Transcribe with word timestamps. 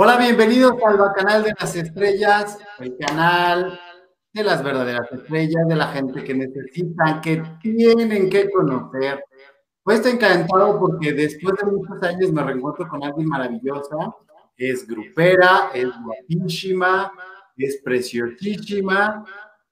Hola, 0.00 0.16
bienvenidos 0.16 0.74
al 0.86 1.12
canal 1.12 1.42
de 1.42 1.52
las 1.58 1.74
estrellas, 1.74 2.56
el 2.78 2.96
canal 2.98 3.80
de 4.32 4.44
las 4.44 4.62
verdaderas 4.62 5.10
estrellas, 5.10 5.66
de 5.66 5.74
la 5.74 5.88
gente 5.88 6.22
que 6.22 6.34
necesitan, 6.34 7.20
que 7.20 7.42
tienen 7.60 8.30
que 8.30 8.48
conocer. 8.48 9.24
Pues 9.82 9.96
estoy 9.96 10.12
encantado 10.12 10.78
porque 10.78 11.12
después 11.12 11.56
de 11.56 11.72
muchos 11.72 12.00
años 12.04 12.30
me 12.30 12.44
reencuentro 12.44 12.86
con 12.86 13.02
alguien 13.02 13.26
maravillosa. 13.26 13.96
Es 14.56 14.86
grupera, 14.86 15.70
es 15.74 15.88
guapísima, 16.00 17.10
es 17.56 17.80
preciosísima 17.82 19.24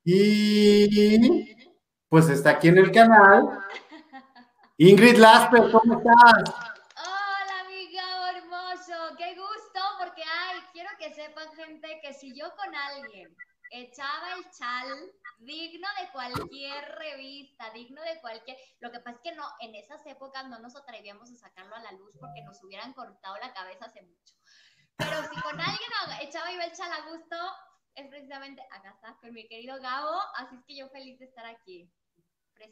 y 0.03 1.55
pues 2.09 2.29
está 2.31 2.51
aquí 2.51 2.67
en 2.67 2.79
el 2.79 2.91
canal. 2.91 3.49
Ingrid 4.77 5.19
Lasper, 5.19 5.71
¿cómo 5.71 6.01
estás? 6.01 6.76
Gente, 11.67 12.01
que 12.03 12.15
si 12.15 12.35
yo 12.35 12.55
con 12.57 12.75
alguien 12.75 13.37
echaba 13.71 14.35
el 14.35 14.51
chal 14.51 15.13
digno 15.39 15.89
de 16.01 16.11
cualquier 16.13 16.85
revista, 16.97 17.71
digno 17.71 18.03
de 18.03 18.21
cualquier. 18.21 18.57
Lo 18.81 18.91
que 18.91 19.01
pasa 19.01 19.17
es 19.17 19.23
que 19.23 19.37
no, 19.37 19.45
en 19.61 19.75
esas 19.75 20.05
épocas 20.07 20.49
no 20.49 20.59
nos 20.61 20.77
atrevíamos 20.77 21.31
a 21.31 21.37
sacarlo 21.37 21.75
a 21.75 21.81
la 21.81 21.93
luz 21.93 22.17
porque 22.19 22.43
nos 22.43 22.63
hubieran 22.63 22.93
cortado 22.93 23.37
la 23.39 23.53
cabeza 23.53 23.87
hace 23.87 24.03
mucho. 24.03 24.35
Pero 24.97 25.23
si 25.29 25.41
con 25.43 25.61
alguien 25.61 25.91
echaba 26.23 26.53
y 26.53 26.57
el 26.57 26.73
chal 26.73 26.93
a 26.93 27.11
gusto, 27.11 27.37
es 27.95 28.09
precisamente 28.09 28.63
acá 28.71 28.91
está, 28.91 29.17
con 29.21 29.33
mi 29.33 29.47
querido 29.49 29.81
Gabo, 29.81 30.21
así 30.37 30.57
es 30.57 30.65
que 30.67 30.77
yo 30.77 30.89
feliz 30.89 31.19
de 31.19 31.27
estar 31.27 31.47
aquí. 31.47 31.91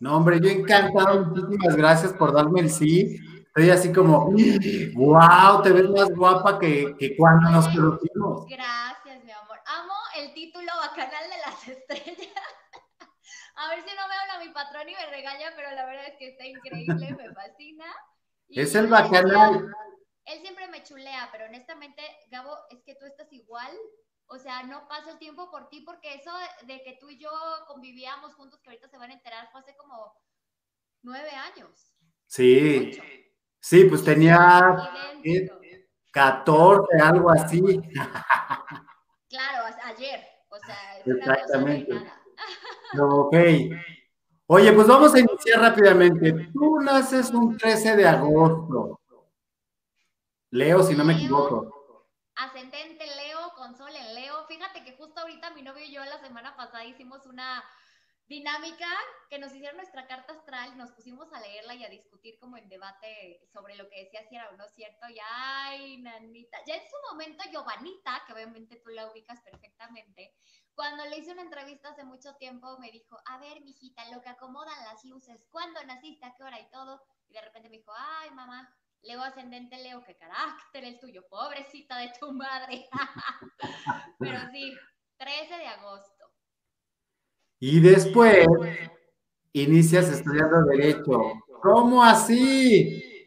No, 0.00 0.16
hombre, 0.16 0.40
yo 0.40 0.48
encantado, 0.48 1.24
muchísimas 1.24 1.76
gracias 1.76 2.12
por 2.12 2.32
darme 2.32 2.60
el 2.60 2.70
sí. 2.70 3.18
Estoy 3.46 3.70
así 3.70 3.92
como, 3.92 4.32
wow, 4.94 5.62
te 5.62 5.70
ves 5.70 5.88
más 5.88 6.10
guapa 6.10 6.58
que, 6.58 6.96
que 6.98 7.16
cuando 7.16 7.50
nos 7.50 7.68
conocimos. 7.68 8.46
Gracias, 8.48 9.24
mi 9.24 9.30
amor. 9.30 9.58
Amo 9.66 9.94
el 10.18 10.34
título 10.34 10.66
Bacanal 10.80 11.24
de 11.30 11.38
las 11.38 11.68
Estrellas. 11.68 12.34
A 13.56 13.68
ver 13.68 13.84
si 13.84 13.94
no 13.94 14.08
me 14.08 14.14
habla 14.14 14.44
mi 14.44 14.52
patrón 14.52 14.88
y 14.88 14.94
me 14.94 15.06
regaña, 15.06 15.52
pero 15.54 15.70
la 15.70 15.86
verdad 15.86 16.06
es 16.08 16.16
que 16.18 16.28
está 16.30 16.44
increíble, 16.44 17.14
me 17.16 17.32
fascina. 17.32 17.84
es 18.48 18.74
el 18.74 18.88
Bacanal. 18.88 19.72
Él 20.24 20.40
siempre 20.40 20.66
me 20.68 20.82
chulea, 20.82 21.28
pero 21.30 21.44
honestamente, 21.44 22.02
Gabo, 22.30 22.56
es 22.70 22.82
que 22.84 22.94
tú 22.96 23.06
estás 23.06 23.32
igual 23.32 23.70
o 24.26 24.38
sea, 24.38 24.62
no 24.62 24.88
pasa 24.88 25.12
el 25.12 25.18
tiempo 25.18 25.50
por 25.50 25.68
ti 25.68 25.82
porque 25.82 26.14
eso 26.14 26.30
de 26.66 26.82
que 26.82 26.96
tú 27.00 27.10
y 27.10 27.18
yo 27.18 27.30
convivíamos 27.66 28.34
juntos, 28.34 28.60
que 28.60 28.70
ahorita 28.70 28.88
se 28.88 28.98
van 28.98 29.10
a 29.10 29.14
enterar, 29.14 29.48
fue 29.50 29.60
hace 29.60 29.76
como 29.76 30.14
nueve 31.02 31.30
años. 31.30 31.94
Sí, 32.26 32.98
sí, 33.60 33.84
pues 33.84 34.04
tenía 34.04 34.76
14, 36.12 37.00
algo 37.00 37.30
así. 37.30 37.62
Claro, 39.26 39.64
ayer, 39.82 40.24
o 40.48 40.56
sea, 40.60 40.98
Exactamente. 41.04 41.92
ok. 43.00 43.34
Oye, 44.46 44.72
pues 44.72 44.86
vamos 44.86 45.12
a 45.12 45.18
iniciar 45.18 45.60
rápidamente. 45.60 46.50
Tú 46.52 46.78
naces 46.78 47.30
un 47.30 47.56
13 47.56 47.96
de 47.96 48.06
agosto. 48.06 49.00
Leo, 50.50 50.84
si 50.84 50.94
no 50.94 51.04
me 51.04 51.14
equivoco. 51.14 51.73
Ascendente 52.36 53.06
Leo 53.06 53.52
con 53.54 53.76
sol 53.76 53.94
en 53.94 54.14
Leo. 54.14 54.46
Fíjate 54.46 54.84
que 54.84 54.96
justo 54.96 55.20
ahorita 55.20 55.50
mi 55.50 55.62
novio 55.62 55.84
y 55.84 55.92
yo 55.92 56.04
la 56.04 56.18
semana 56.18 56.56
pasada 56.56 56.84
hicimos 56.84 57.26
una 57.26 57.64
dinámica 58.26 58.88
que 59.28 59.38
nos 59.38 59.54
hicieron 59.54 59.76
nuestra 59.76 60.06
carta 60.06 60.32
astral, 60.32 60.76
nos 60.76 60.92
pusimos 60.92 61.32
a 61.32 61.40
leerla 61.40 61.74
y 61.74 61.84
a 61.84 61.90
discutir 61.90 62.38
como 62.38 62.56
en 62.56 62.68
debate 62.68 63.46
sobre 63.52 63.76
lo 63.76 63.88
que 63.88 64.04
decía 64.04 64.26
si 64.28 64.34
era 64.34 64.50
o 64.50 64.56
no 64.56 64.68
cierto. 64.68 65.08
Y 65.08 65.18
ay, 65.30 65.98
nanita, 65.98 66.58
ya 66.66 66.76
en 66.76 66.88
su 66.88 66.96
momento 67.10 67.44
Giovanita, 67.50 68.22
que 68.26 68.32
obviamente 68.32 68.76
tú 68.76 68.90
la 68.90 69.10
ubicas 69.10 69.40
perfectamente, 69.42 70.34
cuando 70.74 71.04
le 71.04 71.18
hice 71.18 71.32
una 71.32 71.42
entrevista 71.42 71.90
hace 71.90 72.04
mucho 72.04 72.34
tiempo 72.36 72.78
me 72.78 72.90
dijo, 72.90 73.16
a 73.26 73.38
ver, 73.38 73.60
mijita, 73.60 74.10
lo 74.10 74.22
que 74.22 74.30
acomodan 74.30 74.84
las 74.84 75.04
luces, 75.04 75.46
¿cuándo 75.50 75.84
naciste? 75.84 76.26
¿A 76.26 76.34
qué 76.34 76.42
hora 76.42 76.58
y 76.58 76.68
todo? 76.70 77.00
Y 77.28 77.34
de 77.34 77.42
repente 77.42 77.68
me 77.68 77.76
dijo, 77.78 77.92
ay, 77.96 78.30
mamá, 78.30 78.74
Leo 79.04 79.22
ascendente, 79.22 79.76
Leo, 79.76 80.02
qué 80.02 80.16
carácter 80.16 80.84
el 80.84 80.98
tuyo, 80.98 81.26
pobrecita 81.28 81.98
de 81.98 82.12
tu 82.18 82.32
madre. 82.32 82.86
Pero 84.18 84.38
sí, 84.50 84.74
13 85.18 85.58
de 85.58 85.66
agosto. 85.66 86.24
Y 87.60 87.80
después 87.80 88.46
inicias 89.52 90.08
estudiando 90.08 90.64
Derecho. 90.66 91.34
¿Cómo 91.62 92.02
así? 92.02 93.24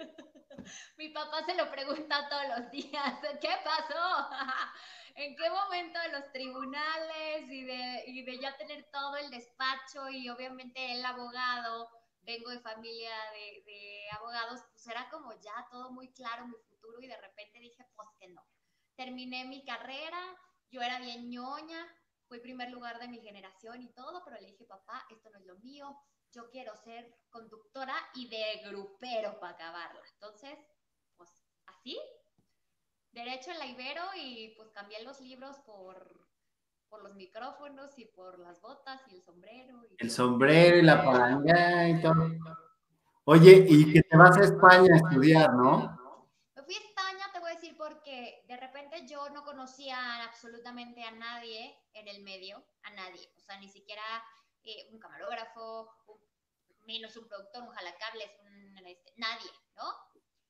Mi 0.98 1.10
papá 1.10 1.46
se 1.46 1.56
lo 1.56 1.70
pregunta 1.72 2.28
todos 2.28 2.44
los 2.58 2.72
días. 2.72 3.14
¿Qué 3.40 3.50
pasó? 3.64 4.30
¿En 5.16 5.36
qué 5.36 5.50
momento 5.50 6.00
de 6.00 6.10
los 6.10 6.32
tribunales 6.32 7.50
y 7.50 7.64
de, 7.64 8.04
y 8.08 8.24
de 8.24 8.40
ya 8.40 8.56
tener 8.58 8.88
todo 8.92 9.16
el 9.16 9.30
despacho 9.32 10.10
y 10.10 10.30
obviamente 10.30 10.94
el 10.94 11.06
abogado? 11.06 11.90
Vengo 12.28 12.50
de 12.50 12.60
familia 12.60 13.12
de, 13.32 14.06
abogados, 14.12 14.60
pues 14.74 14.86
era 14.88 15.10
como 15.10 15.34
ya 15.40 15.68
todo 15.72 15.92
muy 15.92 16.12
claro 16.12 16.46
mi 16.46 16.58
futuro 16.70 17.02
y 17.02 17.08
de 17.08 17.18
repente 17.18 17.60
dije, 17.60 17.86
pues 17.96 18.10
que 18.20 18.28
no. 18.28 18.46
Terminé 18.96 19.46
mi 19.46 19.64
carrera, 19.64 20.20
yo 20.70 20.82
era 20.82 21.00
bien 21.00 21.30
ñoña, 21.30 21.88
fui 22.28 22.40
primer 22.40 22.70
lugar 22.72 23.00
de 23.00 23.08
mi 23.08 23.22
generación 23.22 23.82
y 23.82 23.94
todo, 23.94 24.24
pero 24.26 24.38
le 24.42 24.48
dije, 24.48 24.66
papá, 24.66 25.06
esto 25.10 25.30
no 25.30 25.40
es 25.40 25.46
lo 25.46 25.56
mío, 25.60 25.98
yo 26.34 26.50
quiero 26.50 26.76
ser 26.76 27.18
conductora 27.30 27.96
y 28.16 28.28
de 28.28 28.62
grupero 28.70 29.40
para 29.40 29.54
acabarla. 29.54 30.02
Entonces, 30.14 30.60
pues 31.16 31.30
así, 31.68 31.98
derecho 33.12 33.52
en 33.52 33.60
la 33.60 33.68
Ibero 33.68 34.04
y 34.16 34.54
pues 34.58 34.70
cambié 34.72 35.02
los 35.04 35.22
libros 35.22 35.58
por 35.60 36.27
por 36.90 37.04
los 37.04 37.16
micrófonos 37.16 37.98
y 37.98 38.06
por 38.06 38.40
las 38.40 38.62
botas 38.62 39.02
y 39.08 39.16
el 39.16 39.22
sombrero. 39.24 39.82
el 39.98 40.12
sombrero 40.12 40.78
y 40.78 40.82
la 40.82 41.04
palanga 41.04 41.90
y 41.90 42.02
todo. 42.02 42.30
Oye, 43.26 43.66
y 43.68 43.92
que 43.92 44.04
te 44.04 44.16
vas 44.16 44.38
a 44.38 44.44
España 44.46 44.94
a 44.94 44.98
estudiar, 44.98 45.54
¿no? 45.54 45.98
Me 46.56 46.64
fui 46.64 46.76
a 46.76 46.80
España, 46.80 47.26
te 47.34 47.40
voy 47.40 47.52
a 47.52 47.56
decir, 47.56 47.76
porque 47.78 48.44
de 48.48 48.58
repente 48.58 49.06
yo 49.06 49.30
no 49.32 49.44
conocía 49.44 50.24
absolutamente 50.24 51.04
a 51.04 51.12
nadie 51.12 51.78
en 51.94 52.08
el 52.08 52.24
medio, 52.24 52.64
a 52.84 52.92
nadie, 52.92 53.30
o 53.38 53.42
sea, 53.42 53.60
ni 53.60 53.68
siquiera 53.68 54.02
eh, 54.64 54.88
un 54.92 55.00
camarógrafo, 55.00 55.90
menos 56.86 57.18
un 57.18 57.28
productor, 57.28 57.64
un 57.64 57.70
jalacables, 57.70 58.32
un, 58.44 58.78
este, 58.88 59.14
nadie, 59.18 59.52
¿no? 59.76 60.07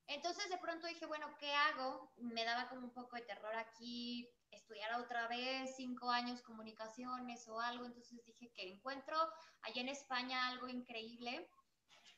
Entonces 0.07 0.49
de 0.49 0.57
pronto 0.57 0.87
dije, 0.87 1.05
bueno, 1.05 1.27
¿qué 1.37 1.53
hago? 1.53 2.11
Me 2.17 2.45
daba 2.45 2.69
como 2.69 2.85
un 2.85 2.93
poco 2.93 3.17
de 3.17 3.23
terror 3.23 3.53
aquí 3.55 4.29
estudiar 4.51 4.99
otra 5.01 5.27
vez 5.27 5.75
cinco 5.75 6.09
años 6.09 6.41
comunicaciones 6.41 7.47
o 7.47 7.59
algo. 7.59 7.85
Entonces 7.85 8.23
dije 8.25 8.51
que 8.53 8.71
encuentro 8.71 9.17
allá 9.61 9.81
en 9.81 9.89
España 9.89 10.47
algo 10.47 10.67
increíble. 10.67 11.49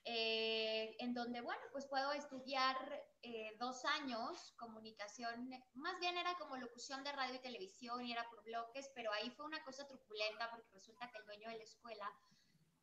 Eh, 0.05 0.95
en 0.99 1.13
donde, 1.13 1.41
bueno, 1.41 1.61
pues 1.71 1.85
puedo 1.87 2.13
estudiar 2.13 2.75
eh, 3.21 3.55
dos 3.59 3.83
años 3.83 4.53
comunicación, 4.57 5.49
más 5.73 5.99
bien 5.99 6.17
era 6.17 6.35
como 6.35 6.55
locución 6.55 7.03
de 7.03 7.11
radio 7.11 7.35
y 7.35 7.39
televisión 7.39 8.05
y 8.05 8.13
era 8.13 8.27
por 8.29 8.41
bloques, 8.43 8.89
pero 8.95 9.11
ahí 9.11 9.29
fue 9.31 9.45
una 9.45 9.61
cosa 9.63 9.85
truculenta 9.85 10.49
porque 10.51 10.71
resulta 10.71 11.11
que 11.11 11.17
el 11.17 11.25
dueño 11.25 11.49
de 11.49 11.57
la 11.57 11.63
escuela 11.63 12.11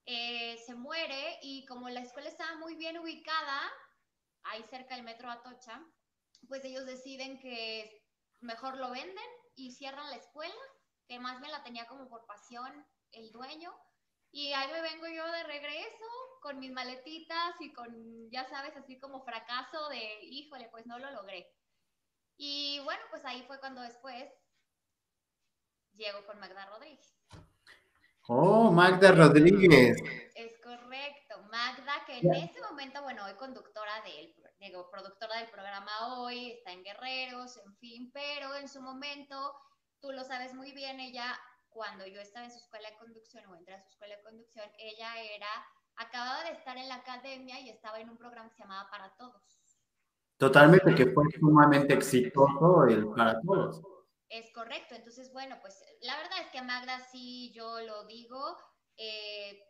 eh, 0.05 0.59
se 0.67 0.75
muere 0.75 1.39
y 1.43 1.65
como 1.67 1.89
la 1.89 2.01
escuela 2.01 2.29
estaba 2.29 2.57
muy 2.59 2.77
bien 2.77 2.99
ubicada, 2.99 3.61
ahí 4.51 4.63
cerca 4.71 4.95
del 4.95 5.05
metro 5.05 5.31
Atocha, 5.31 5.83
pues 6.49 6.65
ellos 6.65 6.87
deciden 6.87 7.39
que 7.39 8.05
mejor 8.41 8.77
lo 8.77 8.91
venden 8.91 9.25
y 9.55 9.73
cierran 9.73 10.11
la 10.11 10.17
escuela, 10.17 10.55
que 11.09 11.19
más 11.19 11.41
me 11.41 11.49
la 11.49 11.63
tenía 11.63 11.87
como 11.87 12.09
por 12.09 12.27
pasión 12.27 12.87
el 13.13 13.31
dueño. 13.33 13.75
Y 14.31 14.53
ahí 14.53 14.71
me 14.71 14.83
vengo 14.83 15.07
yo 15.07 15.27
de 15.33 15.45
regreso 15.45 16.05
con 16.43 16.59
mis 16.59 16.73
maletitas 16.73 17.55
y 17.61 17.73
con, 17.73 18.31
ya 18.31 18.45
sabes, 18.49 18.77
así 18.77 18.99
como 18.99 19.25
fracaso 19.25 19.89
de, 19.89 20.25
híjole, 20.25 20.69
pues 20.71 20.87
no 20.87 20.99
lo 20.99 21.11
logré. 21.11 21.51
Y 22.37 22.81
bueno, 22.85 23.03
pues 23.11 23.25
ahí 23.25 23.43
fue 23.47 23.59
cuando 23.59 23.81
después 23.81 24.31
llego 25.95 26.27
con 26.27 26.39
Magda 26.39 26.67
Rodríguez. 26.67 27.17
Oh, 28.29 28.71
Magda 28.71 29.13
Rodríguez. 29.13 29.97
Es. 30.35 30.56
En 32.23 32.35
ese 32.35 32.61
momento, 32.63 33.03
bueno, 33.03 33.25
hoy 33.27 33.35
conductora 33.35 33.93
del, 34.03 34.35
digo, 34.59 34.91
productora 34.91 35.39
del 35.39 35.51
programa 35.51 36.19
hoy, 36.19 36.53
está 36.53 36.73
en 36.73 36.83
Guerreros, 36.83 37.59
en 37.59 37.77
fin, 37.77 38.11
pero 38.13 38.55
en 38.55 38.69
su 38.69 38.81
momento, 38.81 39.55
tú 40.01 40.13
lo 40.13 40.25
sabes 40.25 40.55
muy 40.55 40.73
bien, 40.73 40.99
ella, 40.99 41.39
cuando 41.69 42.07
yo 42.07 42.21
estaba 42.21 42.47
en 42.47 42.53
su 42.53 42.59
escuela 42.59 42.91
de 42.91 42.97
conducción 42.97 43.45
o 43.47 43.57
entré 43.57 43.75
a 43.75 43.81
su 43.81 43.89
escuela 43.89 44.17
de 44.17 44.23
conducción, 44.23 44.65
ella 44.79 45.21
era, 45.21 45.49
acababa 45.97 46.45
de 46.45 46.53
estar 46.53 46.77
en 46.79 46.89
la 46.89 46.97
academia 46.97 47.61
y 47.61 47.69
estaba 47.69 48.01
en 48.01 48.09
un 48.09 48.17
programa 48.17 48.49
que 48.49 48.57
se 48.57 48.63
llamaba 48.63 48.89
Para 48.91 49.15
Todos. 49.17 49.61
Totalmente, 50.39 50.95
que 50.95 51.13
fue 51.13 51.25
sumamente 51.39 51.95
exitoso 51.95 52.85
el 52.89 53.09
Para 53.09 53.41
Todos. 53.43 53.83
Es 54.29 54.51
correcto, 54.53 54.95
entonces 54.95 55.33
bueno, 55.33 55.57
pues 55.61 55.85
la 56.01 56.17
verdad 56.17 56.41
es 56.41 56.49
que 56.49 56.63
Magda 56.63 56.99
sí, 57.13 57.53
yo 57.55 57.81
lo 57.83 58.07
digo, 58.07 58.57
eh, 58.97 59.63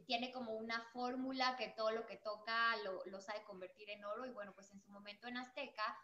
tiene 0.00 0.32
como 0.32 0.52
una 0.52 0.80
fórmula 0.92 1.56
que 1.56 1.68
todo 1.68 1.90
lo 1.90 2.06
que 2.06 2.16
toca 2.16 2.76
lo, 2.84 3.04
lo, 3.06 3.20
sabe 3.20 3.42
convertir 3.44 3.90
en 3.90 4.04
oro. 4.04 4.26
Y 4.26 4.30
bueno, 4.30 4.52
pues 4.54 4.70
en 4.72 4.80
su 4.80 4.90
momento 4.90 5.28
en 5.28 5.36
Azteca 5.36 5.96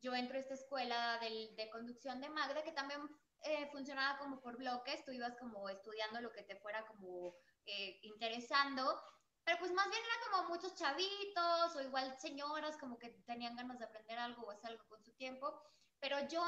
yo 0.00 0.14
entro 0.14 0.36
a 0.36 0.40
esta 0.40 0.54
escuela 0.54 1.18
de, 1.20 1.70
conducción 1.70 2.20
de 2.20 2.28
Magda, 2.28 2.62
que 2.62 2.72
también 2.72 3.00
eh, 3.42 3.68
funcionaba 3.72 4.18
como 4.18 4.40
por 4.40 4.56
bloques, 4.56 5.04
tú 5.04 5.12
ibas 5.12 5.36
como 5.36 5.68
estudiando 5.68 6.20
lo 6.20 6.32
que 6.32 6.42
te 6.42 6.56
fuera 6.56 6.86
como 6.86 7.34
eh, 7.66 7.98
interesando, 8.02 9.02
pero 9.44 9.58
pues 9.58 9.72
más 9.72 9.88
bien 9.90 10.02
era 10.02 10.30
como 10.38 10.48
muchos 10.50 10.74
chavitos 10.74 11.76
o 11.76 11.82
igual 11.82 12.16
señoras 12.18 12.76
como 12.76 12.98
que 12.98 13.10
tenían 13.26 13.56
ganas 13.56 13.78
de 13.78 13.86
aprender 13.86 14.18
algo 14.18 14.42
o 14.42 14.50
hacer 14.50 14.70
algo 14.70 14.86
con 14.88 15.02
su 15.02 15.12
tiempo, 15.14 15.60
pero 15.98 16.28
yo 16.28 16.44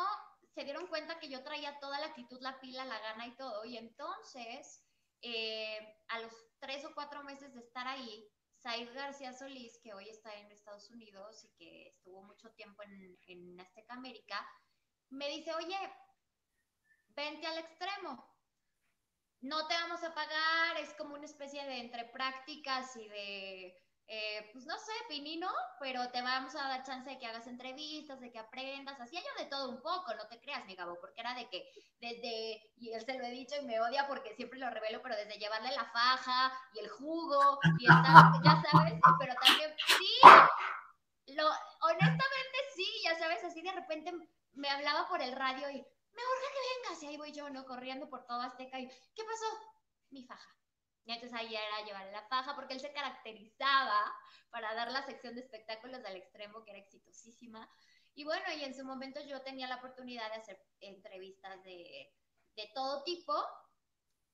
se 0.55 0.65
dieron 0.65 0.87
cuenta 0.87 1.19
que 1.19 1.29
yo 1.29 1.43
traía 1.43 1.79
toda 1.81 1.99
la 1.99 2.07
actitud, 2.07 2.41
la 2.41 2.61
pila, 2.61 2.85
la 2.85 2.99
gana 3.01 3.27
y 3.27 3.37
todo, 3.37 3.65
y 3.65 3.77
entonces 3.77 4.85
eh, 5.23 5.97
a 6.09 6.21
los 6.21 6.33
tres 6.59 6.85
o 6.85 6.95
cuatro 6.95 7.23
meses 7.25 7.55
de 7.55 7.61
estar 7.61 7.87
ahí, 7.87 8.29
Said 8.57 8.93
García 8.95 9.33
Solís, 9.33 9.79
que 9.83 9.95
hoy 9.95 10.09
está 10.09 10.35
en 10.35 10.51
Estados 10.51 10.91
Unidos 10.91 11.45
y 11.45 11.51
que 11.57 11.89
estuvo 11.89 12.23
mucho 12.23 12.51
tiempo 12.53 12.83
en, 12.83 13.19
en 13.27 13.61
Azteca 13.61 13.95
América, 13.95 14.47
me 15.09 15.29
dice, 15.29 15.53
oye, 15.55 15.79
vente 17.09 17.47
al 17.47 17.59
extremo. 17.59 18.27
No 19.41 19.67
te 19.67 19.75
vamos 19.75 20.03
a 20.05 20.15
pagar, 20.15 20.77
es 20.77 20.93
como 20.95 21.15
una 21.15 21.25
especie 21.25 21.65
de 21.65 21.79
entre 21.79 22.05
prácticas 22.07 22.95
y 22.97 23.09
de 23.09 23.83
eh, 24.13 24.51
pues 24.53 24.67
no 24.67 24.77
sé, 24.77 24.91
pinino, 25.09 25.49
pero 25.79 26.11
te 26.11 26.21
vamos 26.21 26.57
a 26.57 26.67
dar 26.67 26.83
chance 26.83 27.09
de 27.09 27.17
que 27.17 27.27
hagas 27.27 27.47
entrevistas, 27.47 28.19
de 28.19 28.33
que 28.33 28.41
aprendas, 28.41 29.01
hacía 29.01 29.21
yo 29.21 29.45
de 29.45 29.49
todo 29.49 29.71
un 29.71 29.81
poco, 29.81 30.13
no 30.17 30.27
te 30.27 30.41
creas, 30.41 30.67
mi 30.67 30.75
Gabo, 30.75 30.99
porque 31.01 31.21
era 31.21 31.33
de 31.33 31.49
que 31.49 31.71
desde, 32.01 32.73
y 32.77 32.93
él 32.93 33.05
se 33.05 33.17
lo 33.17 33.25
he 33.25 33.31
dicho 33.31 33.55
y 33.55 33.65
me 33.65 33.81
odia 33.81 34.09
porque 34.09 34.35
siempre 34.35 34.59
lo 34.59 34.69
revelo, 34.69 35.01
pero 35.01 35.15
desde 35.15 35.39
llevarle 35.39 35.71
la 35.77 35.85
faja 35.85 36.53
y 36.75 36.81
el 36.81 36.89
jugo 36.89 37.61
y 37.79 37.85
estar, 37.85 38.33
ya 38.43 38.61
sabes, 38.69 39.01
pero 39.17 39.35
también, 39.41 39.73
sí, 39.87 41.33
lo, 41.37 41.49
honestamente 41.83 42.59
sí, 42.75 42.87
ya 43.05 43.17
sabes, 43.17 43.45
así 43.45 43.63
de 43.63 43.71
repente 43.71 44.13
me 44.55 44.71
hablaba 44.71 45.07
por 45.07 45.23
el 45.23 45.37
radio 45.37 45.71
y 45.71 45.75
me 45.77 46.23
urge 46.23 46.53
que 46.53 46.83
vengas, 46.83 47.03
y 47.05 47.07
ahí 47.07 47.17
voy 47.17 47.31
yo, 47.31 47.49
¿no? 47.49 47.65
Corriendo 47.65 48.11
por 48.11 48.27
toda 48.27 48.47
Azteca 48.47 48.81
y, 48.81 48.89
¿qué 48.89 49.23
pasó? 49.23 49.47
Mi 50.11 50.25
faja 50.25 50.60
y 51.05 51.13
entonces 51.13 51.39
ahí 51.39 51.55
era 51.55 51.85
llevarle 51.85 52.13
la 52.13 52.27
faja, 52.29 52.55
porque 52.55 52.75
él 52.75 52.81
se 52.81 52.93
caracterizaba 52.93 54.15
para 54.51 54.75
dar 54.75 54.91
la 54.91 55.05
sección 55.05 55.35
de 55.35 55.41
espectáculos 55.41 56.05
al 56.05 56.17
extremo, 56.17 56.63
que 56.65 56.71
era 56.71 56.81
exitosísima. 56.81 57.69
Y 58.15 58.25
bueno, 58.25 58.45
y 58.53 58.65
en 58.65 58.75
su 58.75 58.85
momento 58.85 59.21
yo 59.21 59.41
tenía 59.43 59.69
la 59.69 59.77
oportunidad 59.77 60.29
de 60.31 60.41
hacer 60.41 60.63
entrevistas 60.81 61.63
de, 61.65 62.13
de 62.57 62.71
todo 62.75 63.03
tipo, 63.05 63.33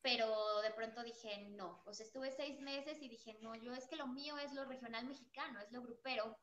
pero 0.01 0.61
de 0.63 0.71
pronto 0.73 1.03
dije 1.03 1.39
no. 1.51 1.83
O 1.87 1.93
sea, 1.93 2.07
estuve 2.07 2.31
seis 2.31 2.61
meses 2.61 2.99
y 3.01 3.09
dije 3.09 3.39
no, 3.41 3.55
yo 3.55 3.73
es 3.75 3.87
que 3.87 3.97
lo 3.97 4.07
mío 4.07 4.39
es 4.39 4.53
lo 4.53 4.65
regional 4.65 5.07
mexicano, 5.07 5.61
es 5.61 5.71
lo 5.73 5.83
grupero. 5.83 6.39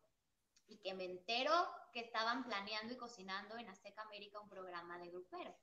Y 0.66 0.80
que 0.80 0.94
me 0.94 1.06
entero 1.06 1.52
que 1.92 2.00
estaban 2.00 2.46
planeando 2.46 2.94
y 2.94 2.98
cocinando 2.98 3.58
en 3.58 3.70
Azteca 3.70 4.04
América 4.04 4.40
un 4.40 4.50
programa 4.50 4.98
de 4.98 5.10
grupero. 5.10 5.54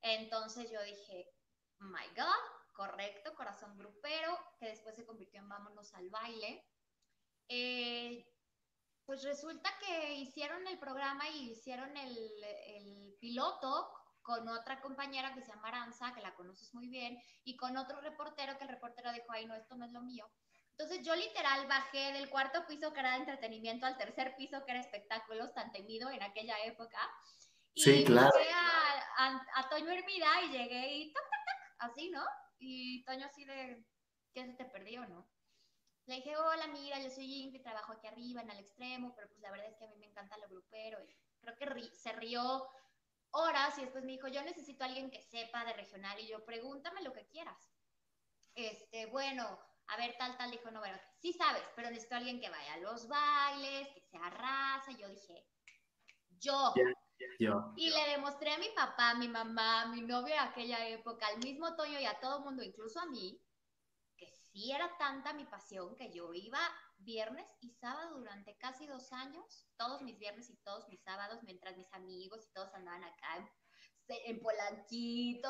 Entonces 0.00 0.70
yo 0.70 0.82
dije, 0.82 1.30
my 1.78 2.06
God, 2.16 2.63
correcto, 2.74 3.34
Corazón 3.34 3.78
Grupero, 3.78 4.38
que 4.58 4.66
después 4.66 4.94
se 4.94 5.06
convirtió 5.06 5.40
en 5.40 5.48
Vámonos 5.48 5.94
al 5.94 6.10
Baile. 6.10 6.66
Eh, 7.48 8.26
pues 9.06 9.22
resulta 9.22 9.70
que 9.78 10.14
hicieron 10.14 10.66
el 10.66 10.78
programa 10.78 11.28
y 11.28 11.50
hicieron 11.50 11.96
el, 11.96 13.16
piloto 13.20 13.88
con 14.20 14.46
otra 14.48 14.82
compañera 14.82 15.32
que 15.34 15.40
se 15.40 15.50
llama 15.50 15.68
Aranza, 15.68 16.12
que 16.14 16.20
la 16.20 16.34
conoces 16.34 16.74
muy 16.74 16.88
bien, 16.88 17.18
y 17.44 17.56
con 17.56 17.74
otro 17.78 18.00
reportero 18.02 18.58
que 18.58 18.64
el 18.64 18.70
reportero 18.70 19.10
dijo, 19.12 19.26
ay, 19.30 19.46
no, 19.46 19.54
esto 19.54 19.76
no 19.76 19.86
es 19.86 19.92
lo 19.92 20.02
mío. 20.02 20.28
Entonces 20.76 21.06
yo 21.06 21.14
literal 21.14 21.66
bajé 21.66 22.12
del 22.12 22.28
cuarto 22.28 22.66
piso 22.66 22.92
que 22.92 23.00
era 23.00 23.12
de 23.12 23.18
entretenimiento 23.18 23.86
al 23.86 23.96
tercer 23.96 24.34
piso 24.36 24.62
que 24.64 24.72
era 24.72 24.80
espectáculos, 24.80 25.54
tan 25.54 25.72
temido 25.72 26.10
en 26.10 26.22
aquella 26.22 26.56
época. 26.64 26.98
Y 27.72 27.82
sí, 27.82 28.04
claro. 28.04 28.30
a, 29.16 29.46
a, 29.54 29.68
Toño 29.70 29.90
Hermida 29.90 30.42
y 30.42 30.50
llegué 30.50 30.94
y 30.96 31.12
tac, 31.12 31.22
tac, 31.22 31.44
tac, 31.46 31.90
así, 31.90 32.10
¿no? 32.10 32.24
Y 32.66 33.04
Toño 33.04 33.26
así 33.26 33.44
de, 33.44 33.84
¿qué 34.32 34.46
se 34.46 34.54
te 34.54 34.64
perdió, 34.64 35.06
no? 35.06 35.28
Le 36.06 36.16
dije, 36.16 36.36
hola, 36.36 36.66
mira, 36.68 36.98
yo 36.98 37.10
soy 37.10 37.24
Ingrid, 37.24 37.62
trabajo 37.62 37.92
aquí 37.92 38.06
arriba, 38.06 38.42
en 38.42 38.50
el 38.50 38.58
extremo, 38.60 39.14
pero 39.14 39.28
pues 39.28 39.40
la 39.40 39.50
verdad 39.50 39.68
es 39.68 39.76
que 39.76 39.84
a 39.84 39.88
mí 39.88 39.96
me 39.98 40.06
encanta 40.06 40.38
lo 40.38 40.48
grupero. 40.48 40.98
Y 41.02 41.16
creo 41.40 41.56
que 41.56 41.90
se 41.94 42.12
rió 42.12 42.66
horas 43.30 43.76
y 43.78 43.82
después 43.82 44.04
me 44.04 44.12
dijo, 44.12 44.28
yo 44.28 44.42
necesito 44.42 44.84
a 44.84 44.86
alguien 44.86 45.10
que 45.10 45.20
sepa 45.22 45.64
de 45.64 45.74
regional. 45.74 46.18
Y 46.20 46.28
yo, 46.28 46.44
pregúntame 46.44 47.02
lo 47.02 47.12
que 47.12 47.26
quieras. 47.26 47.70
Este, 48.54 49.06
bueno, 49.06 49.58
a 49.88 49.96
ver, 49.96 50.14
tal, 50.18 50.36
tal. 50.36 50.50
Dijo, 50.50 50.70
no, 50.70 50.80
bueno, 50.80 50.98
sí 51.20 51.32
sabes, 51.32 51.62
pero 51.76 51.90
necesito 51.90 52.14
a 52.14 52.18
alguien 52.18 52.40
que 52.40 52.50
vaya 52.50 52.74
a 52.74 52.78
los 52.78 53.08
bailes, 53.08 53.88
que 53.92 54.00
sea 54.00 54.30
raza. 54.30 54.90
Y 54.92 54.96
yo 54.96 55.08
dije, 55.08 55.46
yo. 56.38 56.72
Y 57.76 57.90
le 57.90 58.10
demostré 58.10 58.52
a 58.52 58.58
mi 58.58 58.68
papá, 58.70 59.10
a 59.10 59.14
mi 59.14 59.28
mamá, 59.28 59.82
a 59.82 59.86
mi 59.88 60.02
novio 60.02 60.34
de 60.34 60.40
aquella 60.40 60.88
época, 60.88 61.26
al 61.26 61.38
mismo 61.38 61.74
Toño 61.76 62.00
y 62.00 62.06
a 62.06 62.18
todo 62.20 62.38
el 62.38 62.44
mundo, 62.44 62.62
incluso 62.62 63.00
a 63.00 63.06
mí, 63.06 63.40
que 64.16 64.26
sí 64.26 64.72
era 64.72 64.96
tanta 64.98 65.32
mi 65.32 65.44
pasión 65.44 65.96
que 65.96 66.12
yo 66.12 66.32
iba 66.32 66.60
viernes 66.98 67.46
y 67.60 67.70
sábado 67.70 68.18
durante 68.18 68.56
casi 68.56 68.86
dos 68.86 69.12
años, 69.12 69.66
todos 69.76 70.02
mis 70.02 70.18
viernes 70.18 70.48
y 70.50 70.56
todos 70.58 70.88
mis 70.88 71.02
sábados, 71.02 71.42
mientras 71.42 71.76
mis 71.76 71.92
amigos 71.92 72.46
y 72.46 72.52
todos 72.52 72.72
andaban 72.74 73.04
acá 73.04 73.50
en, 74.08 74.40
Polanquito, 74.40 75.48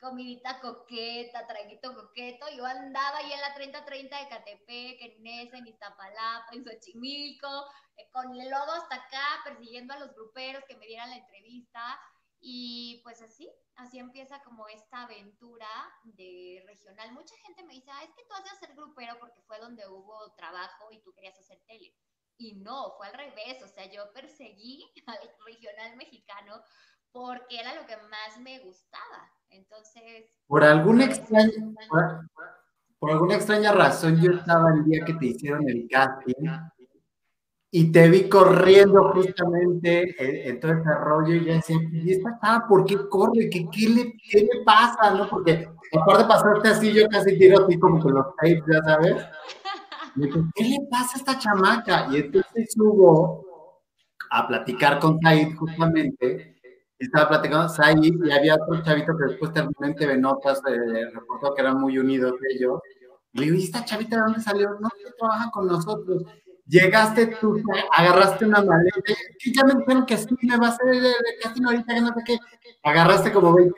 comidita 0.00 0.60
coqueta, 0.60 1.46
traguito 1.46 1.94
coqueto, 1.94 2.46
yo 2.56 2.64
andaba 2.66 3.18
ahí 3.18 3.32
en 3.32 3.40
la 3.40 3.54
3030 3.54 4.18
de 4.18 4.28
Catepec, 4.28 5.00
en 5.00 5.22
Nesa, 5.22 5.58
en 5.58 5.66
Iztapalapa, 5.68 6.48
en 6.52 6.64
Xochimilco, 6.64 7.64
eh, 7.96 8.08
con 8.10 8.34
el 8.34 8.50
lodo 8.50 8.72
hasta 8.72 8.96
acá, 8.96 9.24
persiguiendo 9.44 9.94
a 9.94 9.98
los 9.98 10.14
gruperos 10.14 10.64
que 10.66 10.76
me 10.76 10.86
dieran 10.86 11.10
la 11.10 11.16
entrevista. 11.16 12.00
Y 12.40 13.00
pues 13.04 13.22
así, 13.22 13.48
así 13.76 13.98
empieza 13.98 14.42
como 14.42 14.66
esta 14.66 15.02
aventura 15.02 15.68
de 16.02 16.62
regional. 16.66 17.12
Mucha 17.12 17.36
gente 17.46 17.62
me 17.62 17.74
dice, 17.74 17.90
ah, 17.92 18.02
es 18.02 18.10
que 18.14 18.24
tú 18.28 18.34
has 18.34 18.44
de 18.44 18.50
hacer 18.50 18.74
grupero 18.74 19.16
porque 19.20 19.40
fue 19.42 19.60
donde 19.60 19.86
hubo 19.86 20.32
trabajo 20.34 20.90
y 20.90 21.00
tú 21.02 21.12
querías 21.12 21.38
hacer 21.38 21.60
tele. 21.68 21.94
Y 22.38 22.54
no, 22.56 22.94
fue 22.96 23.06
al 23.06 23.14
revés, 23.14 23.62
o 23.62 23.68
sea, 23.68 23.86
yo 23.86 24.12
perseguí 24.12 24.92
al 25.06 25.18
regional 25.46 25.96
mexicano 25.96 26.62
porque 27.12 27.60
era 27.60 27.74
lo 27.74 27.86
que 27.86 27.96
más 27.96 28.40
me 28.40 28.58
gustaba. 28.60 29.30
Entonces... 29.50 30.30
Por 30.46 30.64
alguna 30.64 31.04
extraña, 31.04 31.52
por, 32.98 33.10
alguna 33.10 33.36
extraña 33.36 33.70
razón, 33.70 34.20
yo 34.20 34.32
estaba 34.32 34.72
el 34.72 34.84
día 34.84 35.04
que 35.04 35.14
te 35.14 35.26
hicieron 35.26 35.68
el 35.68 35.86
casting 35.88 36.48
y 37.74 37.90
te 37.90 38.08
vi 38.10 38.28
corriendo 38.28 39.12
justamente 39.14 40.14
en, 40.46 40.60
todo 40.60 40.72
ese 40.72 40.94
rollo 40.94 41.34
y 41.34 41.46
ya 41.46 41.54
decía, 41.54 41.78
¿y 41.90 42.12
esta 42.12 42.38
chava 42.38 42.66
por 42.68 42.84
qué 42.84 43.08
corre? 43.08 43.48
¿Qué, 43.50 43.66
qué, 43.72 43.88
le, 43.88 44.12
¿Qué 44.30 44.40
le 44.42 44.62
pasa? 44.62 45.14
¿no? 45.14 45.26
Porque 45.26 45.66
aparte 45.98 46.24
pasarte 46.28 46.68
así, 46.68 46.92
yo 46.92 47.08
casi 47.08 47.38
tiro 47.38 47.64
así 47.64 47.78
como 47.78 47.98
con 47.98 48.12
los 48.12 48.26
tapes, 48.36 48.62
ya 48.70 48.82
sabes. 48.84 49.26
Y 50.16 50.26
dije, 50.26 50.40
¿qué 50.54 50.64
le 50.64 50.78
pasa 50.90 51.12
a 51.14 51.18
esta 51.18 51.38
chamaca? 51.38 52.08
Y 52.10 52.16
entonces 52.16 52.72
subo 52.74 53.80
a 54.30 54.46
platicar 54.46 54.98
con 54.98 55.18
Said 55.22 55.54
justamente 55.56 56.52
estaba 56.98 57.28
platicando 57.28 57.68
Said 57.68 58.02
y 58.02 58.30
había 58.30 58.54
otro 58.54 58.82
chavito 58.82 59.16
que 59.16 59.24
después 59.28 59.52
terminó 59.52 59.94
en 59.98 60.20
Notas, 60.20 60.60
eh, 60.68 61.10
reportó 61.12 61.54
que 61.54 61.62
eran 61.62 61.80
muy 61.80 61.98
unidos 61.98 62.34
ellos. 62.54 62.80
Le 63.32 63.46
digo, 63.46 63.56
¿y 63.56 63.64
esta 63.64 63.84
chavita 63.84 64.16
de 64.16 64.22
dónde 64.22 64.40
salió? 64.40 64.70
No, 64.78 64.88
que 64.90 65.10
trabaja 65.18 65.50
con 65.50 65.66
nosotros. 65.66 66.22
Llegaste 66.66 67.26
tú, 67.26 67.60
agarraste 67.96 68.46
una 68.46 68.62
maleta, 68.62 69.12
y 69.44 69.54
ya 69.54 69.64
me 69.64 69.74
dijeron 69.74 70.06
que 70.06 70.16
sí, 70.16 70.28
me 70.42 70.56
va 70.56 70.68
a 70.68 70.70
hacer 70.70 70.88
el, 70.88 71.12
casting 71.42 71.64
ahorita, 71.64 71.94
que 71.94 72.00
no 72.00 72.08
sé 72.08 72.20
qué. 72.24 72.38
Agarraste 72.84 73.32
como 73.32 73.54
20 73.54 73.74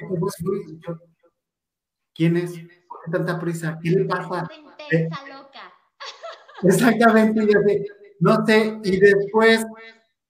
¿Quién 2.15 2.37
es? 2.37 2.53
¿Por 2.53 3.01
qué 3.05 3.11
tanta 3.11 3.41
prisa? 3.41 3.79
¿Qué 3.83 3.91
le 3.91 4.05
pasa? 4.05 4.49
Intensa, 4.79 5.27
loca. 5.27 5.73
Exactamente, 6.63 7.47
yo 7.47 7.61
sé, 7.67 7.85
no 8.21 8.47
sé, 8.47 8.81
y 8.85 9.01
después 9.01 9.67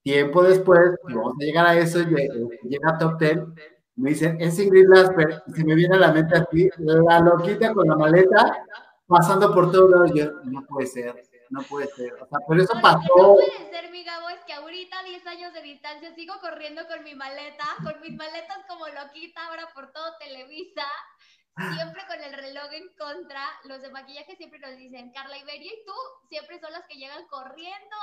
Tiempo 0.04 0.42
después, 0.42 0.90
vamos 1.04 1.32
a 1.40 1.44
llegar 1.44 1.66
a 1.66 1.78
eso, 1.78 1.98
llega 2.02 2.90
a 2.90 2.98
Top 2.98 3.16
Ten, 3.16 3.54
me 3.96 4.10
dicen, 4.10 4.36
es 4.38 4.58
Ingrid 4.58 4.86
Lasper, 4.86 5.42
y 5.46 5.52
se 5.52 5.64
me 5.64 5.74
viene 5.74 5.96
a 5.96 5.98
la 5.98 6.12
mente 6.12 6.36
así, 6.36 6.68
la 6.76 7.20
loquita 7.20 7.72
con 7.72 7.88
la 7.88 7.96
maleta, 7.96 8.66
pasando 9.06 9.54
por 9.54 9.72
todos 9.72 9.90
lados, 9.90 10.12
yo, 10.14 10.30
no 10.44 10.62
puede 10.66 10.88
ser, 10.88 11.14
no 11.54 11.62
puede 11.62 11.86
ser, 11.94 12.12
o 12.14 12.26
sea, 12.26 12.40
por 12.40 12.58
eso 12.58 12.72
pasó. 12.82 13.16
no 13.16 13.34
puede 13.34 13.70
ser, 13.70 13.90
mi 13.90 14.02
Gabo, 14.02 14.28
es 14.28 14.40
que 14.44 14.52
ahorita, 14.52 15.02
10 15.04 15.26
años 15.26 15.54
de 15.54 15.62
distancia, 15.62 16.14
sigo 16.14 16.34
corriendo 16.40 16.86
con 16.88 17.04
mi 17.04 17.14
maleta, 17.14 17.64
con 17.84 18.00
mis 18.00 18.14
maletas 18.14 18.58
como 18.68 18.88
loquita, 18.88 19.46
ahora 19.46 19.70
por 19.72 19.92
todo 19.92 20.16
Televisa, 20.18 20.86
siempre 21.76 22.04
con 22.08 22.20
el 22.20 22.32
reloj 22.32 22.72
en 22.72 22.92
contra, 22.98 23.40
los 23.64 23.80
de 23.80 23.90
maquillaje 23.90 24.34
siempre 24.36 24.58
nos 24.58 24.76
dicen, 24.76 25.12
Carla 25.12 25.38
Iberia 25.38 25.72
y 25.72 25.84
tú, 25.84 25.94
siempre 26.28 26.58
son 26.58 26.72
las 26.72 26.84
que 26.86 26.96
llegan 26.96 27.26
corriendo, 27.28 27.96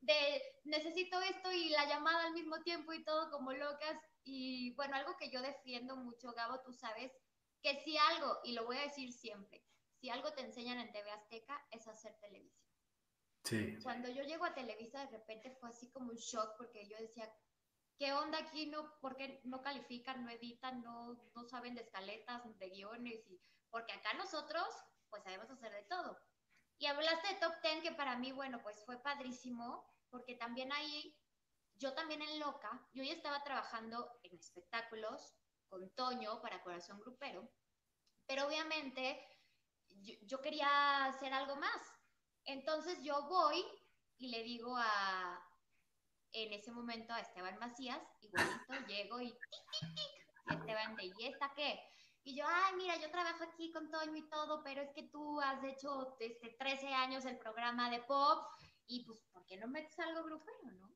de 0.00 0.42
necesito 0.64 1.20
esto 1.20 1.52
y 1.52 1.70
la 1.70 1.86
llamada 1.86 2.24
al 2.24 2.32
mismo 2.32 2.60
tiempo 2.62 2.92
y 2.92 3.04
todo 3.04 3.30
como 3.30 3.52
locas. 3.52 3.98
Y 4.22 4.74
bueno, 4.74 4.96
algo 4.96 5.16
que 5.18 5.30
yo 5.30 5.42
defiendo 5.42 5.96
mucho, 5.96 6.32
Gabo, 6.32 6.60
tú 6.60 6.72
sabes, 6.72 7.12
que 7.62 7.82
si 7.84 7.96
algo, 7.96 8.40
y 8.44 8.52
lo 8.52 8.64
voy 8.64 8.78
a 8.78 8.82
decir 8.82 9.12
siempre, 9.12 9.62
si 10.00 10.10
algo 10.10 10.32
te 10.32 10.42
enseñan 10.42 10.78
en 10.78 10.92
TV 10.92 11.10
Azteca 11.10 11.66
es 11.70 11.86
hacer 11.88 12.14
televisión. 12.20 12.63
Cuando 13.82 14.08
yo 14.08 14.22
llego 14.22 14.44
a 14.46 14.54
Televisa, 14.54 15.00
de 15.00 15.18
repente 15.18 15.50
fue 15.50 15.68
así 15.68 15.90
como 15.90 16.10
un 16.10 16.16
shock 16.16 16.56
porque 16.56 16.88
yo 16.88 16.96
decía, 16.96 17.30
¿qué 17.98 18.12
onda 18.14 18.38
aquí? 18.38 18.66
No, 18.66 18.98
¿Por 19.00 19.16
qué 19.16 19.42
no 19.44 19.60
califican, 19.60 20.24
no 20.24 20.30
editan, 20.30 20.82
no, 20.82 21.14
no 21.34 21.44
saben 21.44 21.74
de 21.74 21.82
escaletas, 21.82 22.42
de 22.58 22.70
guiones? 22.70 23.26
Y, 23.28 23.40
porque 23.70 23.92
acá 23.92 24.14
nosotros, 24.14 24.66
pues 25.10 25.22
sabemos 25.22 25.50
hacer 25.50 25.72
de 25.72 25.82
todo. 25.82 26.18
Y 26.78 26.86
hablaste 26.86 27.34
de 27.34 27.40
Top 27.40 27.54
Ten, 27.60 27.82
que 27.82 27.92
para 27.92 28.16
mí, 28.16 28.32
bueno, 28.32 28.62
pues 28.62 28.82
fue 28.84 29.02
padrísimo, 29.02 29.84
porque 30.10 30.36
también 30.36 30.72
ahí, 30.72 31.14
yo 31.74 31.92
también 31.92 32.22
en 32.22 32.40
Loca, 32.40 32.88
yo 32.94 33.04
ya 33.04 33.12
estaba 33.12 33.44
trabajando 33.44 34.20
en 34.22 34.34
espectáculos 34.36 35.36
con 35.68 35.90
Toño 35.94 36.40
para 36.40 36.62
Corazón 36.62 36.98
Grupero, 37.00 37.48
pero 38.26 38.46
obviamente 38.46 39.22
yo, 39.88 40.14
yo 40.22 40.40
quería 40.40 41.06
hacer 41.06 41.32
algo 41.32 41.56
más. 41.56 41.93
Entonces 42.46 42.98
yo 43.02 43.22
voy 43.28 43.64
y 44.18 44.28
le 44.28 44.42
digo 44.42 44.76
a, 44.76 45.42
en 46.32 46.52
ese 46.52 46.70
momento 46.72 47.12
a 47.12 47.20
Esteban 47.20 47.58
Macías, 47.58 48.00
igualito, 48.20 48.58
llego 48.88 49.20
y, 49.20 49.28
y 49.28 50.54
Esteban 50.54 50.96
de, 50.96 51.06
¿y 51.06 51.26
esta 51.26 51.52
qué? 51.54 51.80
Y 52.26 52.34
yo, 52.36 52.44
ay, 52.48 52.74
mira, 52.76 52.96
yo 52.96 53.10
trabajo 53.10 53.44
aquí 53.44 53.70
con 53.70 53.90
Toño 53.90 54.16
y 54.16 54.28
todo, 54.30 54.62
pero 54.62 54.80
es 54.80 54.90
que 54.92 55.02
tú 55.04 55.40
has 55.42 55.62
hecho 55.62 56.16
este, 56.20 56.50
13 56.58 56.88
años 56.88 57.24
el 57.26 57.38
programa 57.38 57.90
de 57.90 58.00
pop 58.00 58.46
y 58.86 59.04
pues, 59.04 59.20
¿por 59.32 59.44
qué 59.44 59.58
no 59.58 59.66
metes 59.68 59.98
algo 59.98 60.24
grupero, 60.24 60.70
no? 60.72 60.94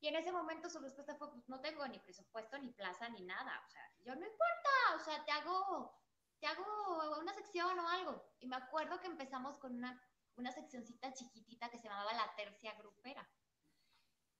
Y 0.00 0.08
en 0.08 0.16
ese 0.16 0.32
momento 0.32 0.68
su 0.68 0.80
respuesta 0.80 1.14
fue, 1.16 1.30
pues 1.30 1.48
no 1.48 1.60
tengo 1.60 1.86
ni 1.86 1.98
presupuesto, 1.98 2.58
ni 2.58 2.70
plaza, 2.70 3.08
ni 3.08 3.22
nada. 3.22 3.62
O 3.64 3.70
sea, 3.70 3.82
yo 4.00 4.14
no 4.14 4.24
importa, 4.26 4.96
o 4.96 4.98
sea, 4.98 5.24
te 5.24 5.30
hago, 5.30 5.96
te 6.40 6.46
hago 6.46 7.20
una 7.20 7.32
sección 7.34 7.78
o 7.78 7.88
algo. 7.88 8.24
Y 8.40 8.48
me 8.48 8.56
acuerdo 8.56 9.00
que 9.00 9.06
empezamos 9.06 9.58
con 9.58 9.76
una, 9.76 10.00
una 10.36 10.52
seccioncita 10.52 11.12
chiquitita 11.12 11.68
que 11.70 11.78
se 11.78 11.88
llamaba 11.88 12.12
La 12.12 12.34
Tercia 12.36 12.74
Grupera. 12.74 13.28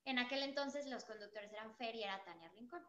En 0.05 0.19
aquel 0.19 0.43
entonces 0.43 0.87
los 0.87 1.05
conductores 1.05 1.51
eran 1.53 1.75
Fer 1.75 1.95
y 1.95 2.03
era 2.03 2.23
Tania 2.23 2.49
Rincón. 2.49 2.85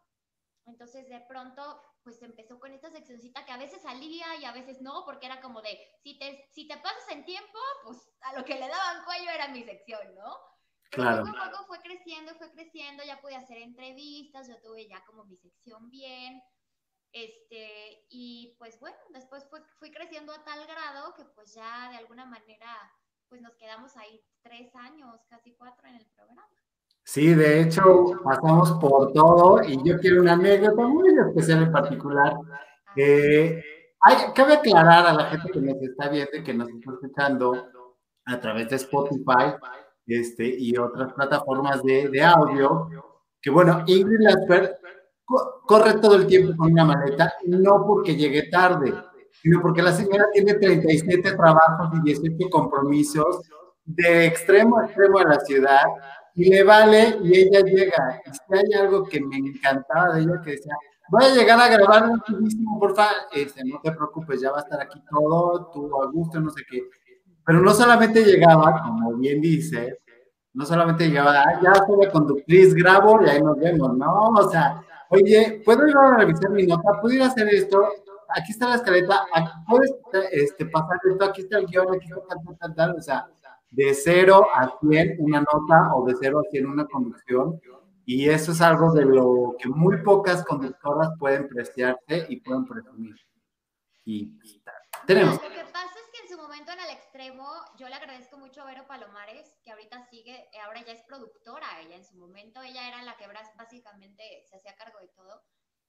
Entonces 0.67 1.09
de 1.09 1.21
pronto 1.21 1.83
pues 2.03 2.21
empezó 2.23 2.59
con 2.59 2.73
esta 2.73 2.91
seccioncita 2.91 3.45
que 3.45 3.53
a 3.53 3.57
veces 3.57 3.83
salía 3.83 4.37
y 4.37 4.45
a 4.45 4.53
veces 4.53 4.81
no, 4.81 5.05
porque 5.05 5.27
era 5.27 5.41
como 5.41 5.63
de, 5.63 5.79
si 6.03 6.19
te, 6.19 6.49
si 6.53 6.67
te 6.67 6.77
pasas 6.77 7.09
en 7.11 7.25
tiempo, 7.25 7.59
pues 7.85 7.99
a 8.21 8.35
lo 8.35 8.45
que 8.45 8.55
le 8.55 8.69
daban 8.69 9.05
cuello 9.05 9.31
era 9.31 9.49
mi 9.49 9.63
sección, 9.65 10.15
¿no? 10.15 10.37
Claro. 10.91 11.25
poco 11.25 11.37
a 11.39 11.51
poco 11.51 11.65
fue 11.67 11.81
creciendo, 11.81 12.35
fue 12.37 12.53
creciendo, 12.53 13.03
ya 13.05 13.21
pude 13.21 13.35
hacer 13.35 13.59
entrevistas, 13.59 14.49
yo 14.49 14.61
tuve 14.61 14.87
ya 14.87 15.05
como 15.05 15.25
mi 15.25 15.37
sección 15.37 15.91
bien, 15.91 16.41
este, 17.15 18.05
y 18.11 18.57
pues 18.59 18.79
bueno, 18.81 18.97
después 19.11 19.47
fui 19.79 19.93
creciendo 19.93 20.33
a 20.33 20.43
tal 20.45 20.67
grado 20.67 21.15
que 21.15 21.25
pues 21.25 21.55
ya 21.55 21.89
de 21.91 21.99
alguna 21.99 22.27
manera 22.27 22.93
pues 23.29 23.41
nos 23.41 23.55
quedamos 23.55 23.97
ahí 23.97 24.21
tres 24.43 24.75
años, 24.75 25.21
casi 25.31 25.55
cuatro 25.55 25.89
en 25.89 25.95
el 25.95 26.07
programa. 26.07 26.49
Sí, 27.05 27.35
de 27.35 27.63
hecho, 27.63 28.21
pasamos 28.25 28.73
por 28.81 29.13
todo 29.13 29.63
y 29.63 29.81
yo 29.89 29.99
quiero 30.01 30.23
una 30.23 30.33
anécdota 30.33 30.87
muy 30.87 31.09
especial 31.29 31.63
en 31.63 31.73
particular. 31.73 32.35
Eh, 32.97 33.63
hay, 34.01 34.17
cabe 34.35 34.55
aclarar 34.55 35.07
a 35.07 35.13
la 35.13 35.25
gente 35.27 35.53
que 35.53 35.61
nos 35.61 35.83
está 35.83 36.09
viendo 36.09 36.37
y 36.37 36.43
que 36.43 36.55
nos 36.55 36.69
está 36.69 36.93
escuchando 36.93 37.71
a 38.27 38.41
través 38.41 38.69
de 38.71 38.77
Spotify 38.77 39.55
este, 40.07 40.47
y 40.47 40.77
otras 40.77 41.13
plataformas 41.13 41.81
de, 41.85 42.09
de 42.09 42.23
audio, 42.25 42.89
que 43.41 43.51
bueno, 43.51 43.85
Ingrid 43.87 44.21
Lasper 44.21 44.79
corre 45.67 45.95
todo 45.95 46.17
el 46.17 46.27
tiempo 46.27 46.57
con 46.57 46.73
una 46.73 46.85
maleta, 46.85 47.35
no 47.47 47.85
porque 47.87 48.17
llegue 48.17 48.49
tarde, 48.51 48.93
sino 49.43 49.61
porque 49.61 49.83
la 49.83 49.93
señora 49.93 50.27
tiene 50.33 50.55
37 50.55 51.33
trabajos 51.33 51.91
y 51.99 52.03
18 52.03 52.49
compromisos 52.51 53.43
de 53.85 54.27
extremo 54.27 54.79
a 54.79 54.87
extremo 54.87 55.19
de 55.19 55.25
la 55.25 55.41
ciudad 55.41 55.85
y 56.35 56.51
le 56.51 56.65
vale 56.65 57.19
y 57.23 57.39
ella 57.39 57.61
llega. 57.61 58.23
Y 58.27 58.31
si 58.31 58.59
hay 58.59 58.81
algo 58.81 59.05
que 59.05 59.21
me 59.21 59.37
encantaba 59.37 60.15
de 60.15 60.23
ella 60.23 60.41
que 60.43 60.53
decía, 60.53 60.75
voy 61.09 61.25
a 61.25 61.35
llegar 61.35 61.61
a 61.61 61.69
grabar 61.69 62.09
por 62.09 62.81
porfa, 62.81 63.09
este, 63.33 63.63
no 63.65 63.81
te 63.83 63.93
preocupes, 63.93 64.41
ya 64.41 64.51
va 64.51 64.59
a 64.59 64.63
estar 64.63 64.81
aquí 64.81 65.01
todo, 65.09 65.71
tú 65.73 66.03
a 66.03 66.07
gusto, 66.11 66.41
no 66.41 66.51
sé 66.51 66.63
qué. 66.69 66.83
Pero 67.45 67.61
no 67.61 67.73
solamente 67.73 68.25
llegaba, 68.25 68.83
como 68.83 69.15
bien 69.17 69.41
dice, 69.41 69.99
no 70.55 70.65
solamente 70.65 71.09
llegaba, 71.09 71.43
ah, 71.43 71.61
ya 71.63 71.75
soy 71.87 72.05
la 72.05 72.11
conductriz, 72.11 72.75
grabo 72.75 73.21
y 73.23 73.29
ahí 73.29 73.43
nos 73.43 73.59
vemos, 73.59 73.97
¿no? 73.97 74.31
O 74.31 74.51
sea, 74.51 74.83
oye, 75.11 75.63
¿puedo 75.65 75.87
ir 75.87 75.97
a 75.97 76.17
revisar 76.17 76.51
mi 76.51 76.67
nota? 76.67 77.01
¿Puedo 77.01 77.15
ir 77.15 77.23
a 77.23 77.27
hacer 77.27 77.49
esto? 77.49 77.83
Aquí 78.37 78.53
está 78.53 78.69
la 78.69 78.77
escaleta, 78.77 79.27
puedes 79.69 79.95
este, 80.33 80.67
pasar 80.67 80.99
esto, 81.09 81.25
aquí 81.25 81.43
está 81.43 81.59
el 81.59 81.67
guion, 81.67 81.95
aquí 81.95 82.07
está 82.07 82.21
tal, 82.27 82.59
tal, 82.59 82.75
tal, 82.75 82.97
o 82.97 83.01
sea, 83.01 83.27
de 83.71 83.93
0 83.93 84.47
a 84.55 84.79
100 84.81 85.17
una 85.19 85.41
nota 85.41 85.95
o 85.95 86.05
de 86.07 86.15
0 86.21 86.41
a 86.41 86.51
100 86.51 86.67
una 86.67 86.87
conducción. 86.87 87.61
Y 88.07 88.29
eso 88.29 88.53
es 88.53 88.61
algo 88.61 88.93
de 88.93 89.05
lo 89.05 89.57
que 89.59 89.69
muy 89.69 90.03
pocas 90.03 90.45
conductoras 90.45 91.11
pueden 91.19 91.49
preciarse 91.49 92.27
y 92.29 92.41
pueden 92.41 92.67
presumir. 92.67 93.17
Y 94.05 94.39
tenemos. 95.07 95.35
Lo 95.35 95.49
que 95.49 95.65
pasa 95.73 95.89
es 95.97 96.11
que 96.13 96.27
en 96.27 96.29
su 96.29 96.37
momento 96.37 96.73
en 96.73 96.81
el 96.81 96.91
extremo, 96.91 97.49
yo 97.79 97.89
le 97.89 97.95
agradezco 97.95 98.37
mucho 98.55 98.63
a 98.63 98.71
Vero 98.71 98.87
Palomares, 98.87 99.59
que 99.65 99.73
ahorita 99.73 100.07
sigue, 100.07 100.49
ahora 100.65 100.81
ya 100.85 100.93
es 100.93 101.03
productora. 101.03 101.67
Ella 101.81 101.97
en 101.97 102.05
su 102.05 102.15
momento, 102.15 102.63
ella 102.63 102.87
era 102.87 103.03
la 103.03 103.17
que 103.17 103.27
básicamente 103.57 104.45
se 104.49 104.57
hacía 104.57 104.77
cargo 104.77 105.01
de 105.01 105.09
todo. 105.09 105.43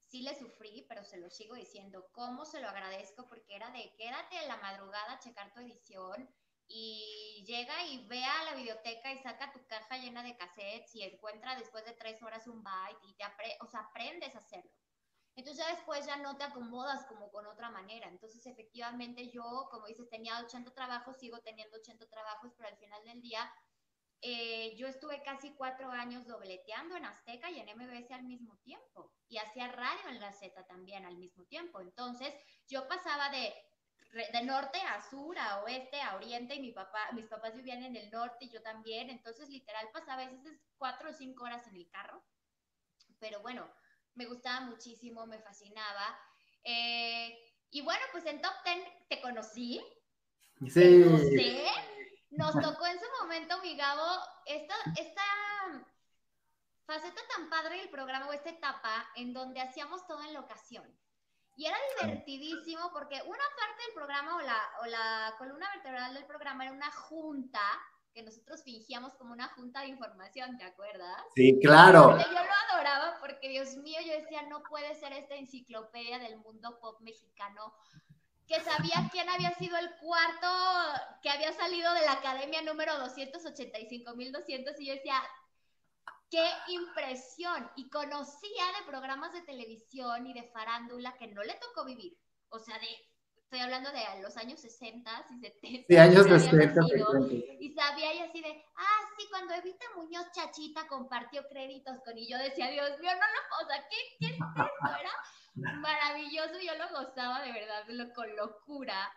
Sí 0.07 0.23
le 0.23 0.33
sufrí, 0.33 0.83
pero 0.89 1.03
se 1.03 1.17
lo 1.17 1.29
sigo 1.29 1.53
diciendo. 1.53 2.07
¿Cómo 2.11 2.43
se 2.43 2.59
lo 2.59 2.67
agradezco? 2.67 3.27
Porque 3.27 3.55
era 3.55 3.69
de 3.69 3.93
quédate 3.97 4.37
en 4.37 4.47
la 4.47 4.57
madrugada 4.57 5.13
a 5.13 5.19
checar 5.19 5.53
tu 5.53 5.59
edición 5.59 6.27
y 6.67 7.43
llega 7.45 7.85
y 7.85 8.07
ve 8.07 8.23
a 8.23 8.43
la 8.45 8.55
biblioteca 8.55 9.13
y 9.13 9.19
saca 9.19 9.51
tu 9.51 9.63
caja 9.67 9.97
llena 9.97 10.23
de 10.23 10.35
cassettes 10.35 10.95
y 10.95 11.03
encuentra 11.03 11.55
después 11.55 11.85
de 11.85 11.93
tres 11.93 12.19
horas 12.23 12.47
un 12.47 12.63
byte 12.63 12.97
y 13.03 13.13
te 13.13 13.25
o 13.61 13.67
sea, 13.67 13.81
aprendes 13.81 14.35
a 14.35 14.39
hacerlo. 14.39 14.71
Entonces 15.35 15.65
ya 15.65 15.75
después 15.75 16.05
ya 16.05 16.17
no 16.17 16.37
te 16.37 16.43
acomodas 16.43 17.05
como 17.05 17.29
con 17.31 17.45
otra 17.47 17.69
manera. 17.69 18.07
Entonces 18.07 18.45
efectivamente 18.45 19.29
yo, 19.29 19.67
como 19.69 19.87
dices, 19.87 20.09
tenía 20.09 20.39
80 20.39 20.73
trabajos, 20.73 21.17
sigo 21.17 21.39
teniendo 21.41 21.77
80 21.77 22.07
trabajos, 22.07 22.53
pero 22.57 22.69
al 22.69 22.77
final 22.77 23.03
del 23.03 23.21
día 23.21 23.51
eh, 24.21 24.75
yo 24.77 24.87
estuve 24.87 25.21
casi 25.23 25.53
cuatro 25.55 25.91
años 25.91 26.25
dobleteando 26.25 26.95
en 26.95 27.05
Azteca 27.05 27.51
y 27.51 27.59
en 27.59 27.69
MBS 27.77 28.11
al 28.11 28.23
mismo 28.23 28.57
tiempo. 28.59 29.13
Y 29.27 29.37
hacía 29.37 29.71
radio 29.71 30.09
en 30.09 30.19
la 30.21 30.31
Z 30.31 30.65
también 30.67 31.05
al 31.05 31.17
mismo 31.17 31.45
tiempo. 31.45 31.81
Entonces 31.81 32.33
yo 32.67 32.87
pasaba 32.87 33.29
de 33.29 33.53
de 34.31 34.43
norte 34.43 34.79
a 34.79 35.01
sur, 35.09 35.37
a 35.37 35.61
oeste, 35.63 36.01
a 36.01 36.15
oriente, 36.15 36.55
y 36.55 36.61
mi 36.61 36.71
papá, 36.71 37.11
mis 37.11 37.27
papás 37.27 37.53
vivían 37.53 37.83
en 37.83 37.97
el 37.97 38.09
norte 38.09 38.45
y 38.45 38.49
yo 38.49 38.61
también, 38.61 39.09
entonces 39.09 39.49
literal 39.49 39.89
pasaba 39.91 40.23
a 40.23 40.29
veces 40.29 40.57
cuatro 40.77 41.09
o 41.09 41.13
cinco 41.13 41.43
horas 41.43 41.67
en 41.67 41.75
el 41.75 41.89
carro, 41.89 42.23
pero 43.19 43.41
bueno, 43.41 43.69
me 44.15 44.25
gustaba 44.25 44.61
muchísimo, 44.61 45.25
me 45.25 45.39
fascinaba. 45.39 46.17
Eh, 46.63 47.37
y 47.69 47.81
bueno, 47.81 48.01
pues 48.11 48.25
en 48.25 48.41
Top 48.41 48.53
Ten 48.63 48.81
te 49.09 49.21
conocí, 49.21 49.81
sí. 50.67 51.03
nos 52.31 52.53
tocó 52.53 52.85
en 52.87 52.99
su 52.99 53.05
momento, 53.21 53.61
mi 53.61 53.75
Gabo, 53.75 54.07
esta, 54.45 54.75
esta 54.97 55.23
faceta 56.85 57.21
tan 57.35 57.49
padre 57.49 57.77
del 57.77 57.89
programa 57.89 58.27
o 58.27 58.33
esta 58.33 58.49
etapa 58.49 59.09
en 59.15 59.33
donde 59.33 59.61
hacíamos 59.61 60.05
todo 60.07 60.23
en 60.23 60.33
locación. 60.33 60.85
Y 61.57 61.65
era 61.65 61.77
divertidísimo 62.01 62.91
porque 62.91 63.21
una 63.21 63.43
parte 63.57 63.83
del 63.85 63.93
programa 63.93 64.35
o 64.35 64.41
la, 64.41 64.71
o 64.81 64.85
la 64.87 65.35
columna 65.37 65.69
vertebral 65.73 66.13
del 66.13 66.25
programa 66.25 66.65
era 66.65 66.73
una 66.73 66.91
junta 66.91 67.61
que 68.15 68.23
nosotros 68.23 68.63
fingíamos 68.63 69.13
como 69.15 69.33
una 69.33 69.49
junta 69.49 69.81
de 69.81 69.89
información, 69.89 70.57
¿te 70.57 70.63
acuerdas? 70.63 71.21
Sí, 71.35 71.59
claro. 71.61 72.17
Yo 72.17 72.31
lo 72.31 72.39
adoraba 72.71 73.17
porque, 73.19 73.49
Dios 73.49 73.75
mío, 73.75 73.99
yo 74.05 74.13
decía, 74.13 74.43
no 74.43 74.63
puede 74.63 74.95
ser 74.95 75.11
esta 75.11 75.35
enciclopedia 75.35 76.17
del 76.17 76.37
mundo 76.37 76.79
pop 76.79 76.99
mexicano 77.01 77.73
que 78.47 78.61
sabía 78.61 79.09
quién 79.11 79.27
había 79.27 79.51
sido 79.55 79.75
el 79.77 79.89
cuarto 79.97 80.47
que 81.21 81.29
había 81.29 81.51
salido 81.51 81.93
de 81.93 82.01
la 82.01 82.13
academia 82.13 82.61
número 82.61 82.93
285.200 82.93 84.75
y 84.79 84.85
yo 84.85 84.93
decía, 84.93 85.21
qué 86.29 86.47
impresión. 86.69 87.69
Y 87.75 87.89
conocía 87.89 88.65
de 88.79 88.85
programas 88.87 89.33
de 89.33 89.41
televisión 89.41 90.25
y 90.27 90.33
de 90.33 90.43
farándula 90.53 91.17
que 91.17 91.27
no 91.27 91.43
le 91.43 91.55
tocó 91.55 91.83
vivir. 91.85 92.17
O 92.49 92.59
sea, 92.59 92.77
de, 92.79 92.87
estoy 93.55 93.61
hablando 93.61 93.91
de 93.91 94.21
los 94.21 94.35
años 94.35 94.59
60 94.59 95.25
y 95.31 95.39
70. 95.39 95.85
Sí, 95.87 95.97
años 95.97 96.27
60. 96.27 96.81
Y 97.59 97.73
sabía 97.73 98.13
y 98.13 98.19
así 98.19 98.41
de, 98.41 98.65
ah, 98.75 98.99
sí, 99.17 99.27
cuando 99.29 99.53
Evita 99.53 99.85
Muñoz 99.95 100.29
Chachita 100.33 100.87
compartió 100.87 101.47
créditos 101.47 102.01
con, 102.03 102.17
y 102.17 102.29
yo 102.29 102.37
decía, 102.37 102.69
Dios 102.69 102.99
mío, 102.99 103.11
no 103.13 103.19
lo, 103.19 103.65
o 103.65 103.69
sea, 103.69 103.87
¿qué, 103.89 103.95
qué 104.19 104.25
es 104.27 104.33
esto? 104.33 104.99
Era 104.99 105.11
maravilloso, 105.79 106.59
yo 106.59 106.75
lo 106.75 106.89
gozaba 106.99 107.41
de 107.43 107.53
verdad, 107.53 107.83
lo, 107.87 108.13
con 108.13 108.35
locura. 108.35 109.09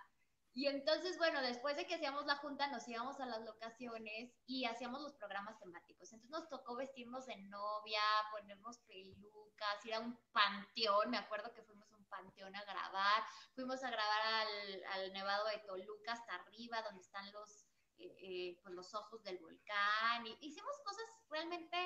Y 0.54 0.66
entonces, 0.66 1.18
bueno, 1.18 1.40
después 1.42 1.76
de 1.76 1.87
que 1.87 1.97
hacíamos 1.97 2.26
la 2.26 2.37
junta, 2.37 2.68
nos 2.68 2.87
íbamos 2.88 3.21
a 3.21 3.26
las 3.26 3.45
locaciones 3.45 4.33
y 4.47 4.66
hacíamos 4.66 5.02
los 5.02 5.14
programas 5.14 5.59
temáticos. 5.59 6.12
Entonces 6.12 6.30
nos 6.30 6.49
tocó 6.49 6.76
vestirnos 6.76 7.26
de 7.26 7.37
novia, 7.37 8.00
ponernos 8.33 8.78
pelucas, 8.87 9.85
ir 9.85 9.95
a 9.95 10.00
un 10.00 10.18
panteón. 10.33 11.11
Me 11.11 11.18
acuerdo 11.18 11.52
que 11.52 11.62
fuimos 11.62 11.92
a 11.92 11.98
panteón 12.08 12.54
a 12.54 12.64
grabar. 12.64 13.22
Fuimos 13.54 13.82
a 13.82 13.90
grabar 13.90 14.20
al, 14.22 14.84
al 14.94 15.12
Nevado 15.12 15.46
de 15.48 15.58
Toluca 15.66 16.12
hasta 16.12 16.34
arriba, 16.34 16.82
donde 16.82 17.02
están 17.02 17.30
los, 17.32 17.66
eh, 17.98 18.16
eh, 18.20 18.60
pues 18.62 18.74
los 18.74 18.94
ojos 18.94 19.22
del 19.22 19.38
volcán. 19.38 20.26
Y 20.26 20.38
hicimos 20.40 20.72
cosas 20.84 21.04
realmente 21.30 21.76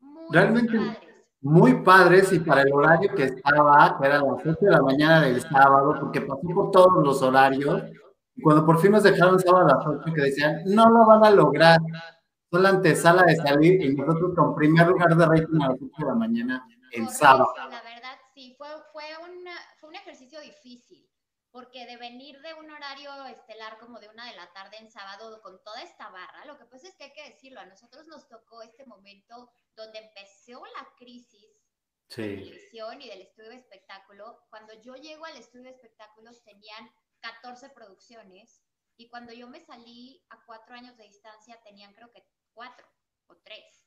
muy 0.00 0.26
realmente, 0.32 0.76
padres 0.76 1.22
muy 1.42 1.82
padres 1.82 2.32
y 2.32 2.38
para 2.38 2.62
el 2.62 2.72
horario 2.72 3.12
que 3.14 3.24
estaba, 3.24 3.98
que 3.98 4.06
era 4.06 4.20
las 4.20 4.46
8 4.46 4.56
de 4.60 4.70
la 4.70 4.80
mañana 4.80 5.22
del 5.22 5.40
sábado, 5.40 5.96
porque 6.00 6.20
pasó 6.20 6.40
por 6.54 6.70
todos 6.70 7.04
los 7.04 7.20
horarios, 7.20 7.82
y 8.34 8.42
cuando 8.42 8.64
por 8.64 8.80
fin 8.80 8.92
nos 8.92 9.02
dejaron 9.02 9.40
sábado 9.40 9.66
a 9.66 9.76
las 9.76 9.86
8, 9.86 10.14
que 10.14 10.22
decían, 10.22 10.62
no 10.66 10.88
lo 10.88 11.04
van 11.04 11.24
a 11.24 11.30
lograr, 11.30 11.80
son 12.48 12.62
la 12.62 12.68
antesala 12.68 13.24
de 13.24 13.36
salir, 13.36 13.82
y 13.82 13.94
nosotros 13.94 14.32
con 14.36 14.54
primer 14.54 14.86
lugar 14.86 15.16
de 15.16 15.26
rating 15.26 15.60
a 15.62 15.70
las 15.70 15.78
8 15.82 15.90
de 15.98 16.06
la 16.06 16.14
mañana 16.14 16.64
el 16.92 17.08
sábado. 17.08 17.52
La 17.56 17.82
verdad, 17.82 18.16
sí, 18.34 18.54
fue, 18.56 18.68
fue, 18.92 19.02
fue 19.80 19.88
un 19.88 19.96
ejercicio 19.96 20.31
difícil 20.42 21.12
porque 21.52 21.84
de 21.84 21.98
venir 21.98 22.40
de 22.40 22.54
un 22.54 22.70
horario 22.70 23.26
estelar 23.26 23.78
como 23.78 24.00
de 24.00 24.08
una 24.08 24.26
de 24.26 24.36
la 24.36 24.50
tarde 24.54 24.78
en 24.78 24.90
sábado 24.90 25.40
con 25.42 25.62
toda 25.62 25.82
esta 25.82 26.08
barra, 26.08 26.46
lo 26.46 26.58
que 26.58 26.64
pasa 26.64 26.88
es 26.88 26.96
que 26.96 27.04
hay 27.04 27.12
que 27.12 27.28
decirlo, 27.28 27.60
a 27.60 27.66
nosotros 27.66 28.06
nos 28.06 28.26
tocó 28.26 28.62
este 28.62 28.86
momento 28.86 29.52
donde 29.76 29.98
empezó 29.98 30.64
la 30.64 30.88
crisis 30.96 31.62
de 32.16 32.26
la 32.26 32.42
televisión 32.42 33.02
y 33.02 33.08
del 33.08 33.20
estudio 33.20 33.50
de 33.50 33.56
espectáculo. 33.56 34.46
Cuando 34.48 34.72
yo 34.80 34.94
llego 34.94 35.26
al 35.26 35.36
estudio 35.36 35.64
de 35.64 35.72
espectáculos 35.72 36.42
tenían 36.42 36.90
14 37.20 37.68
producciones 37.70 38.62
y 38.96 39.10
cuando 39.10 39.34
yo 39.34 39.46
me 39.46 39.60
salí 39.60 40.24
a 40.30 40.42
cuatro 40.46 40.74
años 40.74 40.96
de 40.96 41.04
distancia 41.04 41.60
tenían 41.64 41.92
creo 41.92 42.10
que 42.12 42.26
cuatro 42.54 42.86
o 43.26 43.36
tres. 43.36 43.86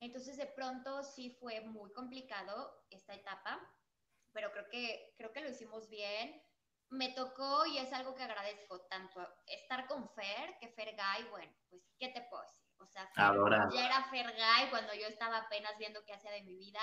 Entonces 0.00 0.36
de 0.36 0.46
pronto 0.46 1.04
sí 1.04 1.30
fue 1.38 1.60
muy 1.60 1.92
complicado 1.92 2.84
esta 2.90 3.14
etapa, 3.14 3.60
pero 4.32 4.52
creo 4.52 4.68
que, 4.70 5.14
creo 5.16 5.32
que 5.32 5.40
lo 5.40 5.50
hicimos 5.50 5.88
bien 5.88 6.42
me 6.90 7.10
tocó 7.12 7.64
y 7.66 7.78
es 7.78 7.92
algo 7.92 8.14
que 8.14 8.24
agradezco 8.24 8.80
tanto 8.86 9.20
estar 9.46 9.86
con 9.86 10.08
Fer, 10.10 10.56
que 10.60 10.68
Fer 10.70 10.96
Guy, 10.96 11.28
bueno, 11.30 11.52
pues, 11.68 11.82
¿qué 11.98 12.08
te 12.08 12.22
puedo 12.22 12.42
decir? 12.42 12.66
O 12.78 12.86
sea, 12.86 13.08
ya 13.72 13.86
era 13.86 14.10
Fer 14.10 14.26
Guy 14.26 14.70
cuando 14.70 14.94
yo 14.94 15.06
estaba 15.06 15.38
apenas 15.38 15.78
viendo 15.78 16.04
qué 16.04 16.14
hacía 16.14 16.32
de 16.32 16.42
mi 16.42 16.56
vida. 16.56 16.80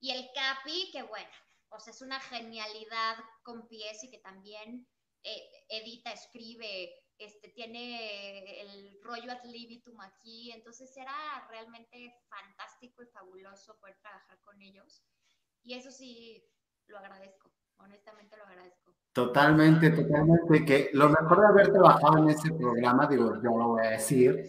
Y 0.00 0.10
el 0.10 0.28
Capi, 0.34 0.90
que 0.90 1.02
bueno, 1.02 1.30
o 1.70 1.78
sea, 1.78 1.92
es 1.92 2.02
una 2.02 2.18
genialidad 2.18 3.16
con 3.42 3.68
pies 3.68 4.02
y 4.02 4.10
que 4.10 4.18
también 4.18 4.88
eh, 5.22 5.50
edita, 5.68 6.12
escribe, 6.12 6.92
este, 7.18 7.50
tiene 7.50 8.60
el 8.60 8.98
rollo 9.02 9.30
ad 9.30 9.44
libitum 9.44 10.00
aquí. 10.00 10.50
Entonces 10.50 10.96
era 10.96 11.46
realmente 11.48 12.12
fantástico 12.28 13.02
y 13.02 13.06
fabuloso 13.08 13.78
poder 13.78 13.96
trabajar 14.00 14.40
con 14.40 14.60
ellos. 14.62 15.04
Y 15.62 15.74
eso 15.74 15.92
sí, 15.92 16.42
lo 16.88 16.98
agradezco 16.98 17.48
honestamente 17.88 18.36
lo 18.36 18.44
agradezco. 18.44 18.92
Totalmente, 19.12 19.90
totalmente. 19.90 20.64
Que 20.64 20.90
lo 20.92 21.08
mejor 21.08 21.40
de 21.40 21.46
haber 21.46 21.72
trabajado 21.72 22.18
en 22.18 22.30
ese 22.30 22.52
programa, 22.52 23.06
digo, 23.06 23.34
yo 23.42 23.56
lo 23.56 23.68
voy 23.68 23.86
a 23.86 23.90
decir, 23.90 24.44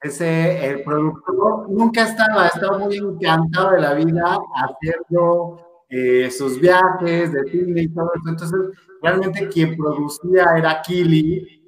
ese, 0.00 0.66
el 0.66 0.82
productor 0.82 1.70
nunca 1.70 2.02
estaba, 2.02 2.46
estaba 2.46 2.78
muy 2.78 2.96
encantado 2.96 3.72
de 3.72 3.80
la 3.80 3.94
vida 3.94 4.38
haciendo 4.54 5.60
eh, 5.88 6.30
sus 6.30 6.58
viajes 6.58 7.32
de 7.32 7.44
cine 7.50 7.82
y 7.82 7.88
todo 7.88 8.10
eso. 8.14 8.28
Entonces, 8.28 8.60
realmente 9.02 9.48
quien 9.48 9.76
producía 9.76 10.46
era 10.56 10.80
Kili, 10.82 11.58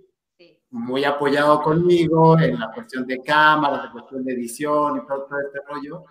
muy 0.71 1.05
apoyado 1.05 1.63
conmigo 1.63 2.39
en 2.39 2.59
la 2.59 2.73
cuestión 2.73 3.07
de 3.07 3.23
cámaras, 3.23 3.85
la 3.85 3.93
cuestión 3.93 4.25
de 4.25 4.33
edición 4.33 4.97
y 4.97 5.07
todo, 5.07 5.27
todo 5.27 5.41
este 5.41 5.61
rollo. 5.69 6.05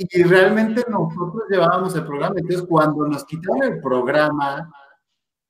Y 0.00 0.22
realmente 0.22 0.84
nosotros 0.88 1.42
llevábamos 1.50 1.94
el 1.96 2.06
programa. 2.06 2.34
Entonces, 2.36 2.64
cuando 2.68 3.04
nos 3.08 3.24
quitaron 3.24 3.64
el 3.64 3.80
programa, 3.80 4.70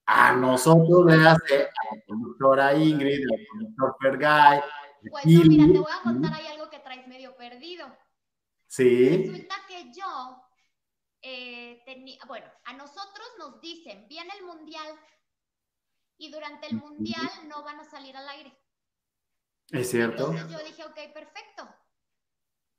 a 0.07 0.33
nosotros 0.33 1.05
le 1.05 1.29
hace 1.29 1.65
a 1.65 1.95
la 1.95 2.03
productora 2.07 2.75
Ingrid, 2.75 3.27
al 3.31 3.47
productor 3.53 3.97
Fergay. 4.01 4.61
Pues 5.11 5.27
no, 5.27 5.43
mira, 5.45 5.67
te 5.67 5.79
voy 5.79 5.93
a 5.93 6.03
contar 6.03 6.33
ahí 6.33 6.47
algo 6.47 6.71
que 6.71 6.79
traes 6.79 7.07
medio 7.07 7.37
perdido. 7.37 7.95
Sí. 8.67 9.27
Resulta 9.29 9.55
que 9.69 9.93
yo 9.93 10.43
eh, 11.21 11.83
tenía, 11.85 12.19
bueno, 12.27 12.47
a 12.65 12.73
nosotros 12.73 13.27
nos 13.39 13.61
dicen, 13.61 14.07
viene 14.09 14.33
el 14.39 14.47
mundial 14.47 14.99
y 16.17 16.31
durante 16.33 16.69
el 16.69 16.77
mundial 16.77 17.29
no 17.47 17.63
van 17.63 17.81
a 17.81 17.85
salir 17.85 18.17
al 18.17 18.29
aire. 18.31 18.59
Es 19.71 19.91
cierto. 19.91 20.33
Entonces 20.33 20.51
yo 20.51 20.65
dije, 20.65 20.85
ok, 20.85 21.13
perfecto. 21.13 21.69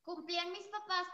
Cumplían 0.01 0.51
mis 0.51 0.65
papás 0.67 1.05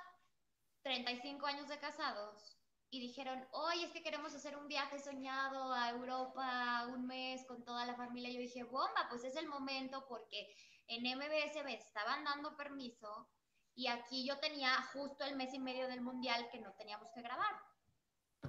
35 0.85 1.47
años 1.47 1.67
de 1.67 1.79
casados 1.79 2.59
y 2.91 2.99
dijeron, 2.99 3.43
hoy 3.53 3.83
es 3.83 3.91
que 3.91 4.03
queremos 4.03 4.35
hacer 4.35 4.55
un 4.55 4.67
viaje 4.67 4.99
soñado 4.99 5.73
a 5.73 5.89
Europa 5.89 6.85
un 6.93 7.07
mes 7.07 7.43
con 7.47 7.65
toda 7.65 7.87
la 7.87 7.95
familia. 7.95 8.29
Yo 8.29 8.39
dije, 8.39 8.63
bomba, 8.63 9.07
pues 9.09 9.23
es 9.23 9.35
el 9.35 9.47
momento 9.47 10.05
porque 10.07 10.55
en 10.85 11.01
MBS 11.01 11.63
me 11.63 11.73
estaban 11.73 12.23
dando 12.23 12.55
permiso 12.55 13.31
y 13.73 13.87
aquí 13.87 14.27
yo 14.27 14.37
tenía 14.37 14.79
justo 14.93 15.23
el 15.23 15.35
mes 15.35 15.55
y 15.55 15.59
medio 15.59 15.87
del 15.87 16.01
mundial 16.01 16.47
que 16.51 16.59
no 16.59 16.71
teníamos 16.75 17.11
que 17.15 17.23
grabar. 17.23 17.55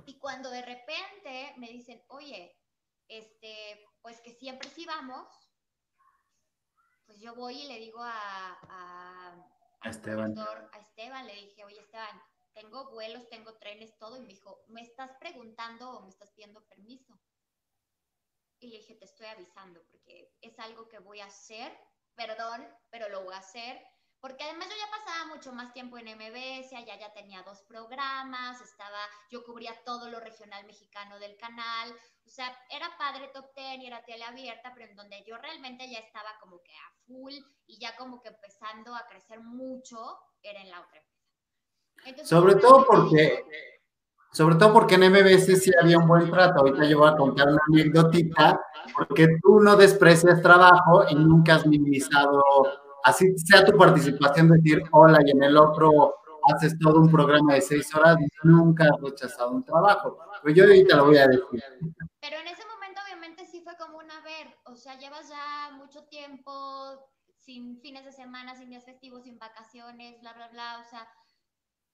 Y 0.04 0.18
cuando 0.18 0.50
de 0.50 0.60
repente 0.60 1.54
me 1.56 1.68
dicen, 1.68 2.04
oye, 2.08 2.54
este, 3.08 3.82
pues 4.02 4.20
que 4.20 4.34
siempre 4.34 4.68
sí 4.68 4.84
vamos, 4.84 5.26
pues 7.06 7.18
yo 7.18 7.34
voy 7.34 7.62
y 7.62 7.68
le 7.68 7.78
digo 7.78 8.02
a, 8.02 8.58
a 8.68 9.55
a 9.80 9.90
Esteban. 9.90 10.34
a 10.38 10.78
Esteban 10.78 11.26
le 11.26 11.34
dije, 11.34 11.64
oye 11.64 11.80
Esteban, 11.80 12.22
tengo 12.54 12.90
vuelos, 12.90 13.28
tengo 13.28 13.54
trenes, 13.58 13.96
todo. 13.98 14.16
Y 14.16 14.20
me 14.20 14.28
dijo, 14.28 14.64
¿me 14.68 14.80
estás 14.80 15.10
preguntando 15.20 15.90
o 15.90 16.02
me 16.02 16.08
estás 16.08 16.30
pidiendo 16.32 16.64
permiso? 16.66 17.20
Y 18.58 18.68
le 18.68 18.78
dije, 18.78 18.94
te 18.94 19.04
estoy 19.04 19.26
avisando 19.26 19.84
porque 19.90 20.32
es 20.40 20.58
algo 20.58 20.88
que 20.88 20.98
voy 20.98 21.20
a 21.20 21.26
hacer, 21.26 21.76
perdón, 22.14 22.66
pero 22.90 23.08
lo 23.10 23.24
voy 23.24 23.34
a 23.34 23.38
hacer 23.38 23.78
porque 24.20 24.44
además 24.44 24.68
yo 24.68 24.74
ya 24.76 24.90
pasaba 24.90 25.34
mucho 25.34 25.52
más 25.52 25.72
tiempo 25.72 25.98
en 25.98 26.08
MBS, 26.08 26.72
allá 26.72 26.98
ya 26.98 27.12
tenía 27.12 27.42
dos 27.42 27.62
programas, 27.62 28.60
estaba, 28.60 28.98
yo 29.30 29.44
cubría 29.44 29.72
todo 29.84 30.10
lo 30.10 30.20
regional 30.20 30.64
mexicano 30.66 31.18
del 31.18 31.36
canal, 31.36 31.94
o 32.24 32.28
sea, 32.28 32.46
era 32.70 32.86
padre 32.98 33.30
Top 33.32 33.52
Ten 33.54 33.82
y 33.82 33.86
era 33.86 34.04
tele 34.04 34.24
abierta, 34.24 34.72
pero 34.74 34.90
en 34.90 34.96
donde 34.96 35.22
yo 35.26 35.36
realmente 35.38 35.88
ya 35.90 35.98
estaba 35.98 36.30
como 36.40 36.62
que 36.62 36.72
a 36.72 36.92
full 37.06 37.34
y 37.66 37.78
ya 37.78 37.96
como 37.96 38.20
que 38.20 38.28
empezando 38.28 38.94
a 38.94 39.06
crecer 39.06 39.40
mucho, 39.40 40.18
era 40.42 40.60
en 40.60 40.70
la 40.70 40.80
otra 40.80 41.02
empresa. 42.04 42.28
sobre 42.28 42.56
todo 42.56 42.86
porque... 42.86 43.44
Sobre 44.32 44.56
todo 44.56 44.70
porque 44.70 44.96
en 44.96 45.10
MBS 45.12 45.62
sí 45.62 45.70
había 45.80 45.96
un 45.96 46.06
buen 46.06 46.30
trato. 46.30 46.60
Ahorita 46.60 46.84
yo 46.84 46.98
voy 46.98 47.08
a 47.08 47.16
contar 47.16 47.48
una 47.48 47.62
anécdotita, 47.68 48.60
porque 48.94 49.28
tú 49.40 49.60
no 49.60 49.76
desprecias 49.76 50.42
trabajo 50.42 51.04
y 51.08 51.14
nunca 51.14 51.54
has 51.54 51.66
minimizado 51.66 52.44
así 53.06 53.38
sea 53.38 53.64
tu 53.64 53.76
participación, 53.78 54.50
decir 54.50 54.82
hola 54.90 55.18
y 55.24 55.30
en 55.30 55.42
el 55.44 55.56
otro 55.56 56.16
haces 56.52 56.76
todo 56.78 57.00
un 57.00 57.10
programa 57.10 57.54
de 57.54 57.60
seis 57.60 57.92
horas, 57.94 58.16
nunca 58.42 58.84
has 58.84 59.00
rechazado 59.00 59.50
un 59.50 59.64
trabajo. 59.64 60.18
Pues 60.42 60.54
yo 60.54 60.64
ahorita 60.64 60.96
lo 60.96 61.06
voy 61.06 61.18
a 61.18 61.26
decir. 61.26 61.62
Pero 62.20 62.36
en 62.38 62.48
ese 62.48 62.64
momento 62.66 63.00
obviamente 63.04 63.46
sí 63.46 63.62
fue 63.62 63.76
como 63.76 63.98
una 63.98 64.20
ver, 64.22 64.56
o 64.64 64.76
sea, 64.76 64.98
llevas 64.98 65.28
ya 65.28 65.70
mucho 65.76 66.04
tiempo 66.04 67.10
sin 67.36 67.80
fines 67.80 68.04
de 68.04 68.12
semana, 68.12 68.54
sin 68.54 68.70
días 68.70 68.84
festivos, 68.84 69.24
sin 69.24 69.38
vacaciones, 69.38 70.20
bla, 70.20 70.32
bla, 70.34 70.48
bla, 70.48 70.80
o 70.84 70.90
sea, 70.90 71.08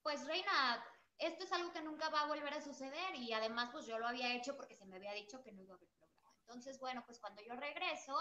pues 0.03 0.27
Reina, 0.27 0.83
esto 1.19 1.45
es 1.45 1.53
algo 1.53 1.73
que 1.73 1.83
nunca 1.83 2.09
va 2.09 2.23
a 2.23 2.29
volver 2.29 2.55
a 2.55 2.63
suceder 2.63 3.15
y 3.17 3.33
además 3.33 3.69
pues 3.71 3.87
yo 3.87 3.99
lo 3.99 4.07
había 4.07 4.35
hecho 4.35 4.57
porque 4.57 4.77
se 4.77 4.87
me 4.87 4.97
había 4.97 5.13
dicho 5.13 5.43
que 5.43 5.53
no 5.53 5.63
iba 5.63 5.75
a 5.75 5.77
haber 5.77 5.89
programa. 5.99 6.31
Entonces, 6.41 6.79
bueno, 6.81 7.03
pues 7.07 7.19
cuando 7.21 7.43
yo 7.43 7.55
regreso, 7.55 8.17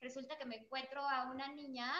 resulta 0.00 0.38
que 0.38 0.46
me 0.46 0.56
encuentro 0.56 1.00
a 1.02 1.30
una 1.30 1.48
niña 1.48 1.92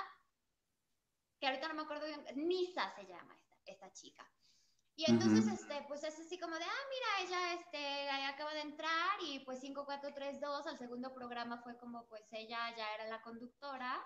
que 1.39 1.47
ahorita 1.47 1.69
no 1.69 1.75
me 1.75 1.83
acuerdo 1.83 2.07
bien, 2.07 2.25
Nisa 2.37 2.93
se 2.95 3.07
llama 3.07 3.39
esta, 3.65 3.93
chica. 3.93 4.29
Y 4.95 5.11
entonces, 5.11 5.47
este, 5.47 5.85
pues 5.89 6.03
es 6.05 6.19
así 6.19 6.39
como 6.39 6.57
de, 6.57 6.65
ah, 6.65 6.87
mira, 6.89 7.29
ella 7.29 7.55
este, 7.55 8.09
acaba 8.27 8.55
de 8.55 8.61
entrar 8.61 9.19
y 9.27 9.41
pues 9.41 9.61
5432, 9.61 10.67
al 10.67 10.79
segundo 10.79 11.13
programa 11.13 11.59
fue 11.59 11.77
como, 11.77 12.07
pues 12.07 12.25
ella 12.33 12.75
ya 12.77 12.95
era 12.95 13.07
la 13.07 13.21
conductora. 13.21 14.03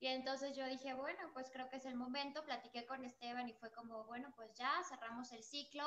Y 0.00 0.06
entonces 0.06 0.56
yo 0.56 0.66
dije, 0.66 0.94
bueno, 0.94 1.30
pues 1.34 1.50
creo 1.50 1.68
que 1.68 1.76
es 1.76 1.84
el 1.84 1.94
momento, 1.94 2.44
platiqué 2.44 2.86
con 2.86 3.04
Esteban 3.04 3.48
y 3.48 3.54
fue 3.54 3.70
como, 3.72 4.04
bueno, 4.04 4.32
pues 4.34 4.54
ya 4.54 4.70
cerramos 4.88 5.30
el 5.32 5.42
ciclo. 5.42 5.84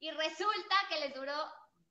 Y 0.00 0.10
resulta 0.10 0.76
que 0.88 1.00
les 1.00 1.14
duró 1.14 1.34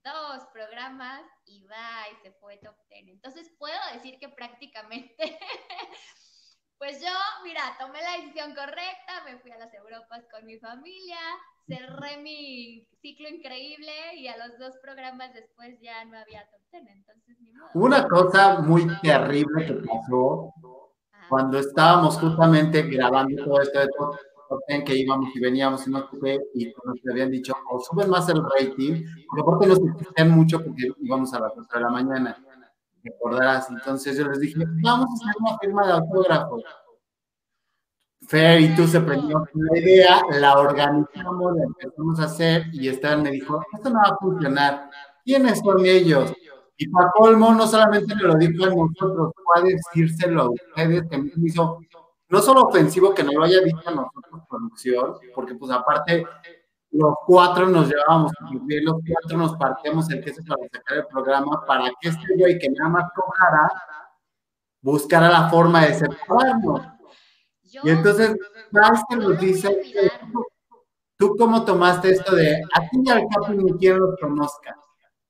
dos 0.04 0.46
programas 0.52 1.22
y 1.44 1.64
va 1.64 2.08
y 2.12 2.16
se 2.22 2.32
fue 2.32 2.58
top 2.58 2.76
ten. 2.88 3.08
Entonces 3.08 3.50
puedo 3.58 3.78
decir 3.92 4.18
que 4.18 4.28
prácticamente 4.28 5.16
Pues 6.78 7.00
yo, 7.00 7.08
mira, 7.42 7.62
tomé 7.78 8.00
la 8.00 8.12
decisión 8.12 8.54
correcta, 8.54 9.24
me 9.26 9.36
fui 9.38 9.50
a 9.50 9.58
las 9.58 9.74
Europas 9.74 10.24
con 10.30 10.46
mi 10.46 10.58
familia, 10.58 11.18
cerré 11.66 12.18
mi 12.18 12.86
ciclo 13.02 13.28
increíble 13.28 13.92
y 14.16 14.28
a 14.28 14.36
los 14.36 14.56
dos 14.60 14.76
programas 14.80 15.34
después 15.34 15.80
ya 15.80 16.04
no 16.04 16.16
había 16.16 16.48
top 16.48 16.60
ten, 16.70 16.86
entonces 16.86 17.36
ni 17.40 17.52
modo. 17.52 17.70
Una 17.74 18.06
cosa 18.06 18.60
muy 18.60 18.86
terrible 19.02 19.66
que 19.66 19.74
pasó 19.74 20.54
cuando 21.28 21.58
estábamos 21.58 22.16
justamente 22.16 22.82
grabando 22.82 23.44
todo 23.44 23.60
esto 23.60 23.80
de 23.80 23.88
top 24.48 24.60
ten, 24.68 24.84
que 24.84 24.94
íbamos 24.94 25.34
y 25.34 25.40
veníamos 25.40 25.84
y 25.84 25.90
nos 25.90 26.04
y 26.54 26.66
nos 26.66 27.00
habían 27.10 27.32
dicho, 27.32 27.54
o 27.70 27.80
suben 27.80 28.08
más 28.08 28.28
el 28.28 28.40
rating, 28.40 29.04
porque 29.28 29.42
aparte 29.42 29.66
nos 29.66 29.80
insistían 29.80 30.30
mucho 30.30 30.64
porque 30.64 30.92
íbamos 31.00 31.34
a 31.34 31.40
las 31.40 31.52
8 31.56 31.68
de 31.74 31.80
la 31.80 31.90
mañana 31.90 32.44
recordarás. 33.02 33.68
Entonces 33.70 34.16
yo 34.16 34.28
les 34.28 34.40
dije, 34.40 34.64
vamos 34.82 35.08
a 35.10 35.14
hacer 35.14 35.34
una 35.40 35.58
firma 35.58 35.86
de 35.86 35.92
autógrafo. 35.92 36.62
Fer 38.26 38.60
y 38.60 38.74
tú 38.74 38.86
se 38.86 39.00
prendió 39.00 39.46
la 39.54 39.78
idea, 39.78 40.20
la 40.32 40.58
organizamos, 40.58 41.56
la 41.56 41.64
empezamos 41.64 42.20
a 42.20 42.24
hacer 42.24 42.66
y 42.72 42.88
Esteban 42.88 43.22
me 43.22 43.30
dijo, 43.30 43.64
esto 43.72 43.90
no 43.90 44.00
va 44.00 44.14
a 44.14 44.16
funcionar. 44.16 44.90
¿Quiénes 45.24 45.60
son 45.60 45.84
ellos? 45.86 46.32
Y 46.76 46.88
para 46.88 47.10
colmo, 47.10 47.54
no 47.54 47.66
solamente 47.66 48.14
me 48.14 48.22
lo 48.22 48.34
dijo 48.34 48.64
a 48.64 48.68
nosotros, 48.68 49.32
fue 49.34 49.62
a 49.62 49.64
decírselo 49.64 50.42
a 50.42 50.50
ustedes, 50.50 51.04
que 51.08 51.18
me 51.18 51.30
hizo 51.42 51.80
no 52.28 52.40
solo 52.40 52.62
ofensivo 52.62 53.14
que 53.14 53.24
no 53.24 53.32
lo 53.32 53.44
haya 53.44 53.60
dicho 53.60 53.80
a 53.86 53.90
nosotros, 53.90 54.42
producción, 54.48 55.14
porque 55.34 55.54
pues 55.54 55.72
aparte 55.72 56.26
los 56.98 57.14
cuatro 57.24 57.68
nos 57.68 57.88
llevábamos 57.88 58.32
los 58.40 58.96
cuatro 59.06 59.38
nos 59.38 59.56
partíamos 59.56 60.10
el 60.10 60.22
queso 60.22 60.42
para 60.46 60.68
sacar 60.68 60.98
el 60.98 61.06
programa, 61.06 61.64
para 61.64 61.90
que 62.00 62.08
este 62.08 62.34
güey 62.36 62.58
que 62.58 62.68
nada 62.70 62.90
más 62.90 63.04
cojara, 63.14 63.70
buscara 64.80 65.28
la 65.28 65.48
forma 65.48 65.84
de 65.84 65.94
separarnos. 65.94 66.82
y 67.62 67.88
entonces, 67.88 68.34
que 69.08 69.16
nos 69.16 69.38
dice, 69.38 69.80
¿tú 71.16 71.36
cómo 71.38 71.64
tomaste 71.64 72.10
esto 72.10 72.34
de 72.34 72.62
aquí 72.74 72.98
y 73.04 73.10
al 73.10 73.22
capo 73.28 73.52
ni 73.52 73.72
quien 73.78 73.98
los 73.98 74.18
conozca? 74.20 74.76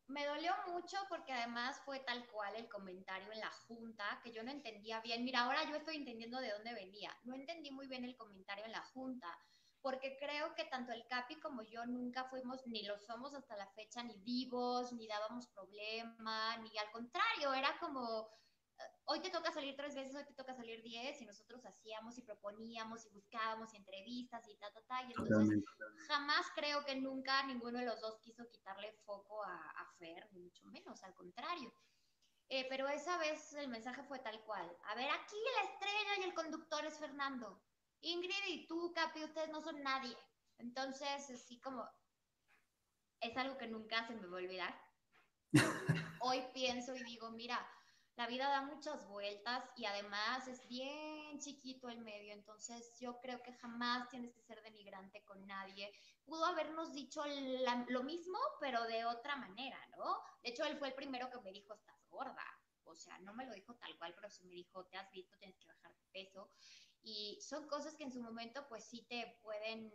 Me 0.07 0.25
dolió 0.25 0.53
mucho 0.73 0.97
porque 1.11 1.35
además 1.35 1.81
fue 1.85 2.01
tal 2.01 2.25
cual 2.33 2.55
el 2.57 2.69
comentario 2.69 3.31
en 3.31 3.41
la 3.41 3.51
junta 3.67 4.05
que 4.25 4.33
yo 4.33 4.43
no 4.43 4.51
entendía 4.51 5.03
bien. 5.03 5.23
Mira, 5.23 5.43
ahora 5.45 5.59
yo 5.69 5.77
estoy 5.77 5.97
entendiendo 5.97 6.41
de 6.41 6.51
dónde 6.51 6.73
venía. 6.73 7.11
No 7.25 7.35
entendí 7.35 7.71
muy 7.71 7.87
bien 7.89 8.05
el 8.05 8.17
comentario 8.17 8.65
en 8.65 8.73
la 8.73 8.83
junta 8.95 9.29
porque 9.81 10.17
creo 10.19 10.55
que 10.55 10.65
tanto 10.65 10.93
el 10.93 11.07
Capi 11.07 11.39
como 11.41 11.63
yo 11.63 11.87
nunca 11.87 12.25
fuimos, 12.25 12.67
ni 12.67 12.83
lo 12.83 12.99
somos 12.99 13.35
hasta 13.35 13.57
la 13.57 13.69
fecha, 13.73 14.03
ni 14.03 14.19
vivos, 14.19 14.93
ni 14.93 15.07
dábamos 15.07 15.47
problema, 15.49 16.57
ni 16.59 16.77
al 16.79 16.91
contrario, 16.91 17.53
era 17.55 17.79
como, 17.79 18.29
hoy 19.05 19.21
te 19.21 19.31
toca 19.31 19.53
salir 19.53 19.77
tres 19.77 19.95
veces, 19.95 20.15
hoy 20.15 20.25
te 20.25 20.35
toca 20.35 20.55
salir 20.55 20.83
diez, 20.83 21.21
y 21.21 21.27
nosotros 21.27 21.65
hacíamos 21.65 22.19
y 22.19 22.23
proponíamos 22.23 23.07
y 23.07 23.11
buscábamos 23.11 23.73
entrevistas 23.75 24.47
y 24.49 24.57
ta, 24.57 24.71
ta, 24.73 24.83
ta, 24.83 25.03
y 25.03 25.13
entonces 25.13 25.65
jamás 26.09 26.47
creo 26.55 26.85
que 26.85 26.97
nunca 26.97 27.45
ninguno 27.45 27.79
de 27.79 27.87
los 27.87 28.01
dos 28.01 28.19
quiso 28.21 28.49
quitarle 28.49 28.93
foco 29.05 29.45
a, 29.45 29.71
a 29.71 29.87
Fer, 29.99 30.29
ni 30.33 30.41
mucho 30.41 30.65
menos, 30.67 31.03
al 31.05 31.15
contrario. 31.15 31.73
Eh, 32.51 32.67
pero 32.71 32.89
esa 32.89 33.19
vez 33.19 33.53
el 33.55 33.69
mensaje 33.69 34.03
fue 34.05 34.21
tal 34.21 34.43
cual. 34.45 34.75
A 34.85 34.95
ver, 34.95 35.11
aquí 35.11 35.37
la 35.57 35.71
estrella 35.71 36.19
y 36.19 36.23
el 36.23 36.35
conductor 36.35 36.85
es 36.87 36.99
Fernando. 36.99 37.63
Ingrid 38.01 38.47
y 38.49 38.67
tú, 38.67 38.93
Capi, 38.95 39.25
ustedes 39.25 39.51
no 39.51 39.61
son 39.61 39.83
nadie. 39.83 40.17
Entonces, 40.59 41.31
así 41.31 41.61
como, 41.61 41.89
es 43.21 43.37
algo 43.37 43.57
que 43.59 43.67
nunca 43.67 44.07
se 44.07 44.15
me 44.15 44.27
va 44.27 44.39
a 44.39 44.43
olvidar. 44.43 44.81
Hoy 46.21 46.45
pienso 46.53 46.95
y 46.95 47.03
digo, 47.05 47.31
mira, 47.31 47.67
la 48.19 48.27
vida 48.27 48.49
da 48.49 48.63
muchas 48.63 49.07
vueltas 49.07 49.65
y 49.77 49.85
además 49.85 50.49
es 50.49 50.67
bien 50.67 51.39
chiquito 51.39 51.89
el 51.89 52.01
medio, 52.01 52.33
entonces 52.33 52.93
yo 52.99 53.21
creo 53.21 53.41
que 53.45 53.53
jamás 53.53 54.09
tienes 54.09 54.35
que 54.35 54.43
ser 54.43 54.61
denigrante 54.63 55.23
con 55.25 55.47
nadie. 55.47 55.93
Pudo 56.25 56.45
habernos 56.45 56.93
dicho 56.93 57.23
lo 57.89 58.03
mismo, 58.03 58.39
pero 58.61 58.83
de 58.87 59.05
otra 59.05 59.37
manera, 59.37 59.79
¿no? 59.97 60.19
De 60.43 60.51
hecho, 60.51 60.65
él 60.65 60.77
fue 60.77 60.89
el 60.89 60.95
primero 60.95 61.31
que 61.31 61.41
me 61.41 61.53
dijo, 61.53 61.75
estás 61.75 62.05
gorda. 62.09 62.45
O 62.83 62.95
sea, 62.97 63.19
no 63.21 63.35
me 63.35 63.47
lo 63.47 63.53
dijo 63.53 63.77
tal 63.77 63.97
cual, 63.99 64.13
pero 64.17 64.29
sí 64.31 64.45
me 64.45 64.55
dijo, 64.55 64.85
te 64.87 64.97
has 64.97 65.09
visto, 65.13 65.37
tienes 65.39 65.57
que 65.57 65.69
bajar 65.69 65.95
de 65.95 66.05
peso. 66.07 66.51
Son 67.41 67.67
cosas 67.69 67.95
que 67.95 68.05
en 68.05 68.13
su 68.13 68.23
momento, 68.23 68.67
pues 68.69 68.85
sí 68.85 69.07
te 69.09 69.39
pueden 69.43 69.93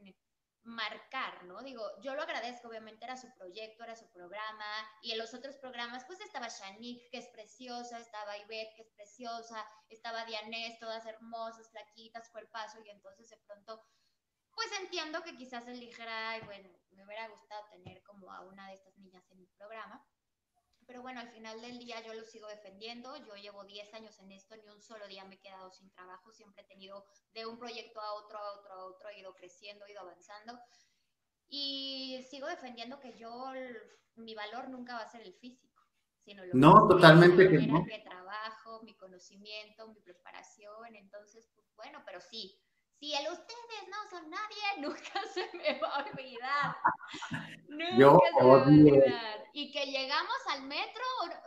marcar, 0.63 1.43
¿no? 1.43 1.62
Digo, 1.62 1.84
yo 2.02 2.15
lo 2.15 2.22
agradezco, 2.22 2.69
obviamente 2.69 3.04
era 3.04 3.17
su 3.17 3.28
proyecto, 3.34 3.84
era 3.84 3.96
su 3.96 4.10
programa, 4.12 4.65
y 5.02 5.12
en 5.12 5.17
los 5.17 5.34
otros 5.34 5.58
programas, 5.58 6.06
pues 6.06 6.22
estaba 6.22 6.48
Shanique, 6.48 7.10
que 7.10 7.17
es 7.17 7.28
preciosa, 7.28 8.00
estaba 8.00 8.38
Ivette, 8.38 8.74
que 8.76 8.84
es 8.84 8.89
preciosa, 8.91 9.65
estaba 9.89 10.26
Dianés, 10.26 10.80
todas 10.80 11.06
hermosas, 11.06 11.69
flaquitas, 11.69 12.30
cuerpazo, 12.30 12.80
y 12.86 12.89
entonces 12.89 13.30
de 13.30 13.38
pronto, 13.46 13.84
pues 14.52 14.72
entiendo 14.80 15.22
que 15.24 15.36
quizás 15.36 15.67
él 15.67 15.80
dijera, 15.80 16.38
y 16.38 16.46
bueno, 16.46 16.69
me 16.91 17.06
hubiera 17.06 17.28
gustado 17.28 17.65
tener 17.69 18.02
como 18.04 18.32
a 18.32 18.41
una 18.41 18.69
de 18.69 18.76
estas 18.76 18.98
niñas 18.98 19.30
en 19.32 19.39
mi 19.39 19.48
programa, 19.48 20.06
pero 20.88 21.02
bueno, 21.02 21.19
al 21.19 21.30
final 21.30 21.62
del 21.62 21.78
día 21.80 22.02
yo 22.06 22.13
lo 22.13 22.24
sigo 22.24 22.48
defendiendo. 22.48 23.15
Yo 23.26 23.36
llevo 23.36 23.63
10 23.63 23.93
años 23.93 24.19
en 24.19 24.32
esto, 24.32 24.56
ni 24.58 24.67
un 24.69 24.82
solo 24.82 25.08
día 25.08 25.26
me 25.26 25.36
he 25.36 25.39
quedado 25.39 25.72
sin 25.72 25.89
trabajo. 25.91 26.32
Siempre 26.32 26.63
he 26.63 26.67
tenido 26.67 27.06
de 27.34 27.46
un 27.46 27.58
proyecto 27.58 28.00
a 28.02 28.13
otro, 28.13 28.38
a 28.38 28.54
otro, 28.54 28.74
a 28.74 28.86
otro, 28.86 29.10
he 29.10 29.19
ido 29.19 29.34
creciendo, 29.36 29.86
he 29.86 29.91
ido 29.91 30.02
avanzando. 30.02 30.60
Y 31.48 32.26
sigo 32.30 32.48
defendiendo 32.48 33.00
que 33.00 33.17
yo, 33.17 33.52
mi 34.15 34.34
valor 34.36 34.69
nunca 34.69 34.96
va 34.96 35.02
a 35.02 35.12
ser 35.12 35.22
el 35.22 35.34
físico, 35.36 35.84
sino 36.24 36.43
lo 36.46 36.54
no, 36.54 36.88
totalmente 36.88 37.50
que 37.50 37.67
no. 37.67 37.86
que 37.86 38.00
trabajo, 38.00 38.82
mi 38.84 38.96
conocimiento, 38.96 39.88
mi 39.88 40.00
preparación. 40.02 40.96
Entonces, 40.96 41.50
pues 41.54 41.67
bueno, 41.76 42.02
pero 42.06 42.19
sí, 42.22 42.60
si 43.04 43.13
el 43.13 43.34
ustedes 43.34 43.84
no 43.92 43.98
son 44.10 44.30
nadie, 44.30 44.63
nunca 44.82 45.20
se 45.34 45.42
me 45.58 45.78
va 45.82 45.89
a 45.89 46.06
olvidar. 46.06 46.76
Nunca 47.68 47.98
Yo 47.98 48.18
se 48.18 48.44
me 48.44 48.50
va 48.50 48.54
a 48.54 48.63
olvidar. 48.63 49.44
Y 49.52 49.72
que 49.72 49.86
llegamos 49.88 50.38
al 50.54 50.63
metro, 50.63 51.04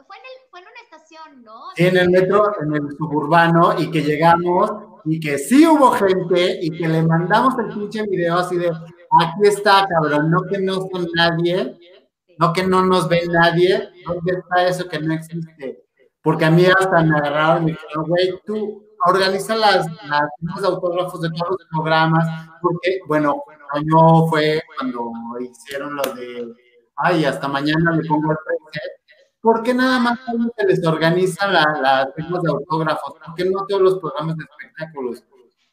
fue 0.07 0.17
en, 0.17 0.23
el, 0.23 0.51
fue 0.51 0.61
en 0.61 0.67
una 0.67 0.81
estación, 0.83 1.43
¿no? 1.43 1.71
Sí, 1.75 1.87
en 1.87 1.97
el 1.97 2.11
metro, 2.11 2.53
en 2.61 2.75
el 2.75 2.97
suburbano, 2.99 3.79
y 3.79 3.91
que 3.91 4.03
llegamos, 4.03 4.71
y 5.07 5.19
que 5.19 5.39
sí 5.39 5.67
hubo 5.67 5.93
gente, 5.93 6.59
y 6.61 6.71
que 6.77 6.89
le 6.89 7.03
mandamos 7.03 7.55
el 7.59 7.69
pinche 7.69 8.03
video 8.03 8.37
así 8.37 8.57
de, 8.57 8.69
aquí 8.69 9.41
está, 9.45 9.87
cabrón, 9.89 10.31
no 10.31 10.43
que 10.43 10.59
no 10.59 10.75
son 10.75 11.09
nadie, 11.15 11.79
no 12.39 12.53
que 12.53 12.65
no 12.65 12.85
nos 12.85 13.09
ve 13.09 13.23
nadie, 13.29 13.89
¿dónde 14.05 14.33
está 14.33 14.69
eso 14.69 14.89
que 14.89 14.99
no 14.99 15.15
existe? 15.15 15.85
Porque 16.21 16.45
a 16.45 16.51
mí 16.51 16.67
hasta 16.67 17.03
me 17.03 17.17
agarraron 17.17 17.63
y 17.63 17.67
me 17.67 17.73
dijeron, 17.73 18.05
güey, 18.09 18.41
tú, 18.45 18.86
organiza 19.07 19.55
las, 19.57 19.87
las 20.09 20.65
autógrafos 20.65 21.21
de 21.21 21.31
todos 21.31 21.57
los 21.59 21.69
programas, 21.71 22.27
porque, 22.61 23.01
bueno, 23.07 23.43
año 23.73 24.27
fue 24.29 24.63
cuando 24.77 25.13
hicieron 25.41 25.97
lo 25.97 26.03
de, 26.15 26.53
ay, 26.97 27.25
hasta 27.25 27.49
mañana 27.49 27.93
le 27.93 28.09
pongo 28.09 28.33
el 28.33 28.39
preset, 28.45 28.93
porque 29.41 29.75
nada 29.75 29.99
más 29.99 30.19
se 30.57 30.67
les 30.67 30.85
organiza 30.87 31.47
las 31.49 32.15
firmas 32.15 32.43
de 32.43 32.51
autógrafos? 32.51 33.15
porque 33.25 33.45
no 33.45 33.65
todos 33.67 33.83
los 33.83 33.99
programas 33.99 34.37
de 34.37 34.45
espectáculos? 34.45 35.25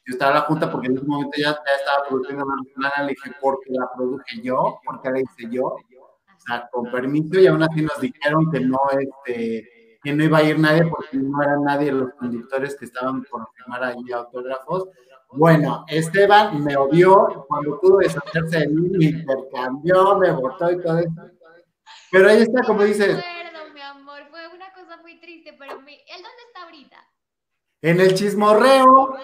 Yo 0.06 0.12
estaba 0.12 0.32
en 0.32 0.38
la 0.38 0.42
junta 0.42 0.70
porque 0.70 0.88
en 0.88 0.98
ese 0.98 1.06
momento 1.06 1.36
ya, 1.38 1.50
estaba 1.50 2.06
produciendo 2.08 2.44
la 2.76 3.02
le 3.04 3.10
dije, 3.10 3.32
porque 3.40 3.70
la 3.70 3.90
produje 3.96 4.42
yo, 4.42 4.78
porque 4.84 5.10
la 5.10 5.20
hice 5.20 5.48
yo, 5.50 5.64
o 5.64 6.40
sea, 6.46 6.68
con 6.70 6.90
permiso, 6.90 7.40
y 7.40 7.46
aún 7.46 7.62
así 7.62 7.80
nos 7.80 7.98
dijeron 8.00 8.50
que 8.50 8.60
no, 8.60 8.78
este, 8.98 9.66
que 10.04 10.12
no 10.12 10.22
iba 10.22 10.38
a 10.38 10.42
ir 10.42 10.58
nadie 10.58 10.86
porque 10.86 11.16
no 11.16 11.42
era 11.42 11.58
nadie 11.58 11.90
los 11.90 12.12
conductores 12.14 12.76
que 12.76 12.84
estaban 12.84 13.24
por 13.24 13.48
firmar 13.54 13.82
ahí 13.82 14.12
autógrafos. 14.12 14.88
Bueno, 15.32 15.84
Esteban 15.88 16.62
me 16.62 16.76
odió 16.76 17.46
cuando 17.48 17.80
pudo 17.80 17.98
deshacerse 17.98 18.60
de 18.60 18.68
mí, 18.68 18.88
me 18.90 19.04
intercambió, 19.06 20.16
me 20.18 20.30
votó 20.30 20.70
y 20.70 20.80
todo 20.80 20.98
eso. 20.98 21.10
Pero 22.12 22.28
ahí 22.28 22.42
está, 22.42 22.62
como 22.62 22.84
dices. 22.84 23.18
Acuerdo, 23.18 23.74
mi 23.74 23.80
amor, 23.80 24.22
fue 24.30 24.46
una 24.54 24.72
cosa 24.72 24.98
muy 25.02 25.18
triste, 25.20 25.56
pero 25.58 25.80
mi... 25.80 25.94
¿él 25.94 26.22
dónde 26.22 26.42
está 26.46 26.62
ahorita? 26.64 26.96
En 27.82 28.00
el 28.00 28.14
chismorreo 28.14 29.16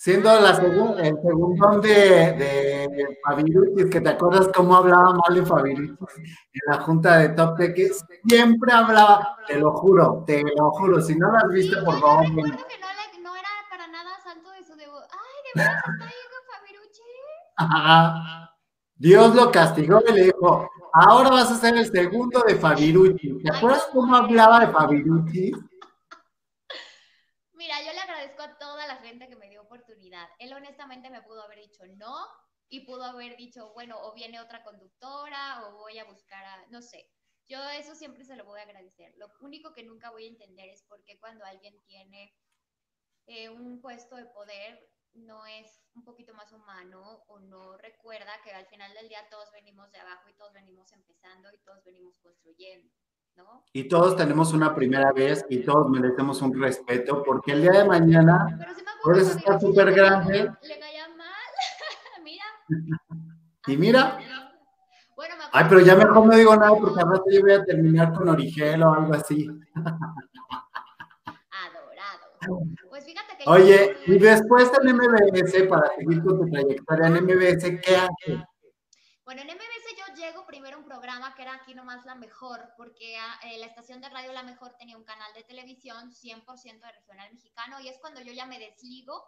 siendo 0.00 0.40
la 0.40 0.54
segunda, 0.54 1.06
el 1.06 1.14
segundón 1.20 1.82
de, 1.82 2.32
de 2.32 3.18
Fabiruchis, 3.22 3.90
que 3.90 4.00
te 4.00 4.08
acuerdas 4.08 4.48
cómo 4.54 4.74
hablaba 4.76 5.12
mal 5.12 5.34
de 5.34 5.44
Fabiruchis 5.44 6.16
en 6.16 6.60
la 6.68 6.80
junta 6.80 7.18
de 7.18 7.28
Top 7.30 7.58
que 7.58 7.90
siempre 8.26 8.72
hablaba, 8.72 9.36
te 9.46 9.58
lo 9.58 9.72
juro, 9.72 10.24
te 10.26 10.42
lo 10.42 10.70
juro, 10.70 11.02
si 11.02 11.16
no 11.16 11.30
lo 11.30 11.36
has 11.36 11.48
visto, 11.48 11.84
por 11.84 12.00
favor. 12.00 12.24
Yo 12.24 12.30
recuerdo 12.30 12.62
que 13.12 13.20
no, 13.20 13.30
no, 13.30 13.36
era 13.36 13.48
para 13.68 13.88
nada 13.88 14.18
santo 14.24 14.50
de 14.52 14.64
su 14.64 14.74
debut. 14.74 15.02
Ay, 15.12 15.18
¿de 15.44 15.60
verdad 15.60 15.76
está 15.76 16.06
ahí 16.06 16.14
con 16.30 16.42
Fabiruchis? 17.68 18.24
Dios 18.94 19.34
lo 19.34 19.52
castigó 19.52 20.02
y 20.08 20.12
le 20.14 20.24
dijo, 20.24 20.70
ahora 20.94 21.28
vas 21.28 21.52
a 21.52 21.56
ser 21.56 21.76
el 21.76 21.92
segundo 21.92 22.42
de 22.48 22.54
Fabiruchis. 22.54 23.42
¿Te 23.42 23.54
acuerdas 23.54 23.86
cómo 23.92 24.16
hablaba 24.16 24.60
de 24.60 24.68
Fabiruchis? 24.68 25.58
Mira, 27.52 27.74
yo 27.84 27.92
le 27.92 28.00
agradezco 28.00 28.40
a 28.40 28.56
toda 28.56 28.86
la 28.86 28.96
gente 28.96 29.28
que 29.28 29.36
me 29.36 29.49
oportunidad. 30.10 30.28
Él 30.38 30.52
honestamente 30.52 31.10
me 31.10 31.22
pudo 31.22 31.42
haber 31.42 31.58
dicho 31.58 31.84
no 31.96 32.26
y 32.68 32.86
pudo 32.86 33.04
haber 33.04 33.36
dicho, 33.36 33.72
bueno, 33.72 34.00
o 34.00 34.14
viene 34.14 34.40
otra 34.40 34.62
conductora 34.62 35.66
o 35.66 35.76
voy 35.78 35.98
a 35.98 36.04
buscar 36.04 36.44
a, 36.44 36.66
no 36.68 36.82
sé. 36.82 37.10
Yo 37.48 37.58
eso 37.70 37.94
siempre 37.96 38.24
se 38.24 38.36
lo 38.36 38.44
voy 38.44 38.60
a 38.60 38.62
agradecer. 38.62 39.12
Lo 39.16 39.28
único 39.40 39.72
que 39.72 39.82
nunca 39.82 40.10
voy 40.10 40.24
a 40.24 40.28
entender 40.28 40.68
es 40.68 40.84
por 40.84 41.02
qué 41.04 41.18
cuando 41.18 41.44
alguien 41.44 41.80
tiene 41.82 42.32
eh, 43.26 43.48
un 43.48 43.80
puesto 43.80 44.16
de 44.16 44.26
poder 44.26 44.88
no 45.12 45.44
es 45.46 45.82
un 45.94 46.04
poquito 46.04 46.32
más 46.34 46.52
humano 46.52 47.24
o 47.26 47.40
no 47.40 47.76
recuerda 47.78 48.40
que 48.44 48.52
al 48.52 48.66
final 48.66 48.94
del 48.94 49.08
día 49.08 49.28
todos 49.28 49.50
venimos 49.50 49.90
de 49.90 49.98
abajo 49.98 50.28
y 50.28 50.34
todos 50.34 50.52
venimos 50.52 50.92
empezando 50.92 51.52
y 51.52 51.58
todos 51.58 51.82
venimos 51.84 52.20
construyendo. 52.20 52.94
¿No? 53.36 53.64
Y 53.72 53.88
todos 53.88 54.16
tenemos 54.16 54.52
una 54.52 54.74
primera 54.74 55.12
vez 55.12 55.44
y 55.48 55.58
todos 55.64 55.88
merecemos 55.88 56.42
un 56.42 56.60
respeto 56.60 57.22
porque 57.22 57.52
el 57.52 57.62
día 57.62 57.72
de 57.72 57.84
mañana 57.84 58.58
puedes 59.02 59.36
estar 59.36 59.60
súper 59.60 59.92
grande. 59.92 60.50
Le 60.62 60.78
caía 60.78 61.08
mal, 61.16 61.28
mira. 62.24 62.44
y 63.66 63.76
mira. 63.76 64.18
Bueno, 65.14 65.36
me 65.36 65.44
Ay, 65.52 65.66
pero 65.68 65.80
ya 65.80 65.96
mejor 65.96 66.26
no 66.26 66.34
digo 66.34 66.56
nada 66.56 66.72
porque 66.80 67.02
rato 67.02 67.24
yo 67.30 67.42
voy 67.42 67.52
a 67.52 67.62
terminar 67.64 68.12
con 68.14 68.28
Origel 68.28 68.82
o 68.82 68.94
algo 68.94 69.14
así. 69.14 69.46
Adorado. 71.50 72.62
Pues 72.88 73.04
fíjate 73.04 73.36
que 73.36 73.44
Oye, 73.46 73.96
y 74.06 74.18
después 74.18 74.70
en 74.82 74.96
MBS, 74.96 75.68
para 75.68 75.94
seguir 75.94 76.22
con 76.22 76.38
tu 76.38 76.50
trayectoria 76.50 77.06
en 77.08 77.24
MBS, 77.24 77.64
¿qué 77.82 77.96
haces? 77.96 78.40
Bueno, 79.24 79.42
en 79.42 79.48
MBS 79.48 79.94
yo 79.96 80.14
llego 80.14 80.46
primero 80.46 80.76
a 80.76 80.80
un 80.80 80.86
que 81.34 81.42
era 81.42 81.54
aquí 81.54 81.74
nomás 81.74 82.04
La 82.06 82.14
Mejor, 82.14 82.72
porque 82.76 83.16
ah, 83.16 83.40
eh, 83.44 83.58
la 83.58 83.66
estación 83.66 84.00
de 84.00 84.08
radio 84.08 84.32
La 84.32 84.42
Mejor 84.42 84.74
tenía 84.76 84.96
un 84.96 85.04
canal 85.04 85.32
de 85.34 85.44
televisión 85.44 86.10
100% 86.12 86.80
de 86.80 86.92
regional 86.92 87.32
mexicano 87.32 87.80
y 87.80 87.88
es 87.88 87.98
cuando 87.98 88.20
yo 88.20 88.32
ya 88.32 88.46
me 88.46 88.58
desligo 88.58 89.24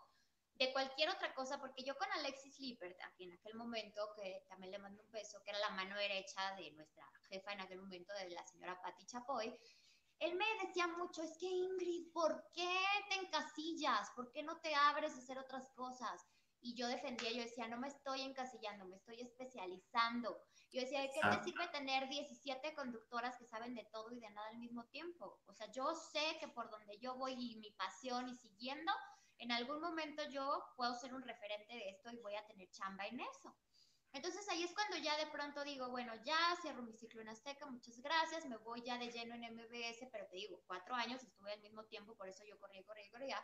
de 0.54 0.72
cualquier 0.72 1.10
otra 1.10 1.34
cosa, 1.34 1.58
porque 1.58 1.82
yo 1.82 1.96
con 1.96 2.10
Alexis 2.12 2.58
Lippert, 2.60 2.96
aquí 3.02 3.24
en 3.24 3.32
aquel 3.32 3.54
momento, 3.54 4.12
que 4.16 4.44
también 4.48 4.70
le 4.70 4.78
mando 4.78 5.02
un 5.02 5.10
beso, 5.10 5.42
que 5.44 5.50
era 5.50 5.58
la 5.58 5.70
mano 5.70 5.96
derecha 5.96 6.54
de 6.56 6.70
nuestra 6.72 7.04
jefa 7.28 7.52
en 7.52 7.60
aquel 7.60 7.80
momento, 7.80 8.12
de 8.14 8.30
la 8.30 8.44
señora 8.44 8.80
Patti 8.80 9.06
Chapoy, 9.06 9.54
él 10.18 10.36
me 10.36 10.44
decía 10.64 10.86
mucho, 10.86 11.22
es 11.22 11.36
que 11.36 11.46
Ingrid, 11.46 12.12
¿por 12.12 12.48
qué 12.52 12.78
te 13.08 13.16
encasillas? 13.16 14.08
¿Por 14.14 14.30
qué 14.30 14.42
no 14.42 14.60
te 14.60 14.72
abres 14.74 15.14
a 15.14 15.18
hacer 15.18 15.38
otras 15.38 15.68
cosas? 15.70 16.24
Y 16.60 16.76
yo 16.76 16.86
defendía, 16.86 17.32
yo 17.32 17.42
decía, 17.42 17.66
no 17.66 17.78
me 17.78 17.88
estoy 17.88 18.20
encasillando, 18.20 18.84
me 18.84 18.96
estoy 18.96 19.20
especializando. 19.20 20.40
Yo 20.72 20.80
decía, 20.80 21.02
¿de 21.02 21.10
qué 21.10 21.20
te 21.20 21.44
sirve 21.44 21.68
tener 21.68 22.08
17 22.08 22.74
conductoras 22.74 23.36
que 23.36 23.44
saben 23.44 23.74
de 23.74 23.84
todo 23.92 24.10
y 24.10 24.20
de 24.20 24.30
nada 24.30 24.48
al 24.48 24.58
mismo 24.58 24.84
tiempo? 24.86 25.42
O 25.46 25.52
sea, 25.52 25.70
yo 25.70 25.94
sé 25.94 26.38
que 26.40 26.48
por 26.48 26.70
donde 26.70 26.98
yo 26.98 27.14
voy 27.14 27.34
y 27.34 27.56
mi 27.56 27.70
pasión 27.72 28.26
y 28.28 28.34
siguiendo, 28.34 28.90
en 29.36 29.52
algún 29.52 29.80
momento 29.82 30.22
yo 30.30 30.64
puedo 30.76 30.94
ser 30.94 31.12
un 31.14 31.22
referente 31.22 31.74
de 31.74 31.90
esto 31.90 32.10
y 32.10 32.16
voy 32.18 32.36
a 32.36 32.46
tener 32.46 32.70
chamba 32.70 33.06
en 33.06 33.20
eso. 33.20 33.54
Entonces 34.12 34.48
ahí 34.48 34.62
es 34.62 34.72
cuando 34.72 34.96
ya 34.96 35.16
de 35.18 35.26
pronto 35.26 35.62
digo, 35.64 35.90
bueno, 35.90 36.14
ya 36.24 36.36
cierro 36.62 36.82
mi 36.82 36.94
ciclo 36.94 37.20
en 37.20 37.28
Azteca, 37.28 37.66
muchas 37.66 37.98
gracias, 38.00 38.46
me 38.46 38.56
voy 38.58 38.82
ya 38.82 38.98
de 38.98 39.10
lleno 39.10 39.34
en 39.34 39.54
MBS, 39.54 40.08
pero 40.10 40.26
te 40.28 40.36
digo, 40.36 40.62
cuatro 40.66 40.94
años 40.94 41.22
estuve 41.22 41.52
al 41.52 41.60
mismo 41.60 41.84
tiempo, 41.84 42.14
por 42.16 42.28
eso 42.28 42.44
yo 42.44 42.58
corrí, 42.58 42.82
corrí, 42.84 43.10
corría. 43.10 43.42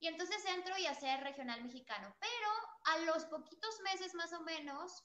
Y 0.00 0.08
entonces 0.08 0.44
entro 0.46 0.76
y 0.78 0.86
hacer 0.86 1.20
regional 1.20 1.62
mexicano, 1.62 2.16
pero 2.18 2.48
a 2.84 2.98
los 3.04 3.24
poquitos 3.26 3.80
meses 3.80 4.14
más 4.14 4.32
o 4.32 4.42
menos, 4.42 5.04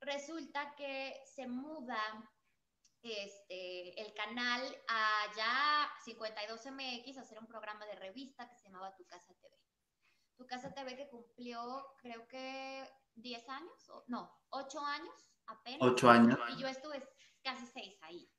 resulta 0.00 0.74
que 0.76 1.20
se 1.24 1.46
muda 1.46 1.98
este, 3.02 4.00
el 4.00 4.12
canal 4.14 4.62
a 4.88 5.24
ya 5.36 5.88
52MX 6.04 7.18
a 7.18 7.20
hacer 7.20 7.38
un 7.38 7.46
programa 7.46 7.86
de 7.86 7.94
revista 7.94 8.48
que 8.48 8.56
se 8.56 8.64
llamaba 8.64 8.96
Tu 8.96 9.06
Casa 9.06 9.32
TV. 9.40 9.56
Tu 10.36 10.46
Casa 10.46 10.74
TV 10.74 10.96
que 10.96 11.08
cumplió, 11.08 11.94
creo 11.98 12.26
que 12.28 12.88
10 13.14 13.48
años, 13.48 13.90
no, 14.08 14.36
8 14.50 14.80
años 14.80 15.28
apenas. 15.46 15.80
8 15.82 16.10
años. 16.10 16.38
Y 16.56 16.60
yo 16.60 16.68
estuve 16.68 17.08
casi 17.42 17.66
6 17.66 17.98
ahí. 18.02 18.30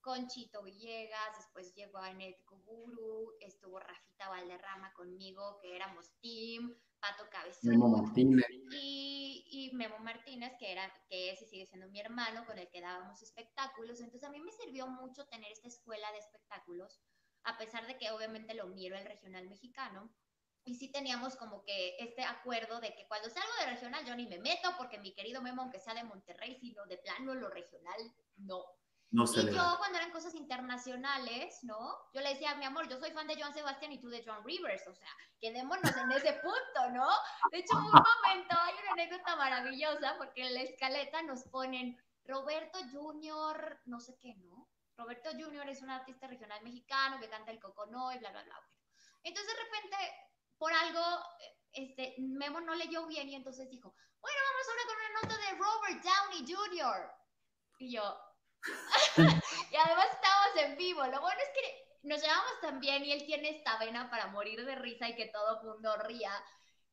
Con 0.00 0.28
Chito 0.28 0.62
Villegas, 0.62 1.36
después 1.36 1.74
llegó 1.74 1.98
Anet 1.98 2.40
Guru, 2.46 3.36
estuvo 3.40 3.80
Rafita 3.80 4.28
Valderrama 4.28 4.94
conmigo, 4.94 5.58
que 5.60 5.74
éramos 5.74 6.12
team, 6.20 6.72
Pato 7.10 7.28
Cabezón. 7.30 7.70
Memo 7.70 7.88
Martínez. 7.88 8.46
Y, 8.70 9.46
y, 9.50 9.76
Memo 9.76 9.98
Martínez, 9.98 10.52
que, 10.58 10.72
era, 10.72 10.92
que 11.08 11.30
ese 11.30 11.46
sigue 11.46 11.66
siendo 11.66 11.88
mi 11.88 12.00
hermano, 12.00 12.44
con 12.46 12.58
el 12.58 12.68
que 12.68 12.80
dábamos 12.80 13.22
espectáculos. 13.22 14.00
Entonces 14.00 14.28
a 14.28 14.30
mí 14.30 14.40
me 14.40 14.52
sirvió 14.52 14.86
mucho 14.86 15.26
tener 15.26 15.50
esta 15.52 15.68
escuela 15.68 16.10
de 16.12 16.18
espectáculos, 16.18 17.00
a 17.44 17.56
pesar 17.58 17.86
de 17.86 17.96
que 17.96 18.10
obviamente 18.10 18.54
lo 18.54 18.66
miro 18.66 18.96
el 18.96 19.04
regional 19.04 19.48
mexicano 19.48 20.12
y 20.66 20.74
sí 20.74 20.90
teníamos 20.90 21.36
como 21.36 21.62
que 21.62 21.94
este 22.00 22.24
acuerdo 22.24 22.80
de 22.80 22.92
que 22.92 23.06
cuando 23.06 23.30
salgo 23.30 23.52
de 23.60 23.70
regional 23.70 24.04
yo 24.04 24.16
ni 24.16 24.26
me 24.26 24.40
meto 24.40 24.68
porque 24.76 24.98
mi 24.98 25.14
querido 25.14 25.40
Memo, 25.40 25.62
aunque 25.62 25.78
sea 25.78 25.94
de 25.94 26.02
Monterrey, 26.02 26.56
sino 26.56 26.84
de 26.86 26.98
plano 26.98 27.34
lo 27.36 27.48
regional, 27.48 28.00
no. 28.36 28.64
No 29.10 29.24
y 29.24 29.54
yo 29.54 29.76
cuando 29.78 29.98
eran 29.98 30.10
cosas 30.10 30.34
internacionales, 30.34 31.60
¿no? 31.62 31.96
Yo 32.12 32.20
le 32.20 32.30
decía, 32.30 32.54
mi 32.56 32.64
amor, 32.64 32.88
yo 32.88 32.98
soy 32.98 33.12
fan 33.12 33.26
de 33.26 33.40
Joan 33.40 33.54
Sebastián 33.54 33.92
y 33.92 34.00
tú 34.00 34.08
de 34.08 34.22
John 34.26 34.44
Rivers, 34.44 34.86
o 34.88 34.94
sea, 34.94 35.08
quedémonos 35.40 35.96
en 35.96 36.12
ese 36.12 36.32
punto, 36.34 36.90
¿no? 36.92 37.08
De 37.50 37.58
hecho, 37.58 37.76
un 37.76 37.84
momento 37.84 38.56
hay 38.60 38.74
una 38.82 38.92
anécdota 38.92 39.36
maravillosa 39.36 40.16
porque 40.18 40.46
en 40.46 40.54
la 40.54 40.62
escaleta 40.62 41.22
nos 41.22 41.44
ponen 41.44 41.96
Roberto 42.24 42.80
Junior, 42.92 43.80
no 43.84 44.00
sé 44.00 44.18
qué, 44.18 44.34
¿no? 44.34 44.68
Roberto 44.96 45.30
Junior 45.30 45.68
es 45.68 45.82
un 45.82 45.90
artista 45.90 46.26
regional 46.26 46.62
mexicano 46.62 47.20
que 47.20 47.28
canta 47.28 47.52
el 47.52 47.60
cocono 47.60 48.12
y 48.12 48.18
bla, 48.18 48.30
bla, 48.30 48.42
bla. 48.42 48.60
Entonces 49.22 49.54
de 49.54 49.62
repente 49.62 49.96
por 50.58 50.72
algo, 50.72 51.02
este, 51.72 52.14
Memo 52.18 52.60
no 52.60 52.74
leyó 52.74 53.06
bien 53.06 53.28
y 53.28 53.34
entonces 53.34 53.68
dijo, 53.68 53.94
bueno, 54.20 54.38
vamos 54.50 54.68
ahora 54.68 54.82
con 54.86 54.96
una 54.96 55.20
nota 55.20 55.36
de 55.36 55.58
Robert 55.58 56.04
Downey 56.04 56.54
Jr. 56.54 57.12
Y 57.78 57.92
yo, 57.92 58.18
y 59.70 59.76
además 59.76 60.06
estábamos 60.12 60.56
en 60.56 60.76
vivo. 60.76 61.06
Lo 61.06 61.20
bueno 61.20 61.40
es 61.40 61.50
que 61.60 61.86
nos 62.02 62.20
llevamos 62.20 62.60
tan 62.60 62.80
bien 62.80 63.04
y 63.04 63.12
él 63.12 63.24
tiene 63.26 63.50
esta 63.50 63.78
vena 63.78 64.10
para 64.10 64.28
morir 64.28 64.64
de 64.64 64.74
risa 64.76 65.08
y 65.08 65.16
que 65.16 65.26
todo 65.26 65.62
mundo 65.62 65.96
ría, 65.98 66.32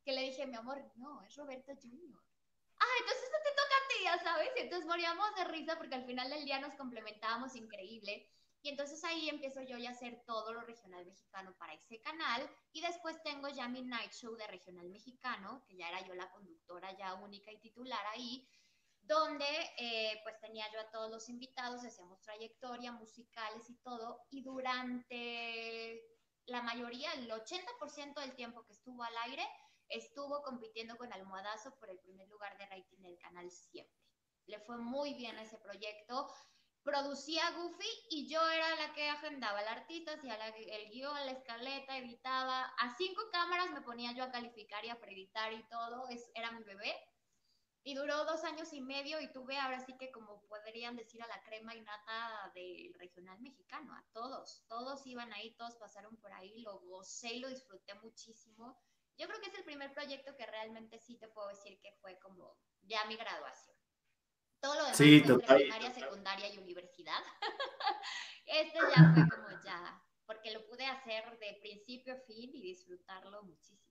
que 0.04 0.12
le 0.12 0.22
dije, 0.22 0.46
mi 0.46 0.56
amor, 0.56 0.84
no, 0.96 1.22
es 1.24 1.36
Roberto 1.36 1.72
Jr. 1.76 2.22
Ah, 2.78 2.96
entonces 3.00 3.24
esto 3.24 3.38
te 3.44 3.52
toca 3.52 3.76
a 3.76 3.88
ti, 3.88 4.04
ya 4.04 4.24
sabes. 4.24 4.50
Y 4.58 4.62
entonces 4.62 4.88
moríamos 4.88 5.36
de 5.36 5.44
risa 5.46 5.78
porque 5.78 5.96
al 5.96 6.06
final 6.06 6.30
del 6.30 6.46
día 6.46 6.60
nos 6.60 6.76
complementábamos 6.76 7.56
increíble. 7.56 8.28
Y 8.62 8.70
entonces 8.70 9.04
ahí 9.04 9.28
empiezo 9.28 9.62
yo 9.62 9.78
ya 9.78 9.90
a 9.90 9.92
hacer 9.92 10.24
todo 10.26 10.54
lo 10.54 10.62
regional 10.62 11.06
mexicano 11.06 11.54
para 11.58 11.74
ese 11.74 12.02
canal. 12.02 12.50
Y 12.72 12.82
después 12.82 13.22
tengo 13.22 13.50
ya 13.50 13.68
mi 13.68 13.82
night 13.82 14.12
show 14.14 14.36
de 14.36 14.48
regional 14.48 14.90
mexicano, 14.90 15.64
que 15.68 15.76
ya 15.76 15.90
era 15.90 16.02
yo 16.08 16.16
la 16.16 16.32
conductora 16.32 16.92
ya 16.98 17.14
única 17.16 17.52
y 17.52 17.60
titular 17.60 18.06
ahí, 18.08 18.48
donde 19.04 19.46
eh, 19.78 20.20
pues 20.24 20.40
tenía 20.40 20.66
yo 20.72 20.80
a 20.80 20.92
todos 20.92 21.10
los 21.10 21.30
invitados, 21.30 21.84
hacíamos 21.84 22.22
trayectoria, 22.22 22.92
musicales 22.92 23.70
y 23.70 23.76
todo. 23.78 24.26
Y 24.30 24.44
durante 24.44 26.02
la 26.46 26.62
mayoría, 26.62 27.14
el 27.14 27.30
80% 27.30 28.20
del 28.22 28.36
tiempo 28.36 28.66
que 28.66 28.74
estuvo 28.74 29.04
al 29.04 29.18
aire, 29.26 29.48
estuvo 29.90 30.42
compitiendo 30.42 30.98
con 30.98 31.12
Almohadazo 31.12 31.76
por 31.80 31.90
el 31.90 32.00
primer 32.00 32.28
lugar 32.30 32.58
de 32.58 32.66
rating 32.66 33.02
del 33.02 33.18
canal 33.20 33.52
siempre. 33.52 33.94
Le 34.46 34.60
fue 34.60 34.78
muy 34.78 35.14
bien 35.14 35.38
ese 35.38 35.58
proyecto 35.58 36.30
producía 36.84 37.50
Goofy 37.52 37.88
y 38.10 38.28
yo 38.28 38.46
era 38.50 38.76
la 38.76 38.94
que 38.94 39.10
agendaba 39.10 39.60
al 39.60 39.68
artista, 39.68 40.14
hacía 40.14 40.36
el 40.36 40.90
guion, 40.90 41.26
la 41.26 41.32
escaleta, 41.32 41.98
editaba. 41.98 42.66
A 42.78 42.96
cinco 42.98 43.22
cámaras 43.32 43.72
me 43.72 43.82
ponía 43.82 44.12
yo 44.12 44.24
a 44.24 44.32
calificar 44.32 44.84
y 44.86 44.90
a 44.90 45.00
preeditar 45.00 45.54
y 45.54 45.64
todo. 45.70 46.08
Es, 46.10 46.30
era 46.36 46.52
mi 46.52 46.64
bebé. 46.64 46.94
Y 47.86 47.96
duró 47.96 48.24
dos 48.24 48.44
años 48.46 48.72
y 48.72 48.82
medio 48.82 49.20
y 49.20 49.32
tuve 49.34 49.58
ahora 49.58 49.80
sí 49.86 49.98
que 49.98 50.12
como 50.12 50.42
podrían 50.48 50.96
decir 50.96 51.22
a 51.22 51.28
la 51.28 51.42
crema 51.44 51.76
y 51.76 51.82
nata 51.82 52.52
del 52.56 52.94
regional 52.94 53.40
mexicano, 53.42 53.94
a 53.94 54.06
todos. 54.14 54.64
Todos 54.70 55.06
iban 55.06 55.34
ahí, 55.34 55.54
todos 55.56 55.76
pasaron 55.76 56.16
por 56.18 56.32
ahí, 56.32 56.62
lo 56.62 56.80
gocé 56.80 57.34
y 57.34 57.40
lo 57.40 57.50
disfruté 57.50 57.94
muchísimo. 57.96 58.80
Yo 59.18 59.28
creo 59.28 59.40
que 59.42 59.50
es 59.50 59.56
el 59.56 59.66
primer 59.66 59.92
proyecto 59.94 60.36
que 60.36 60.46
realmente 60.46 60.98
sí 60.98 61.18
te 61.18 61.28
puedo 61.28 61.50
decir 61.50 61.80
que 61.82 61.92
fue 62.02 62.18
como 62.20 62.58
ya 62.84 63.06
mi 63.06 63.16
graduación. 63.16 63.76
Todo 64.60 64.76
lo 64.76 64.84
demás 64.84 64.98
sí, 64.98 65.22
fue 65.26 65.40
primaria, 65.40 65.92
secundaria 65.92 66.54
y 66.54 66.58
universidad. 66.58 67.22
este 68.46 68.80
ya 68.80 69.14
fue 69.14 69.28
como 69.30 69.62
ya, 69.62 70.02
porque 70.26 70.52
lo 70.52 70.66
pude 70.66 70.86
hacer 70.86 71.38
de 71.38 71.58
principio 71.62 72.14
a 72.14 72.22
fin 72.22 72.50
y 72.54 72.62
disfrutarlo 72.62 73.44
muchísimo. 73.44 73.83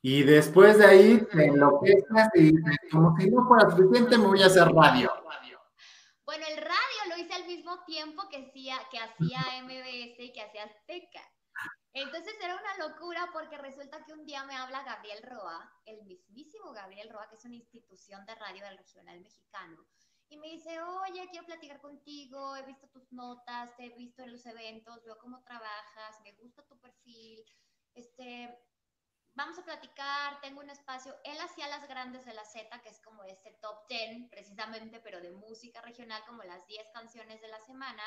Y 0.00 0.22
después 0.22 0.78
de 0.78 0.86
ahí 0.86 1.26
te 1.32 1.46
enloqueces 1.46 2.28
y 2.34 2.42
dices, 2.52 2.76
como 2.90 3.16
si 3.16 3.28
no 3.30 3.44
fuera 3.46 3.70
suficiente, 3.70 4.16
me 4.16 4.26
voy 4.26 4.42
a 4.42 4.46
hacer 4.46 4.68
radio. 4.68 5.12
Bueno, 6.24 6.44
el 6.46 6.56
radio 6.58 7.00
lo 7.08 7.16
hice 7.16 7.34
al 7.34 7.46
mismo 7.46 7.82
tiempo 7.84 8.28
que 8.28 8.46
hacía, 8.46 8.78
que 8.90 8.98
hacía 8.98 9.40
MBS 9.62 10.20
y 10.20 10.32
que 10.32 10.42
hacía 10.42 10.64
Azteca. 10.64 11.22
Entonces 11.94 12.34
era 12.40 12.54
una 12.54 12.86
locura 12.86 13.28
porque 13.32 13.56
resulta 13.56 14.04
que 14.04 14.12
un 14.12 14.24
día 14.24 14.44
me 14.44 14.54
habla 14.54 14.84
Gabriel 14.84 15.22
Roa, 15.22 15.72
el 15.86 16.04
mismísimo 16.04 16.72
Gabriel 16.72 17.08
Roa, 17.10 17.28
que 17.28 17.36
es 17.36 17.44
una 17.44 17.56
institución 17.56 18.24
de 18.26 18.34
radio 18.34 18.62
del 18.66 18.78
regional 18.78 19.20
mexicano, 19.20 19.84
y 20.28 20.36
me 20.36 20.48
dice, 20.48 20.80
oye, 20.82 21.26
quiero 21.30 21.46
platicar 21.46 21.80
contigo, 21.80 22.54
he 22.56 22.62
visto 22.66 22.86
tus 22.88 23.10
notas, 23.10 23.74
te 23.76 23.86
he 23.86 23.96
visto 23.96 24.22
en 24.22 24.32
los 24.32 24.44
eventos, 24.44 25.02
veo 25.02 25.16
cómo 25.18 25.42
trabajas, 25.42 26.20
me 26.22 26.32
gusta 26.34 26.62
tu 26.66 26.78
perfil, 26.78 27.42
este, 27.94 28.54
vamos 29.38 29.56
a 29.56 29.62
platicar, 29.62 30.40
tengo 30.40 30.60
un 30.60 30.68
espacio. 30.68 31.16
Él 31.22 31.38
hacía 31.40 31.68
las 31.68 31.86
grandes 31.86 32.26
de 32.26 32.34
la 32.34 32.44
Z, 32.44 32.82
que 32.82 32.88
es 32.88 33.00
como 33.00 33.22
este 33.22 33.52
top 33.62 33.86
10, 33.88 34.28
precisamente, 34.28 35.00
pero 35.00 35.20
de 35.20 35.30
música 35.30 35.80
regional, 35.80 36.24
como 36.26 36.42
las 36.42 36.66
10 36.66 36.90
canciones 36.92 37.40
de 37.40 37.46
la 37.46 37.60
semana. 37.60 38.02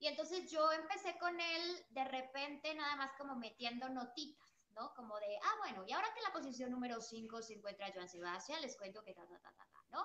Y 0.00 0.08
entonces 0.08 0.50
yo 0.50 0.72
empecé 0.72 1.16
con 1.18 1.40
él 1.40 1.86
de 1.90 2.04
repente 2.04 2.74
nada 2.74 2.96
más 2.96 3.12
como 3.16 3.36
metiendo 3.36 3.88
notitas, 3.88 4.58
¿no? 4.70 4.92
Como 4.94 5.16
de, 5.20 5.38
ah, 5.40 5.54
bueno, 5.60 5.84
y 5.86 5.92
ahora 5.92 6.12
que 6.12 6.20
la 6.22 6.32
posición 6.32 6.72
número 6.72 7.00
5 7.00 7.42
se 7.42 7.54
encuentra 7.54 7.92
Joan 7.94 8.08
Sebastián, 8.08 8.60
les 8.60 8.76
cuento 8.76 9.04
que 9.04 9.14
ta, 9.14 9.24
ta, 9.24 9.38
ta, 9.38 9.52
ta, 9.52 9.68
ta, 9.72 9.84
¿no? 9.90 10.04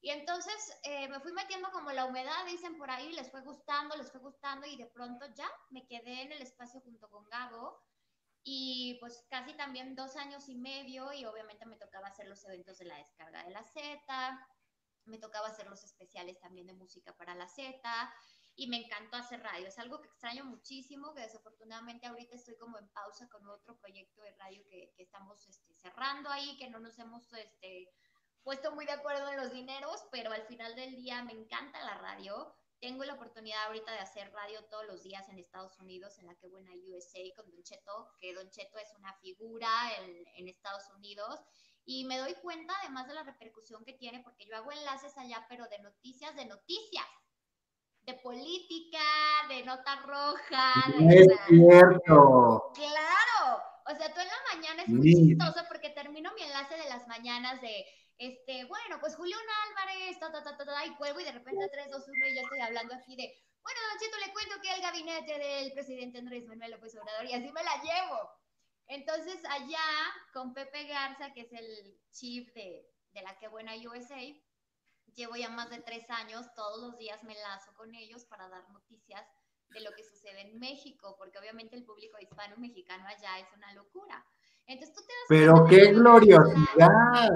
Y 0.00 0.10
entonces 0.10 0.78
eh, 0.82 1.08
me 1.08 1.20
fui 1.20 1.32
metiendo 1.32 1.70
como 1.70 1.92
la 1.92 2.06
humedad, 2.06 2.44
dicen 2.46 2.76
por 2.76 2.90
ahí, 2.90 3.12
les 3.12 3.30
fue 3.30 3.40
gustando, 3.42 3.96
les 3.96 4.10
fue 4.10 4.20
gustando 4.20 4.66
y 4.66 4.76
de 4.76 4.86
pronto 4.86 5.26
ya 5.34 5.48
me 5.70 5.86
quedé 5.86 6.22
en 6.22 6.32
el 6.32 6.42
espacio 6.42 6.80
junto 6.80 7.08
con 7.08 7.24
Gabo 7.28 7.80
y 8.48 8.94
pues 9.00 9.26
casi 9.28 9.54
también 9.54 9.96
dos 9.96 10.14
años 10.14 10.48
y 10.48 10.54
medio 10.54 11.12
y 11.12 11.24
obviamente 11.24 11.66
me 11.66 11.74
tocaba 11.76 12.06
hacer 12.06 12.28
los 12.28 12.44
eventos 12.44 12.78
de 12.78 12.84
la 12.84 12.96
descarga 12.96 13.42
de 13.42 13.50
la 13.50 13.64
Z, 13.64 14.48
me 15.04 15.18
tocaba 15.18 15.48
hacer 15.48 15.66
los 15.66 15.82
especiales 15.82 16.38
también 16.38 16.68
de 16.68 16.72
música 16.72 17.12
para 17.16 17.34
la 17.34 17.48
Z 17.48 17.82
y 18.54 18.68
me 18.68 18.76
encantó 18.76 19.16
hacer 19.16 19.42
radio. 19.42 19.66
Es 19.66 19.80
algo 19.80 20.00
que 20.00 20.06
extraño 20.06 20.44
muchísimo, 20.44 21.12
que 21.12 21.22
desafortunadamente 21.22 22.06
ahorita 22.06 22.36
estoy 22.36 22.56
como 22.56 22.78
en 22.78 22.88
pausa 22.90 23.28
con 23.28 23.48
otro 23.48 23.76
proyecto 23.80 24.22
de 24.22 24.36
radio 24.36 24.62
que, 24.70 24.92
que 24.96 25.02
estamos 25.02 25.44
este, 25.48 25.74
cerrando 25.74 26.30
ahí, 26.30 26.56
que 26.56 26.70
no 26.70 26.78
nos 26.78 26.96
hemos 27.00 27.32
este, 27.32 27.92
puesto 28.44 28.70
muy 28.76 28.86
de 28.86 28.92
acuerdo 28.92 29.28
en 29.28 29.38
los 29.38 29.50
dineros, 29.50 30.06
pero 30.12 30.30
al 30.30 30.46
final 30.46 30.76
del 30.76 30.94
día 30.94 31.20
me 31.24 31.32
encanta 31.32 31.84
la 31.84 31.98
radio. 31.98 32.55
Tengo 32.80 33.04
la 33.04 33.14
oportunidad 33.14 33.64
ahorita 33.66 33.92
de 33.92 33.98
hacer 33.98 34.30
radio 34.32 34.62
todos 34.64 34.86
los 34.86 35.02
días 35.02 35.28
en 35.28 35.38
Estados 35.38 35.78
Unidos, 35.78 36.18
en 36.18 36.26
la 36.26 36.34
que 36.34 36.48
buena 36.48 36.70
USA 36.86 37.20
con 37.34 37.50
Don 37.50 37.62
Cheto, 37.62 38.10
que 38.20 38.34
Don 38.34 38.50
Cheto 38.50 38.78
es 38.78 38.92
una 38.98 39.14
figura 39.14 39.68
en, 39.98 40.26
en 40.36 40.48
Estados 40.48 40.84
Unidos 40.96 41.40
y 41.84 42.04
me 42.04 42.18
doy 42.18 42.34
cuenta 42.42 42.74
además 42.82 43.06
de 43.06 43.14
la 43.14 43.22
repercusión 43.22 43.84
que 43.84 43.92
tiene, 43.92 44.20
porque 44.20 44.44
yo 44.44 44.56
hago 44.56 44.72
enlaces 44.72 45.16
allá, 45.16 45.46
pero 45.48 45.66
de 45.68 45.78
noticias, 45.78 46.34
de 46.34 46.44
noticias 46.44 47.06
de 48.06 48.14
política, 48.14 49.02
de 49.48 49.64
nota 49.64 49.96
roja. 50.06 50.72
De 50.96 51.18
es 51.18 51.26
cierto. 51.48 52.72
Claro. 52.74 53.62
O 53.88 53.94
sea, 53.96 54.12
tú 54.14 54.20
en 54.20 54.28
la 54.28 54.54
mañana 54.54 54.82
es 54.82 54.88
muy 54.88 55.12
chistoso 55.12 55.60
porque 55.68 55.90
termino 55.90 56.32
mi 56.34 56.42
enlace 56.42 56.76
de 56.76 56.88
las 56.88 57.06
mañanas 57.08 57.60
de, 57.60 57.84
este, 58.18 58.64
bueno, 58.64 58.98
pues 59.00 59.14
Julián 59.16 59.40
Álvarez, 59.68 60.18
ta, 60.18 60.32
ta, 60.32 60.42
ta, 60.42 60.56
ta, 60.56 60.86
y 60.86 60.94
cuelgo 60.96 61.20
y 61.20 61.24
de 61.24 61.32
repente 61.32 61.68
3, 61.70 61.90
2, 61.90 62.08
1 62.08 62.26
y 62.26 62.34
ya 62.34 62.42
estoy 62.42 62.60
hablando 62.60 62.94
aquí 62.94 63.16
de, 63.16 63.34
bueno, 63.62 63.80
Don 63.90 63.98
Chito, 63.98 64.16
le 64.18 64.32
cuento 64.32 64.60
que 64.62 64.74
el 64.74 64.80
gabinete 64.80 65.38
del 65.38 65.72
presidente 65.72 66.18
Andrés 66.18 66.46
Manuel 66.46 66.70
López 66.70 66.96
Obrador 66.96 67.26
y 67.26 67.34
así 67.34 67.50
me 67.52 67.62
la 67.62 67.82
llevo. 67.82 68.30
Entonces, 68.86 69.42
allá 69.50 69.80
con 70.32 70.54
Pepe 70.54 70.84
Garza, 70.84 71.32
que 71.32 71.42
es 71.42 71.52
el 71.52 71.98
chief 72.12 72.52
de, 72.54 72.88
de 73.12 73.22
la 73.22 73.36
Que 73.38 73.48
Buena 73.48 73.72
USA, 73.74 74.20
llevo 75.14 75.36
ya 75.36 75.48
más 75.48 75.70
de 75.70 75.80
tres 75.80 76.08
años, 76.10 76.46
todos 76.54 76.80
los 76.80 76.98
días 76.98 77.22
me 77.24 77.34
lazo 77.34 77.74
con 77.74 77.94
ellos 77.94 78.24
para 78.26 78.48
dar 78.48 78.68
noticias 78.70 79.26
de 79.70 79.80
lo 79.80 79.90
que 79.92 80.04
sucede 80.04 80.42
en 80.42 80.58
México, 80.58 81.16
porque 81.18 81.38
obviamente 81.38 81.76
el 81.76 81.84
público 81.84 82.18
hispano 82.20 82.56
mexicano 82.56 83.04
allá 83.08 83.40
es 83.40 83.48
una 83.56 83.72
locura. 83.74 84.24
Entonces 84.66 84.94
tú 84.94 85.02
te 85.02 85.12
das 85.12 85.26
Pero 85.28 85.64
qué 85.66 85.92
gloriosidad. 85.92 87.30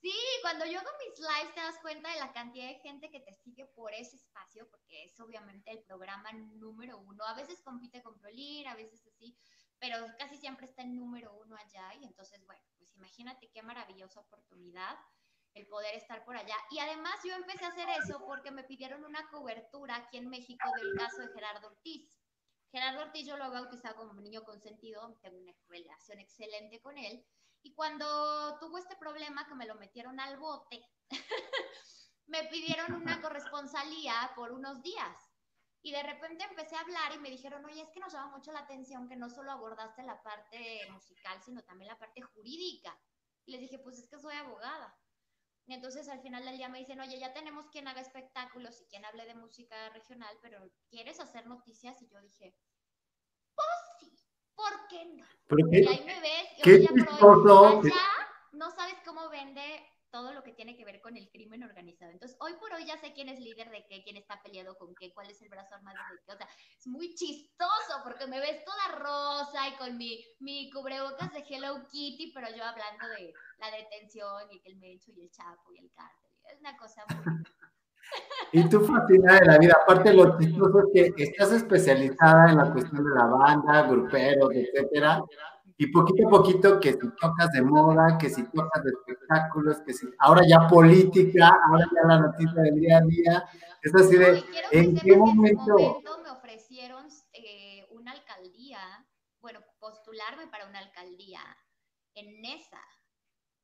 Sí, 0.00 0.14
cuando 0.40 0.64
yo 0.64 0.78
hago 0.78 0.88
mis 0.98 1.18
lives 1.18 1.54
te 1.54 1.60
das 1.60 1.78
cuenta 1.82 2.10
de 2.10 2.20
la 2.20 2.32
cantidad 2.32 2.68
de 2.68 2.78
gente 2.78 3.10
que 3.10 3.20
te 3.20 3.34
sigue 3.34 3.66
por 3.66 3.92
ese 3.92 4.16
espacio, 4.16 4.66
porque 4.70 5.04
es 5.04 5.20
obviamente 5.20 5.70
el 5.70 5.82
programa 5.82 6.32
número 6.32 6.98
uno. 6.98 7.22
A 7.24 7.34
veces 7.34 7.60
compite 7.60 8.02
con 8.02 8.18
Prolin, 8.18 8.66
a 8.66 8.74
veces 8.74 9.06
así, 9.06 9.36
pero 9.78 10.06
casi 10.18 10.38
siempre 10.38 10.66
está 10.66 10.82
en 10.82 10.96
número 10.96 11.34
uno 11.34 11.54
allá. 11.54 11.92
Y 12.00 12.06
entonces, 12.06 12.42
bueno, 12.46 12.62
pues 12.78 12.96
imagínate 12.96 13.50
qué 13.50 13.62
maravillosa 13.62 14.20
oportunidad 14.20 14.96
el 15.52 15.66
poder 15.66 15.94
estar 15.94 16.24
por 16.24 16.34
allá. 16.34 16.56
Y 16.70 16.78
además 16.78 17.16
yo 17.22 17.34
empecé 17.34 17.66
a 17.66 17.68
hacer 17.68 17.88
eso 17.90 18.24
porque 18.24 18.50
me 18.50 18.64
pidieron 18.64 19.04
una 19.04 19.28
cobertura 19.28 19.96
aquí 19.96 20.16
en 20.16 20.30
México 20.30 20.66
del 20.76 20.94
caso 20.96 21.20
de 21.20 21.32
Gerardo 21.34 21.66
Ortiz. 21.66 22.16
Gerardo 22.70 23.02
Ortiz 23.02 23.26
yo 23.26 23.36
lo 23.36 23.46
he 23.46 23.50
bautizado 23.50 23.96
como 23.96 24.20
niño 24.20 24.44
consentido, 24.44 25.18
tengo 25.20 25.38
una 25.38 25.52
relación 25.68 26.20
excelente 26.20 26.80
con 26.80 26.96
él. 26.96 27.26
Y 27.62 27.74
cuando 27.74 28.58
tuvo 28.58 28.78
este 28.78 28.96
problema 28.96 29.46
que 29.46 29.54
me 29.54 29.66
lo 29.66 29.74
metieron 29.74 30.18
al 30.18 30.38
bote, 30.38 30.82
me 32.26 32.44
pidieron 32.44 32.94
una 32.94 33.20
corresponsalía 33.20 34.32
por 34.34 34.52
unos 34.52 34.82
días. 34.82 35.30
Y 35.82 35.92
de 35.92 36.02
repente 36.02 36.44
empecé 36.44 36.76
a 36.76 36.80
hablar 36.80 37.14
y 37.14 37.18
me 37.18 37.30
dijeron, 37.30 37.64
oye, 37.64 37.82
es 37.82 37.90
que 37.90 38.00
nos 38.00 38.12
llama 38.12 38.36
mucho 38.36 38.52
la 38.52 38.60
atención 38.60 39.08
que 39.08 39.16
no 39.16 39.30
solo 39.30 39.50
abordaste 39.50 40.02
la 40.02 40.22
parte 40.22 40.86
musical, 40.90 41.42
sino 41.42 41.62
también 41.62 41.88
la 41.88 41.98
parte 41.98 42.20
jurídica. 42.20 42.98
Y 43.46 43.52
les 43.52 43.60
dije, 43.60 43.78
pues 43.78 43.98
es 43.98 44.08
que 44.08 44.18
soy 44.18 44.34
abogada. 44.34 44.94
Y 45.66 45.74
entonces 45.74 46.08
al 46.08 46.20
final 46.20 46.44
del 46.44 46.56
día 46.56 46.68
me 46.68 46.80
dicen, 46.80 47.00
oye, 47.00 47.18
ya 47.18 47.32
tenemos 47.32 47.68
quien 47.68 47.88
haga 47.88 48.00
espectáculos 48.00 48.80
y 48.80 48.86
quien 48.86 49.04
hable 49.04 49.24
de 49.24 49.34
música 49.34 49.88
regional, 49.90 50.36
pero 50.42 50.70
¿quieres 50.88 51.20
hacer 51.20 51.46
noticias? 51.46 52.00
Y 52.02 52.08
yo 52.08 52.20
dije, 52.20 52.56
¿por 54.60 54.88
qué 54.88 55.04
no? 55.06 55.26
y 55.72 55.86
ahí 55.86 56.04
me 56.04 56.20
ves, 56.20 56.46
y 56.64 56.82
ya 56.82 57.18
por 57.18 57.50
allá 57.50 57.92
no 58.52 58.70
sabes 58.70 58.96
cómo 59.04 59.28
vende 59.28 59.62
todo 60.10 60.32
lo 60.32 60.42
que 60.42 60.52
tiene 60.52 60.76
que 60.76 60.84
ver 60.84 61.00
con 61.00 61.16
el 61.16 61.30
crimen 61.30 61.62
organizado. 61.62 62.10
Entonces, 62.10 62.36
hoy 62.40 62.54
por 62.54 62.72
hoy 62.72 62.84
ya 62.84 62.98
sé 62.98 63.12
quién 63.12 63.28
es 63.28 63.38
líder 63.38 63.70
de 63.70 63.86
qué, 63.88 64.02
quién 64.02 64.16
está 64.16 64.42
peleado 64.42 64.76
con 64.76 64.94
qué, 64.94 65.12
cuál 65.14 65.30
es 65.30 65.40
el 65.40 65.48
brazo 65.48 65.74
armado 65.74 65.98
de 66.10 66.18
qué. 66.18 66.32
O 66.32 66.36
sea, 66.36 66.48
es 66.76 66.86
muy 66.86 67.14
chistoso 67.14 68.00
porque 68.02 68.26
me 68.26 68.40
ves 68.40 68.64
toda 68.64 68.98
rosa 68.98 69.68
y 69.68 69.76
con 69.76 69.96
mi, 69.96 70.24
mi 70.40 70.70
cubrebocas 70.70 71.32
de 71.32 71.44
Hello 71.48 71.86
Kitty, 71.90 72.32
pero 72.32 72.48
yo 72.54 72.64
hablando 72.64 73.08
de 73.08 73.32
la 73.58 73.70
detención 73.70 74.50
y 74.50 74.60
que 74.60 74.70
el 74.70 74.76
Mencho 74.78 75.12
y 75.12 75.22
el 75.22 75.30
Chapo 75.30 75.72
y 75.72 75.78
el 75.78 75.92
cártel. 75.92 76.30
Es 76.52 76.58
una 76.58 76.76
cosa 76.76 77.04
muy... 77.06 77.24
Y 78.52 78.68
tú 78.68 78.80
fascinada 78.80 79.38
de 79.40 79.46
la 79.46 79.58
vida. 79.58 79.76
Aparte, 79.82 80.12
lo 80.12 80.38
chistoso 80.38 80.80
es 80.92 81.14
que 81.14 81.22
estás 81.22 81.52
especializada 81.52 82.50
en 82.50 82.58
la 82.58 82.72
cuestión 82.72 83.04
de 83.04 83.14
la 83.14 83.26
banda, 83.26 83.82
gruperos, 83.82 84.50
etcétera 84.52 85.22
y 85.80 85.86
poquito 85.86 86.26
a 86.26 86.30
poquito 86.30 86.78
que 86.78 86.92
si 86.92 87.08
tocas 87.18 87.50
de 87.52 87.62
moda, 87.62 88.18
que 88.18 88.28
si 88.28 88.42
tocas 88.50 88.84
de 88.84 88.90
espectáculos, 88.90 89.80
que 89.80 89.94
si 89.94 90.06
ahora 90.18 90.42
ya 90.46 90.68
política, 90.68 91.50
ahora 91.66 91.86
ya 91.94 92.06
la 92.06 92.20
noticia 92.20 92.62
del 92.64 92.74
día 92.74 92.98
a 92.98 93.00
día, 93.00 93.44
es 93.80 93.94
así 93.94 94.14
de, 94.18 94.44
¿en 94.72 94.94
qué 94.98 95.16
momento? 95.16 96.02
me 96.22 96.30
ofrecieron 96.32 97.06
eh, 97.32 97.86
una 97.92 98.12
alcaldía, 98.12 98.78
bueno, 99.40 99.60
postularme 99.78 100.48
para 100.48 100.66
una 100.66 100.80
alcaldía 100.80 101.40
en 102.14 102.42
Nesa, 102.42 102.82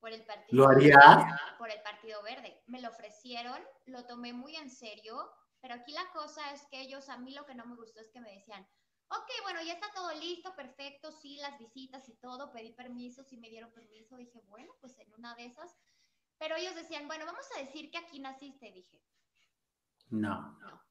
por 0.06 0.12
el 0.12 0.24
partido 0.24 0.62
¿Lo 0.62 0.68
harías? 0.68 1.40
Por 1.58 1.68
el 1.68 1.82
Partido 1.82 2.22
Verde. 2.22 2.62
Me 2.68 2.80
lo 2.80 2.90
ofrecieron, 2.90 3.60
lo 3.86 4.06
tomé 4.06 4.32
muy 4.32 4.54
en 4.54 4.70
serio, 4.70 5.28
pero 5.60 5.74
aquí 5.74 5.90
la 5.90 6.08
cosa 6.12 6.52
es 6.52 6.64
que 6.70 6.80
ellos, 6.80 7.08
a 7.08 7.18
mí 7.18 7.34
lo 7.34 7.44
que 7.44 7.56
no 7.56 7.66
me 7.66 7.74
gustó 7.74 7.98
es 7.98 8.10
que 8.10 8.20
me 8.20 8.32
decían, 8.32 8.64
ok, 9.08 9.28
bueno, 9.42 9.60
ya 9.64 9.72
está 9.72 9.88
todo 9.92 10.12
listo, 10.12 10.54
perfecto, 10.54 11.10
sí, 11.10 11.38
las 11.38 11.58
visitas 11.58 12.08
y 12.08 12.14
todo, 12.18 12.52
pedí 12.52 12.72
permiso, 12.72 13.24
sí 13.24 13.36
me 13.36 13.48
dieron 13.48 13.72
permiso, 13.72 14.14
dije, 14.14 14.40
bueno, 14.46 14.72
pues 14.80 14.96
en 15.00 15.12
una 15.12 15.34
de 15.34 15.46
esas, 15.46 15.76
pero 16.38 16.54
ellos 16.54 16.76
decían, 16.76 17.08
bueno, 17.08 17.26
vamos 17.26 17.48
a 17.56 17.60
decir 17.62 17.90
que 17.90 17.98
aquí 17.98 18.20
naciste, 18.20 18.70
dije. 18.70 19.02
No. 20.10 20.56
No. 20.60 20.84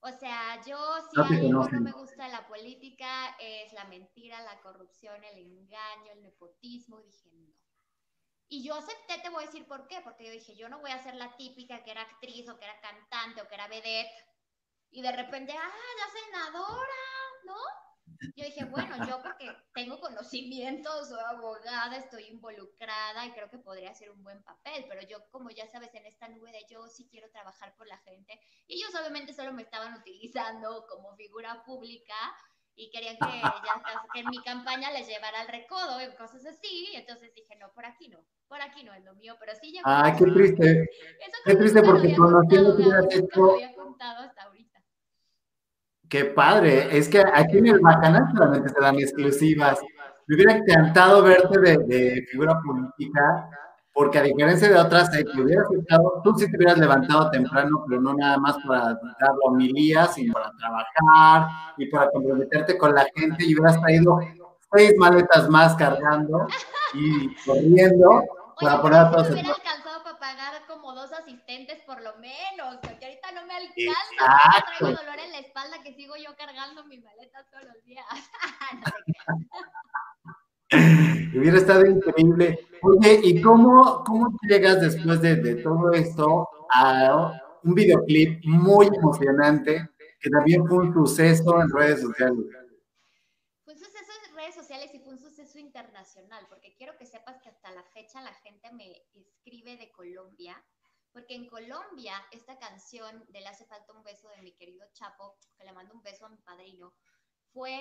O 0.00 0.10
sea, 0.10 0.62
yo 0.66 0.76
si 1.10 1.18
algo 1.18 1.66
no 1.70 1.80
me 1.80 1.92
gusta 1.92 2.28
la 2.28 2.46
política 2.46 3.34
es 3.40 3.72
la 3.72 3.86
mentira, 3.86 4.42
la 4.42 4.60
corrupción, 4.60 5.24
el 5.24 5.38
engaño, 5.38 6.12
el 6.12 6.22
nepotismo, 6.22 7.00
dije, 7.00 7.30
no. 7.32 7.53
Y 8.48 8.62
yo 8.62 8.74
acepté, 8.74 9.18
te 9.22 9.30
voy 9.30 9.42
a 9.42 9.46
decir 9.46 9.66
por 9.66 9.88
qué, 9.88 10.00
porque 10.02 10.26
yo 10.26 10.32
dije, 10.32 10.54
yo 10.54 10.68
no 10.68 10.80
voy 10.80 10.90
a 10.90 11.02
ser 11.02 11.14
la 11.14 11.36
típica 11.36 11.82
que 11.82 11.90
era 11.90 12.02
actriz 12.02 12.48
o 12.48 12.58
que 12.58 12.64
era 12.64 12.80
cantante 12.80 13.40
o 13.40 13.48
que 13.48 13.54
era 13.54 13.68
vedette 13.68 14.34
y 14.94 15.02
de 15.02 15.10
repente, 15.10 15.52
ah, 15.52 15.72
ya 15.98 16.20
senadora, 16.24 17.02
¿no? 17.44 17.56
Yo 18.36 18.44
dije, 18.44 18.64
bueno, 18.66 18.96
yo 19.08 19.20
porque 19.20 19.50
tengo 19.72 19.98
conocimientos, 19.98 21.08
soy 21.08 21.20
abogada, 21.20 21.96
estoy 21.96 22.26
involucrada 22.26 23.26
y 23.26 23.32
creo 23.32 23.50
que 23.50 23.58
podría 23.58 23.90
hacer 23.90 24.12
un 24.12 24.22
buen 24.22 24.40
papel, 24.44 24.84
pero 24.88 25.02
yo, 25.02 25.18
como 25.30 25.50
ya 25.50 25.66
sabes, 25.66 25.92
en 25.94 26.06
esta 26.06 26.28
nube 26.28 26.52
de 26.52 26.64
yo 26.70 26.86
sí 26.86 27.08
quiero 27.10 27.28
trabajar 27.30 27.74
por 27.76 27.88
la 27.88 27.98
gente, 27.98 28.40
y 28.68 28.76
ellos 28.76 28.94
obviamente 28.94 29.34
solo 29.34 29.52
me 29.52 29.62
estaban 29.62 29.94
utilizando 29.94 30.86
como 30.86 31.16
figura 31.16 31.64
pública 31.64 32.14
y 32.76 32.90
querían 32.90 33.16
que, 33.16 33.40
ya, 33.40 33.82
que 34.12 34.20
en 34.20 34.26
mi 34.26 34.42
campaña 34.42 34.90
les 34.90 35.06
llevara 35.06 35.40
al 35.40 35.48
recodo 35.48 36.00
y 36.00 36.14
cosas 36.16 36.44
así, 36.46 36.88
y 36.92 36.96
entonces 36.96 37.32
dije, 37.34 37.56
no, 37.56 37.70
por 37.72 37.86
aquí 37.86 38.08
no, 38.08 38.18
por 38.48 38.60
aquí 38.60 38.84
no 38.84 38.92
es 38.94 39.04
lo 39.04 39.14
mío, 39.14 39.34
pero 39.38 39.52
sí 39.60 39.70
llegó. 39.70 39.84
Ah, 39.84 40.14
qué 40.18 40.24
triste. 40.24 40.90
qué 41.44 41.54
triste 41.56 41.82
porque 41.82 42.14
conociendo 42.16 42.76
que 42.76 42.82
hubieras 42.82 43.06
hecho... 43.14 43.52
había 43.52 43.74
contado 43.74 44.24
hasta 44.24 44.42
ahorita. 44.42 44.80
Qué 46.08 46.24
padre. 46.26 46.96
Es 46.96 47.08
que 47.08 47.20
aquí 47.20 47.58
en 47.58 47.66
el 47.66 47.80
Bacanal 47.80 48.24
solamente 48.32 48.68
se 48.68 48.80
dan 48.80 48.96
exclusivas. 48.96 49.80
Me 50.26 50.36
hubiera 50.36 50.54
encantado 50.54 51.22
verte 51.22 51.58
de, 51.58 52.26
figura 52.30 52.58
política, 52.64 53.50
porque 53.94 54.18
a 54.18 54.22
diferencia 54.22 54.68
de 54.68 54.76
otras, 54.76 55.14
eh, 55.14 55.24
que 55.24 55.40
hubieras 55.40 55.70
estado, 55.70 56.20
tú 56.24 56.34
sí 56.36 56.50
te 56.50 56.56
hubieras 56.56 56.78
levantado 56.78 57.30
temprano, 57.30 57.84
pero 57.88 58.00
no 58.00 58.12
nada 58.12 58.36
más 58.38 58.56
para 58.66 58.86
dar 58.86 58.94
la 59.20 59.50
homilía, 59.50 60.06
sino 60.08 60.34
para 60.34 60.50
trabajar 60.58 61.48
y 61.78 61.86
para 61.86 62.10
comprometerte 62.10 62.76
con 62.76 62.92
la 62.92 63.06
gente 63.14 63.44
y 63.44 63.54
hubieras 63.54 63.80
traído 63.80 64.18
seis 64.74 64.94
maletas 64.98 65.48
más 65.48 65.76
cargando 65.76 66.48
y 66.92 67.32
corriendo 67.44 68.24
para 68.60 68.82
poner 68.82 68.98
a 68.98 69.10
todos 69.12 69.28
pagar 70.24 70.66
como 70.66 70.94
dos 70.94 71.12
asistentes 71.12 71.82
por 71.82 72.00
lo 72.00 72.16
menos, 72.16 72.78
porque 72.80 73.04
ahorita 73.04 73.32
no 73.32 73.44
me 73.46 73.54
alcanza. 73.54 74.64
Traigo 74.78 74.96
dolor 74.96 75.18
en 75.18 75.32
la 75.32 75.38
espalda 75.38 75.82
que 75.82 75.94
sigo 75.94 76.16
yo 76.16 76.34
cargando 76.36 76.84
mi 76.84 76.98
maleta 76.98 77.44
todos 77.50 77.64
los 77.64 77.84
días. 77.84 78.06
Hubiera 81.34 81.58
estado 81.58 81.86
increíble. 81.86 82.58
Oye, 82.82 83.20
¿y 83.22 83.40
cómo, 83.40 84.02
cómo 84.04 84.36
llegas 84.42 84.80
después 84.80 85.20
de, 85.20 85.36
de 85.36 85.56
todo 85.56 85.92
esto 85.92 86.48
a 86.70 87.32
un 87.62 87.74
videoclip 87.74 88.44
muy 88.44 88.88
emocionante 88.88 89.88
que 90.20 90.30
también 90.30 90.66
fue 90.66 90.78
un 90.78 90.92
suceso 90.92 91.60
en 91.60 91.70
redes 91.70 92.00
sociales? 92.00 92.46
Fue 93.64 93.74
un 93.74 93.78
suceso 93.78 94.12
en 94.28 94.36
redes 94.36 94.54
sociales 94.54 94.90
y 94.94 94.98
fue 94.98 95.14
un 95.14 95.18
suceso 95.18 95.58
internacional, 95.58 96.46
porque 96.48 96.74
quiero 96.76 96.96
que 96.98 97.06
sepas 97.06 97.40
que 97.42 97.48
hasta 97.48 97.70
la 97.72 97.82
fecha 97.94 98.20
la 98.20 98.34
gente 98.34 98.70
me 98.72 98.92
escribe 99.14 99.76
de 99.76 99.90
Colombia 99.92 100.62
porque 101.14 101.36
en 101.36 101.46
Colombia 101.46 102.14
esta 102.32 102.58
canción 102.58 103.24
de 103.28 103.40
Le 103.40 103.46
hace 103.46 103.64
falta 103.64 103.92
un 103.92 104.02
beso 104.02 104.28
de 104.30 104.42
mi 104.42 104.52
querido 104.52 104.84
Chapo, 104.92 105.38
que 105.56 105.64
le 105.64 105.72
mando 105.72 105.94
un 105.94 106.02
beso 106.02 106.26
a 106.26 106.28
mi 106.28 106.38
padrino, 106.38 106.92
fue 107.52 107.80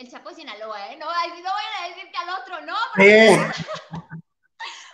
el 0.00 0.10
Chapo 0.10 0.30
de 0.30 0.36
Sinaloa, 0.36 0.92
¿eh? 0.92 0.96
No, 0.96 1.06
no 1.06 1.12
voy 1.12 1.64
a 1.78 1.88
decir 1.88 2.10
que 2.10 2.16
al 2.16 2.30
otro, 2.40 2.60
no. 2.62 2.74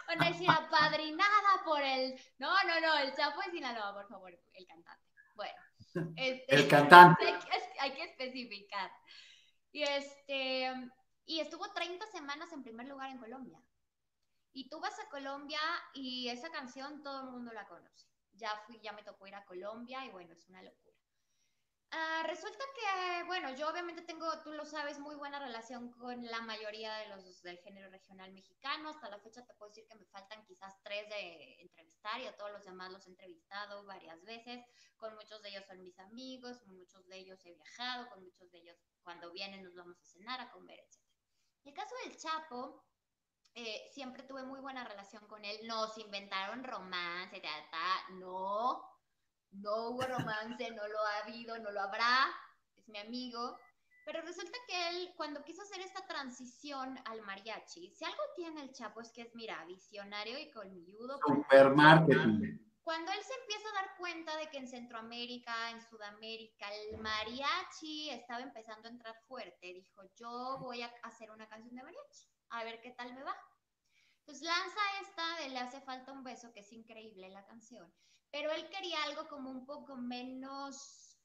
Van 0.09 0.23
a 0.23 0.29
decir 0.29 0.51
apadrinada 0.51 1.65
por 1.65 1.81
el... 1.81 2.21
No, 2.39 2.53
no, 2.65 2.81
no, 2.81 2.99
el 2.99 3.15
Chapo 3.15 3.41
de 3.43 3.53
Sinaloa, 3.53 3.95
por 3.95 4.09
favor, 4.09 4.31
el 4.31 4.67
cantante. 4.67 5.05
Bueno. 5.35 5.55
Este, 6.17 6.55
el 6.55 6.69
cantante. 6.69 7.25
Hay 7.27 7.39
que, 7.39 7.81
hay 7.81 7.95
que 7.95 8.03
especificar. 8.05 8.91
Y 9.73 9.83
este... 9.83 10.75
Y 11.25 11.41
estuvo 11.41 11.73
30 11.73 12.07
semanas 12.09 12.53
en 12.53 12.63
primer 12.63 12.87
lugar 12.87 13.11
en 13.11 13.19
Colombia. 13.19 13.61
Y 14.53 14.69
tú 14.69 14.81
vas 14.81 14.99
a 14.99 15.09
Colombia 15.09 15.61
y 15.95 16.29
esa 16.29 16.51
canción 16.51 17.03
todo 17.03 17.21
el 17.21 17.31
mundo 17.31 17.53
la 17.53 17.67
conoce. 17.67 18.07
Ya 18.33 18.51
fui, 18.67 18.81
ya 18.81 18.93
me 18.93 19.03
tocó 19.03 19.27
ir 19.27 19.35
a 19.35 19.45
Colombia 19.45 20.05
y 20.05 20.11
bueno, 20.11 20.35
es 20.35 20.47
una 20.49 20.63
locura. 20.63 20.96
Ah, 21.91 22.25
resulta 22.27 22.65
que, 22.75 23.25
bueno, 23.25 23.55
yo 23.55 23.69
obviamente 23.69 24.03
tengo, 24.03 24.27
tú 24.43 24.53
lo 24.53 24.65
sabes, 24.65 24.99
muy 24.99 25.15
buena 25.15 25.39
relación 25.39 25.93
con 25.93 26.25
la 26.27 26.41
mayoría 26.41 26.95
de 26.97 27.09
los 27.09 27.43
del 27.43 27.59
género 27.59 27.89
regional 27.91 28.33
mexicano. 28.33 28.91
Hasta 28.91 29.09
la 29.09 29.21
fecha 29.21 29.47
te 29.47 29.55
puedo 29.55 29.71
decir 29.71 29.87
que 29.89 29.97
me 29.97 30.07
faltan 30.07 30.45
quizás 30.45 30.75
tres 30.83 31.09
de 31.09 31.61
entrevistar 31.63 32.21
y 32.21 32.27
a 32.27 32.37
todos 32.37 32.51
los 32.53 32.65
demás 32.65 32.91
los 32.91 33.07
he 33.07 33.11
entrevistado 33.11 33.85
varias 33.87 34.23
veces. 34.25 34.65
Con 34.97 35.15
muchos 35.15 35.41
de 35.43 35.51
ellos 35.51 35.65
son 35.67 35.83
mis 35.83 35.99
amigos, 35.99 36.59
con 36.59 36.77
muchos 36.77 37.07
de 37.07 37.19
ellos 37.19 37.45
he 37.45 37.55
viajado, 37.55 38.09
con 38.11 38.25
muchos 38.25 38.51
de 38.51 38.59
ellos 38.59 38.77
cuando 39.03 39.31
vienen 39.33 39.63
nos 39.63 39.75
vamos 39.77 40.01
a 40.01 40.05
cenar, 40.05 40.41
a 40.41 40.51
comer, 40.51 40.81
etc. 40.81 41.01
En 41.63 41.69
el 41.69 41.75
caso 41.75 41.95
del 42.05 42.17
Chapo, 42.17 42.85
eh, 43.55 43.89
siempre 43.91 44.25
tuve 44.25 44.45
muy 44.45 44.61
buena 44.61 44.85
relación 44.85 45.27
con 45.27 45.45
él. 45.45 45.67
Nos 45.67 45.97
inventaron 45.99 46.63
romance, 46.65 47.41
no, 48.11 48.96
no 49.61 49.91
hubo 49.91 50.03
romance, 50.03 50.71
no 50.71 50.87
lo 50.89 50.99
ha 50.99 51.19
habido, 51.25 51.59
no 51.59 51.71
lo 51.71 51.81
habrá, 51.81 52.27
es 52.77 52.89
mi 52.89 52.99
amigo. 52.99 53.59
Pero 54.05 54.23
resulta 54.23 54.57
que 54.69 54.89
él, 54.91 55.13
cuando 55.17 55.43
quiso 55.43 55.63
hacer 55.63 55.81
esta 55.81 56.07
transición 56.07 56.97
al 57.07 57.23
mariachi, 57.23 57.91
si 57.91 58.05
algo 58.05 58.23
tiene 58.37 58.63
el 58.63 58.73
Chapo 58.73 59.01
es 59.01 59.11
que 59.11 59.23
es, 59.23 59.35
mira, 59.35 59.65
visionario 59.65 60.39
y 60.39 60.51
colmilludo. 60.53 61.19
Super 61.27 61.75
marketing. 61.75 62.59
Cuando 62.83 63.11
él 63.11 63.19
se 63.21 63.35
empieza 63.41 63.69
a 63.69 63.83
dar 63.83 63.97
cuenta 63.99 64.37
de 64.37 64.49
que 64.49 64.59
en 64.59 64.69
Centroamérica, 64.69 65.71
en 65.73 65.83
Sudamérica, 65.83 66.69
el 66.73 66.99
mariachi 66.99 68.11
estaba 68.11 68.43
empezando 68.43 68.87
a 68.87 68.93
entrar 68.93 69.17
fuerte, 69.27 69.75
dijo, 69.75 70.03
yo 70.15 70.59
voy 70.61 70.83
a 70.83 70.93
hacer 71.03 71.33
una 71.33 71.49
canción 71.49 71.75
de 71.75 71.83
mariachi 71.83 72.29
a 72.51 72.63
ver 72.63 72.81
qué 72.81 72.93
tal 72.93 73.13
me 73.13 73.25
va. 73.25 73.37
Pues 74.25 74.41
lanza 74.41 74.81
esta 75.03 75.43
de 75.43 75.49
Le 75.49 75.59
hace 75.59 75.81
falta 75.81 76.13
un 76.13 76.23
beso, 76.23 76.53
que 76.53 76.61
es 76.61 76.73
increíble 76.73 77.29
la 77.31 77.45
canción, 77.47 77.93
pero 78.37 78.53
él 78.53 78.69
quería 78.69 79.03
algo 79.05 79.27
como 79.29 79.51
un 79.51 79.65
poco 79.65 79.97
menos 79.97 81.17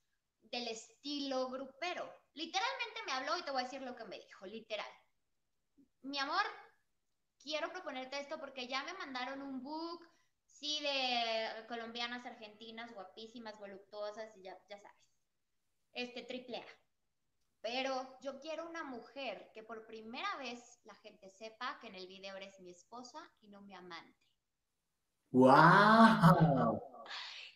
del 0.44 0.70
estilo 0.70 1.50
grupero. 1.50 2.10
Literalmente 2.36 3.04
me 3.06 3.12
habló 3.12 3.38
y 3.38 3.44
te 3.44 3.52
voy 3.52 3.60
a 3.60 3.64
decir 3.66 3.82
lo 3.82 3.98
que 3.98 4.06
me 4.06 4.18
dijo, 4.18 4.46
literal. 4.46 4.90
Mi 6.04 6.20
amor, 6.20 6.42
quiero 7.38 7.70
proponerte 7.70 8.18
esto 8.18 8.40
porque 8.40 8.66
ya 8.66 8.82
me 8.84 8.94
mandaron 8.94 9.42
un 9.42 9.62
book, 9.62 10.10
sí, 10.46 10.80
de 10.80 11.66
colombianas, 11.68 12.26
argentinas, 12.26 12.94
guapísimas, 12.94 13.60
voluptuosas, 13.60 14.34
y 14.38 14.44
ya, 14.44 14.58
ya 14.70 14.80
sabes. 14.80 15.12
Este, 15.92 16.22
triple 16.22 16.60
A. 16.60 16.66
Pero 17.60 18.18
yo 18.22 18.40
quiero 18.40 18.70
una 18.70 18.86
mujer 18.86 19.52
que 19.54 19.64
por 19.64 19.86
primera 19.86 20.38
vez 20.38 20.80
la 20.86 20.96
gente 20.96 21.30
sepa 21.30 21.78
que 21.82 21.88
en 21.88 21.96
el 21.96 22.08
video 22.08 22.38
eres 22.38 22.58
mi 22.62 22.72
esposa 22.72 23.20
y 23.42 23.50
no 23.50 23.60
mi 23.60 23.74
amante. 23.74 24.31
¡Wow! 25.32 26.82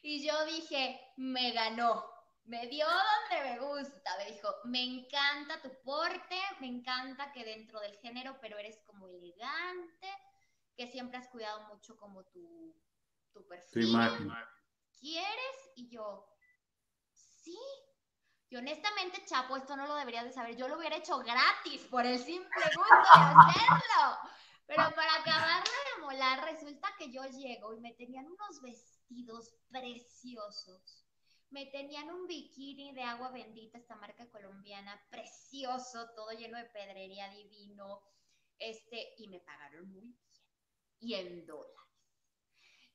Y 0.01 0.25
yo 0.25 0.45
dije, 0.45 0.99
me 1.17 1.51
ganó, 1.51 2.05
me 2.45 2.67
dio 2.67 2.85
donde 2.85 3.49
me 3.49 3.59
gusta. 3.59 4.17
Me 4.17 4.31
dijo, 4.31 4.49
me 4.65 4.83
encanta 4.83 5.61
tu 5.61 5.69
porte, 5.83 6.39
me 6.59 6.67
encanta 6.67 7.31
que 7.31 7.43
dentro 7.43 7.79
del 7.79 7.97
género, 7.97 8.37
pero 8.41 8.57
eres 8.57 8.79
como 8.85 9.07
elegante, 9.07 10.07
que 10.77 10.87
siempre 10.87 11.17
has 11.17 11.27
cuidado 11.27 11.67
mucho 11.67 11.97
como 11.97 12.23
tu, 12.25 12.75
tu 13.33 13.45
perfil. 13.47 13.97
¿Quieres? 14.99 15.71
Y 15.75 15.89
yo, 15.89 16.27
sí, 17.13 17.57
y 18.49 18.55
honestamente, 18.57 19.25
Chapo, 19.25 19.57
esto 19.57 19.75
no 19.75 19.87
lo 19.87 19.95
deberías 19.95 20.23
de 20.23 20.31
saber. 20.31 20.55
Yo 20.55 20.67
lo 20.67 20.77
hubiera 20.77 20.95
hecho 20.95 21.17
gratis 21.19 21.81
por 21.89 22.05
el 22.05 22.19
simple 22.19 22.63
gusto 22.75 23.19
de 23.19 23.49
hacerlo. 23.49 24.17
Pero 24.67 24.83
para 24.95 25.15
acabarlo 25.15 25.71
de 25.95 26.01
molar, 26.01 26.43
resulta 26.45 26.87
que 26.97 27.11
yo 27.11 27.23
llego 27.25 27.73
y 27.73 27.79
me 27.79 27.93
tenían 27.93 28.25
unos 28.25 28.61
vestidos 28.61 29.53
preciosos. 29.69 31.05
Me 31.51 31.67
tenían 31.67 32.09
un 32.09 32.27
bikini 32.27 32.93
de 32.93 33.03
agua 33.03 33.29
bendita, 33.29 33.77
esta 33.77 33.95
marca 33.95 34.27
colombiana, 34.29 34.99
precioso, 35.09 36.09
todo 36.15 36.31
lleno 36.31 36.57
de 36.57 36.65
pedrería 36.65 37.29
divino. 37.29 38.01
Este, 38.57 39.13
y 39.17 39.27
me 39.27 39.39
pagaron 39.39 39.87
muy 39.91 40.01
bien. 40.01 40.19
Y 40.99 41.13
en 41.13 41.45
dólares. 41.45 41.75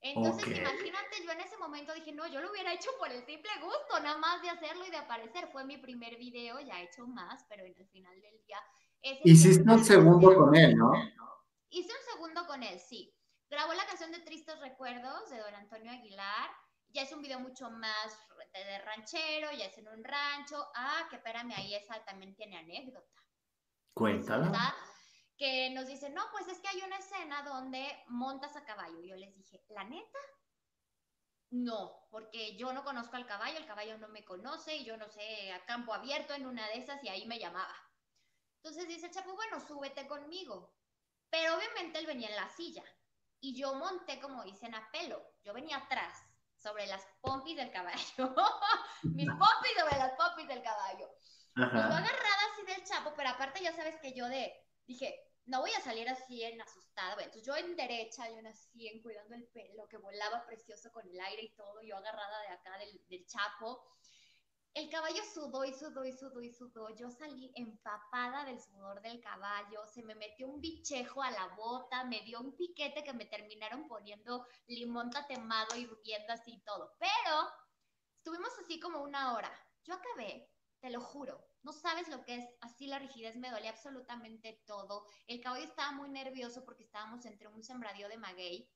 Entonces, 0.02 0.46
imagínate, 0.46 1.22
yo 1.22 1.30
en 1.30 1.40
ese 1.40 1.58
momento 1.58 1.92
dije, 1.92 2.12
no, 2.12 2.26
yo 2.26 2.40
lo 2.40 2.50
hubiera 2.50 2.72
hecho 2.72 2.90
por 2.98 3.10
el 3.12 3.24
simple 3.26 3.50
gusto, 3.62 4.00
nada 4.02 4.16
más 4.16 4.40
de 4.40 4.48
hacerlo 4.48 4.86
y 4.86 4.90
de 4.90 4.96
aparecer. 4.96 5.48
Fue 5.52 5.64
mi 5.64 5.76
primer 5.76 6.16
video, 6.16 6.58
ya 6.60 6.80
he 6.80 6.84
hecho 6.84 7.06
más, 7.06 7.44
pero 7.48 7.64
en 7.64 7.74
el 7.76 7.86
final 7.88 8.20
del 8.20 8.42
día... 8.46 8.58
Hiciste 9.24 9.70
un 9.70 9.84
segundo 9.84 10.34
con 10.34 10.54
él, 10.54 10.76
¿no? 10.76 10.92
Hice 11.70 11.92
un 11.92 12.12
segundo 12.12 12.46
con 12.46 12.62
él, 12.62 12.78
sí. 12.78 13.14
Grabó 13.48 13.72
la 13.74 13.86
canción 13.86 14.12
de 14.12 14.20
Tristes 14.20 14.58
Recuerdos 14.60 15.30
de 15.30 15.38
Don 15.38 15.54
Antonio 15.54 15.90
Aguilar. 15.90 16.50
Ya 16.88 17.02
es 17.02 17.12
un 17.12 17.22
video 17.22 17.40
mucho 17.40 17.70
más 17.70 18.18
de 18.52 18.78
ranchero, 18.80 19.50
ya 19.52 19.66
es 19.66 19.78
en 19.78 19.88
un 19.88 20.04
rancho. 20.04 20.70
Ah, 20.74 21.06
que 21.08 21.16
espérame, 21.16 21.52
ahí 21.56 21.74
esa 21.74 22.04
también 22.04 22.34
tiene 22.34 22.58
anécdota. 22.58 23.22
Cuéntala 23.94 24.74
que 25.40 25.70
nos 25.70 25.86
dicen, 25.86 26.12
no, 26.12 26.22
pues 26.32 26.48
es 26.48 26.60
que 26.60 26.68
hay 26.68 26.82
una 26.82 26.98
escena 26.98 27.42
donde 27.42 28.04
montas 28.08 28.54
a 28.56 28.64
caballo. 28.66 29.00
Yo 29.00 29.16
les 29.16 29.34
dije, 29.34 29.64
¿la 29.70 29.84
neta? 29.84 30.18
No, 31.48 32.06
porque 32.10 32.56
yo 32.58 32.74
no 32.74 32.84
conozco 32.84 33.16
al 33.16 33.26
caballo, 33.26 33.56
el 33.56 33.64
caballo 33.64 33.96
no 33.96 34.08
me 34.08 34.22
conoce 34.22 34.76
y 34.76 34.84
yo 34.84 34.98
no 34.98 35.08
sé, 35.08 35.50
a 35.52 35.64
campo 35.64 35.94
abierto 35.94 36.34
en 36.34 36.44
una 36.46 36.66
de 36.68 36.76
esas 36.76 37.02
y 37.02 37.08
ahí 37.08 37.26
me 37.26 37.38
llamaba. 37.38 37.74
Entonces 38.56 38.86
dice 38.86 39.10
Chapo, 39.10 39.34
bueno, 39.34 39.58
súbete 39.60 40.06
conmigo. 40.06 40.74
Pero 41.30 41.56
obviamente 41.56 41.98
él 41.98 42.06
venía 42.06 42.28
en 42.28 42.36
la 42.36 42.48
silla 42.48 42.84
y 43.40 43.58
yo 43.58 43.74
monté, 43.74 44.20
como 44.20 44.44
dicen, 44.44 44.74
a 44.74 44.90
pelo. 44.90 45.22
Yo 45.42 45.52
venía 45.54 45.78
atrás, 45.78 46.22
sobre 46.56 46.86
las 46.86 47.06
pompis 47.20 47.56
del 47.56 47.70
caballo. 47.70 47.96
Mis 49.02 49.28
pompis 49.28 49.72
sobre 49.78 49.96
las 49.96 50.12
pompis 50.12 50.46
del 50.46 50.62
caballo. 50.62 51.08
Y 51.56 51.60
yo 51.60 51.66
agarrada 51.66 52.42
así 52.52 52.62
del 52.66 52.84
Chapo, 52.84 53.12
pero 53.16 53.30
aparte 53.30 53.62
ya 53.62 53.72
sabes 53.72 53.96
que 54.00 54.12
yo 54.12 54.28
de, 54.28 54.54
dije, 54.86 55.14
no 55.46 55.60
voy 55.60 55.72
a 55.72 55.80
salir 55.80 56.08
así 56.08 56.42
en 56.44 56.60
asustada. 56.60 57.14
entonces 57.22 57.44
yo 57.44 57.56
en 57.56 57.74
derecha, 57.76 58.28
yo 58.28 58.36
así 58.48 58.88
en 58.88 59.02
cuidando 59.02 59.34
el 59.34 59.46
pelo, 59.48 59.88
que 59.88 59.96
volaba 59.96 60.46
precioso 60.46 60.92
con 60.92 61.08
el 61.08 61.18
aire 61.20 61.42
y 61.42 61.54
todo, 61.56 61.82
yo 61.82 61.96
agarrada 61.96 62.42
de 62.42 62.48
acá 62.48 62.78
del, 62.78 63.00
del 63.08 63.26
chapo. 63.26 63.84
El 64.72 64.88
caballo 64.88 65.22
sudó 65.34 65.64
y 65.64 65.74
sudó 65.74 66.04
y 66.04 66.12
sudó 66.12 66.40
y 66.40 66.52
sudó. 66.52 66.94
Yo 66.94 67.10
salí 67.10 67.50
empapada 67.56 68.44
del 68.44 68.60
sudor 68.60 69.02
del 69.02 69.20
caballo. 69.20 69.84
Se 69.86 70.02
me 70.02 70.14
metió 70.14 70.46
un 70.46 70.60
bichejo 70.60 71.22
a 71.22 71.30
la 71.32 71.48
bota, 71.56 72.04
me 72.04 72.20
dio 72.22 72.40
un 72.40 72.56
piquete 72.56 73.02
que 73.02 73.12
me 73.12 73.26
terminaron 73.26 73.88
poniendo 73.88 74.46
limón 74.68 75.10
tatemado 75.10 75.76
y 75.76 75.80
hirviendo 75.80 76.32
así 76.32 76.62
todo. 76.64 76.94
Pero 77.00 77.50
estuvimos 78.18 78.50
así 78.62 78.78
como 78.78 79.02
una 79.02 79.34
hora. 79.34 79.50
Yo 79.82 79.94
acabé, 79.94 80.48
te 80.80 80.90
lo 80.90 81.00
juro, 81.00 81.44
no 81.62 81.72
sabes 81.72 82.08
lo 82.08 82.22
que 82.24 82.36
es, 82.36 82.44
así 82.60 82.86
la 82.86 82.98
rigidez 82.98 83.36
me 83.36 83.50
dolía 83.50 83.70
absolutamente 83.70 84.62
todo. 84.66 85.04
El 85.26 85.40
caballo 85.40 85.64
estaba 85.64 85.92
muy 85.92 86.08
nervioso 86.10 86.64
porque 86.64 86.84
estábamos 86.84 87.26
entre 87.26 87.48
un 87.48 87.62
sembradío 87.62 88.08
de 88.08 88.18
maguey 88.18 88.70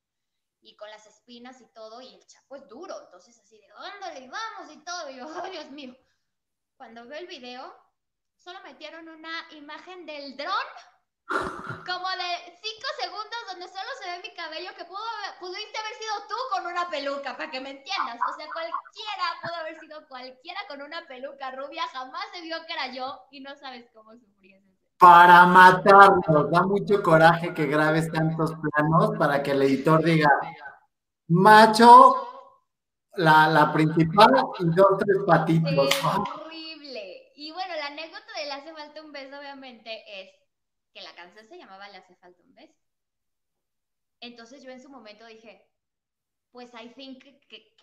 y 0.64 0.76
con 0.76 0.90
las 0.90 1.06
espinas 1.06 1.60
y 1.60 1.66
todo, 1.72 2.00
y 2.00 2.14
el 2.14 2.26
chapo 2.26 2.56
es 2.56 2.66
duro, 2.68 3.00
entonces 3.02 3.38
así 3.38 3.58
de, 3.58 3.68
ándale, 3.76 4.28
vamos 4.28 4.72
y 4.72 4.78
todo, 4.84 5.10
y 5.10 5.16
yo, 5.16 5.26
oh, 5.26 5.48
Dios 5.48 5.70
mío. 5.70 5.94
Cuando 6.76 7.06
veo 7.06 7.20
el 7.20 7.26
video, 7.26 7.74
solo 8.36 8.60
metieron 8.62 9.08
una 9.08 9.46
imagen 9.52 10.06
del 10.06 10.36
dron 10.36 10.66
como 11.26 12.08
de 12.10 12.58
cinco 12.62 12.88
segundos 13.00 13.38
donde 13.48 13.68
solo 13.68 13.88
se 14.00 14.10
ve 14.10 14.22
mi 14.22 14.34
cabello 14.34 14.74
que 14.74 14.84
pudo, 14.84 15.00
pudiste 15.40 15.78
haber 15.78 15.94
sido 15.94 16.14
tú 16.28 16.34
con 16.50 16.66
una 16.66 16.88
peluca, 16.90 17.36
para 17.36 17.50
que 17.50 17.60
me 17.60 17.70
entiendas. 17.70 18.20
O 18.28 18.36
sea, 18.36 18.46
cualquiera 18.52 19.40
pudo 19.42 19.54
haber 19.54 19.80
sido 19.80 20.08
cualquiera 20.08 20.60
con 20.68 20.82
una 20.82 21.06
peluca 21.06 21.50
rubia, 21.52 21.86
jamás 21.88 22.26
se 22.32 22.42
vio 22.42 22.64
que 22.66 22.72
era 22.72 22.88
yo 22.88 23.26
y 23.30 23.40
no 23.40 23.54
sabes 23.56 23.88
cómo 23.92 24.12
sufrí 24.12 24.54
ese. 24.54 24.73
Para 25.04 25.44
matarnos, 25.44 26.50
da 26.50 26.62
mucho 26.62 27.02
coraje 27.02 27.52
que 27.52 27.66
grabes 27.66 28.10
tantos 28.10 28.52
planos 28.54 29.18
para 29.18 29.42
que 29.42 29.50
el 29.50 29.60
editor 29.60 30.02
diga, 30.02 30.30
macho, 31.28 32.56
la, 33.16 33.48
la 33.48 33.70
principal 33.70 34.32
y 34.60 34.64
dos, 34.74 34.96
tres 34.98 35.18
patitos. 35.26 36.02
horrible. 36.02 37.32
Y 37.36 37.52
bueno, 37.52 37.74
la 37.76 37.88
anécdota 37.88 38.32
de 38.34 38.46
le 38.46 38.52
hace 38.52 38.72
falta 38.72 39.02
un 39.02 39.12
beso, 39.12 39.38
obviamente, 39.38 40.22
es 40.22 40.30
que 40.94 41.02
la 41.02 41.14
canción 41.14 41.46
se 41.48 41.58
llamaba 41.58 41.86
Le 41.90 41.98
hace 41.98 42.16
falta 42.16 42.42
un 42.42 42.54
beso. 42.54 42.80
Entonces 44.20 44.62
yo 44.62 44.70
en 44.70 44.80
su 44.80 44.88
momento 44.88 45.26
dije, 45.26 45.70
pues 46.50 46.72
I 46.72 46.88
think 46.94 47.22
que, 47.46 47.76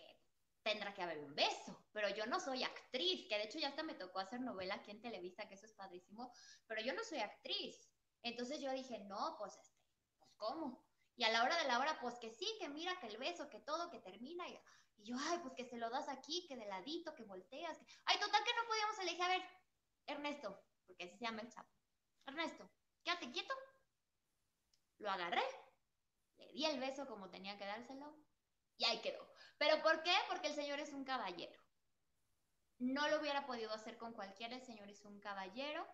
tendrá 0.63 0.93
que 0.93 1.01
haber 1.01 1.19
un 1.19 1.33
beso, 1.33 1.83
pero 1.91 2.09
yo 2.09 2.25
no 2.27 2.39
soy 2.39 2.63
actriz, 2.63 3.27
que 3.27 3.37
de 3.37 3.43
hecho 3.43 3.59
ya 3.59 3.69
hasta 3.69 3.83
me 3.83 3.95
tocó 3.95 4.19
hacer 4.19 4.41
novela 4.41 4.75
aquí 4.75 4.91
en 4.91 5.01
Televisa, 5.01 5.47
que 5.47 5.55
eso 5.55 5.65
es 5.65 5.73
padrísimo, 5.73 6.31
pero 6.67 6.81
yo 6.81 6.93
no 6.93 7.03
soy 7.03 7.19
actriz. 7.19 7.89
Entonces 8.23 8.59
yo 8.61 8.71
dije, 8.71 8.99
no, 9.05 9.35
pues 9.39 9.57
este, 9.57 9.79
pues 10.19 10.31
cómo. 10.37 10.85
Y 11.15 11.23
a 11.23 11.31
la 11.31 11.43
hora 11.43 11.57
de 11.57 11.67
la 11.67 11.79
hora, 11.79 11.99
pues 11.99 12.15
que 12.19 12.31
sí, 12.31 12.47
que 12.59 12.69
mira, 12.69 12.99
que 12.99 13.07
el 13.07 13.17
beso, 13.17 13.49
que 13.49 13.59
todo, 13.59 13.89
que 13.89 13.99
termina. 13.99 14.47
Y, 14.47 14.59
yo, 15.03 15.15
ay, 15.19 15.39
pues 15.39 15.53
que 15.55 15.65
se 15.65 15.77
lo 15.77 15.89
das 15.89 16.07
aquí, 16.09 16.45
que 16.47 16.55
de 16.55 16.65
ladito, 16.65 17.15
que 17.15 17.23
volteas. 17.23 17.77
Que... 17.77 17.85
Ay, 18.05 18.19
total 18.19 18.43
que 18.43 18.53
no 18.53 18.67
podíamos 18.67 18.99
elegir. 18.99 19.23
A 19.23 19.27
ver, 19.27 19.41
Ernesto, 20.05 20.63
porque 20.85 21.05
así 21.05 21.17
se 21.17 21.25
llama 21.25 21.41
el 21.41 21.49
chapo. 21.49 21.69
Ernesto, 22.27 22.69
quédate 23.03 23.31
quieto. 23.31 23.53
Lo 24.99 25.09
agarré, 25.09 25.43
le 26.37 26.51
di 26.53 26.65
el 26.65 26.79
beso 26.79 27.07
como 27.07 27.31
tenía 27.31 27.57
que 27.57 27.65
dárselo 27.65 28.15
y 28.77 28.85
ahí 28.85 29.01
quedó. 29.01 29.30
¿Pero 29.61 29.79
por 29.83 30.01
qué? 30.01 30.15
Porque 30.27 30.47
el 30.47 30.55
Señor 30.55 30.79
es 30.79 30.91
un 30.91 31.03
caballero. 31.03 31.55
No 32.79 33.07
lo 33.09 33.19
hubiera 33.19 33.45
podido 33.45 33.71
hacer 33.71 33.95
con 33.95 34.11
cualquiera, 34.11 34.55
el 34.55 34.63
Señor 34.63 34.89
es 34.89 35.05
un 35.05 35.19
caballero. 35.19 35.85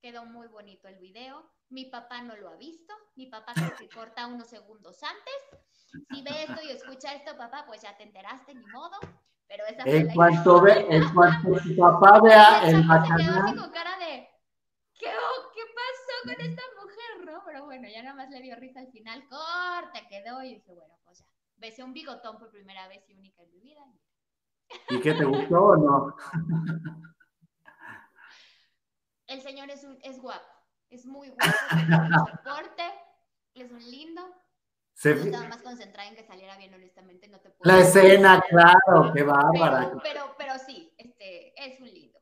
Quedó 0.00 0.24
muy 0.24 0.48
bonito 0.48 0.88
el 0.88 0.98
video. 0.98 1.48
Mi 1.68 1.84
papá 1.84 2.20
no 2.22 2.34
lo 2.34 2.48
ha 2.48 2.56
visto. 2.56 2.92
Mi 3.14 3.26
papá 3.26 3.52
creo 3.54 3.76
que 3.76 3.88
corta 3.88 4.26
unos 4.26 4.48
segundos 4.48 5.00
antes. 5.04 5.62
Si 6.10 6.20
ve 6.22 6.42
esto 6.42 6.60
y 6.64 6.70
escucha 6.70 7.14
esto, 7.14 7.36
papá, 7.36 7.64
pues 7.64 7.82
ya 7.82 7.96
te 7.96 8.02
enteraste, 8.02 8.56
ni 8.56 8.66
modo. 8.66 8.98
Pero 9.46 9.66
esa 9.66 9.84
en 9.84 10.12
cuanto 10.12 10.60
ve, 10.60 10.84
en 10.90 11.14
cuanto 11.14 11.60
su 11.60 11.76
papá 11.76 12.20
vea 12.20 12.68
el 12.68 12.82
bacanal. 12.88 13.56
con 13.56 13.70
cara 13.70 13.98
de 13.98 14.28
¿qué, 14.94 15.06
¿qué 15.06 15.62
pasó 15.76 16.22
con 16.24 16.44
esta 16.44 16.62
mujer? 16.82 17.24
¿no? 17.24 17.44
Pero 17.46 17.66
bueno, 17.66 17.86
ya 17.88 18.02
nada 18.02 18.16
más 18.16 18.30
le 18.30 18.40
dio 18.40 18.56
risa 18.56 18.80
al 18.80 18.90
final. 18.90 19.24
Corte, 19.28 20.08
quedó 20.08 20.42
y 20.42 20.56
dije, 20.56 20.74
bueno, 20.74 20.98
pues 21.04 21.20
ya. 21.20 21.26
Besé 21.62 21.84
un 21.84 21.92
bigotón 21.92 22.40
por 22.40 22.50
primera 22.50 22.88
vez 22.88 23.08
y 23.08 23.14
única 23.14 23.40
en 23.40 23.52
mi 23.52 23.60
vida. 23.60 23.86
¿Y 24.88 25.00
qué 25.00 25.14
te 25.14 25.24
gustó 25.24 25.62
o 25.62 25.76
no? 25.76 26.16
El 29.28 29.40
señor 29.42 29.70
es, 29.70 29.84
un, 29.84 29.96
es 30.02 30.20
guapo, 30.20 30.44
es 30.90 31.06
muy 31.06 31.28
guapo, 31.28 31.40
es 33.54 33.70
un 33.70 33.90
lindo. 33.90 34.22
Se... 34.92 35.12
estaba 35.12 35.48
más 35.48 35.62
concentrada 35.62 36.08
en 36.08 36.16
que 36.16 36.24
saliera 36.24 36.58
bien, 36.58 36.74
honestamente, 36.74 37.28
no 37.28 37.38
te 37.38 37.50
puedo 37.50 37.72
La 37.72 37.78
escena, 37.80 38.42
claro, 38.48 39.12
qué 39.14 39.22
bárbara. 39.22 39.92
Pero, 40.02 40.34
pero, 40.36 40.58
sí, 40.58 40.92
este, 40.98 41.54
es 41.64 41.80
un 41.80 41.86
lindo. 41.86 42.18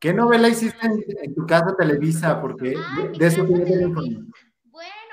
¿Qué 0.00 0.12
novela 0.12 0.48
hiciste 0.48 0.84
en, 0.84 1.34
tu 1.36 1.46
casa 1.46 1.76
Televisa? 1.76 2.40
Porque 2.40 2.74
ah, 2.76 3.06
de, 3.16 3.26
eso 3.26 3.46
tiene 3.46 3.86
Bueno, 3.86 4.32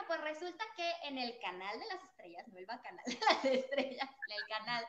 pues 0.08 0.22
resulta 0.22 0.66
que 0.76 0.92
en 1.08 1.20
el 1.20 1.38
canal 1.40 1.80
de 1.80 1.86
las 1.86 2.09
estrellas, 3.44 4.10
no 4.10 4.36
el 4.36 4.48
canal 4.48 4.86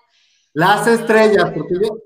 de 0.53 0.61
las 0.61 0.87
estrellas, 0.87 0.87
el 0.87 0.87
canal. 0.87 0.87
Las 0.87 0.87
estrellas, 0.87 1.51
porque 1.55 1.75
yo, 1.81 1.97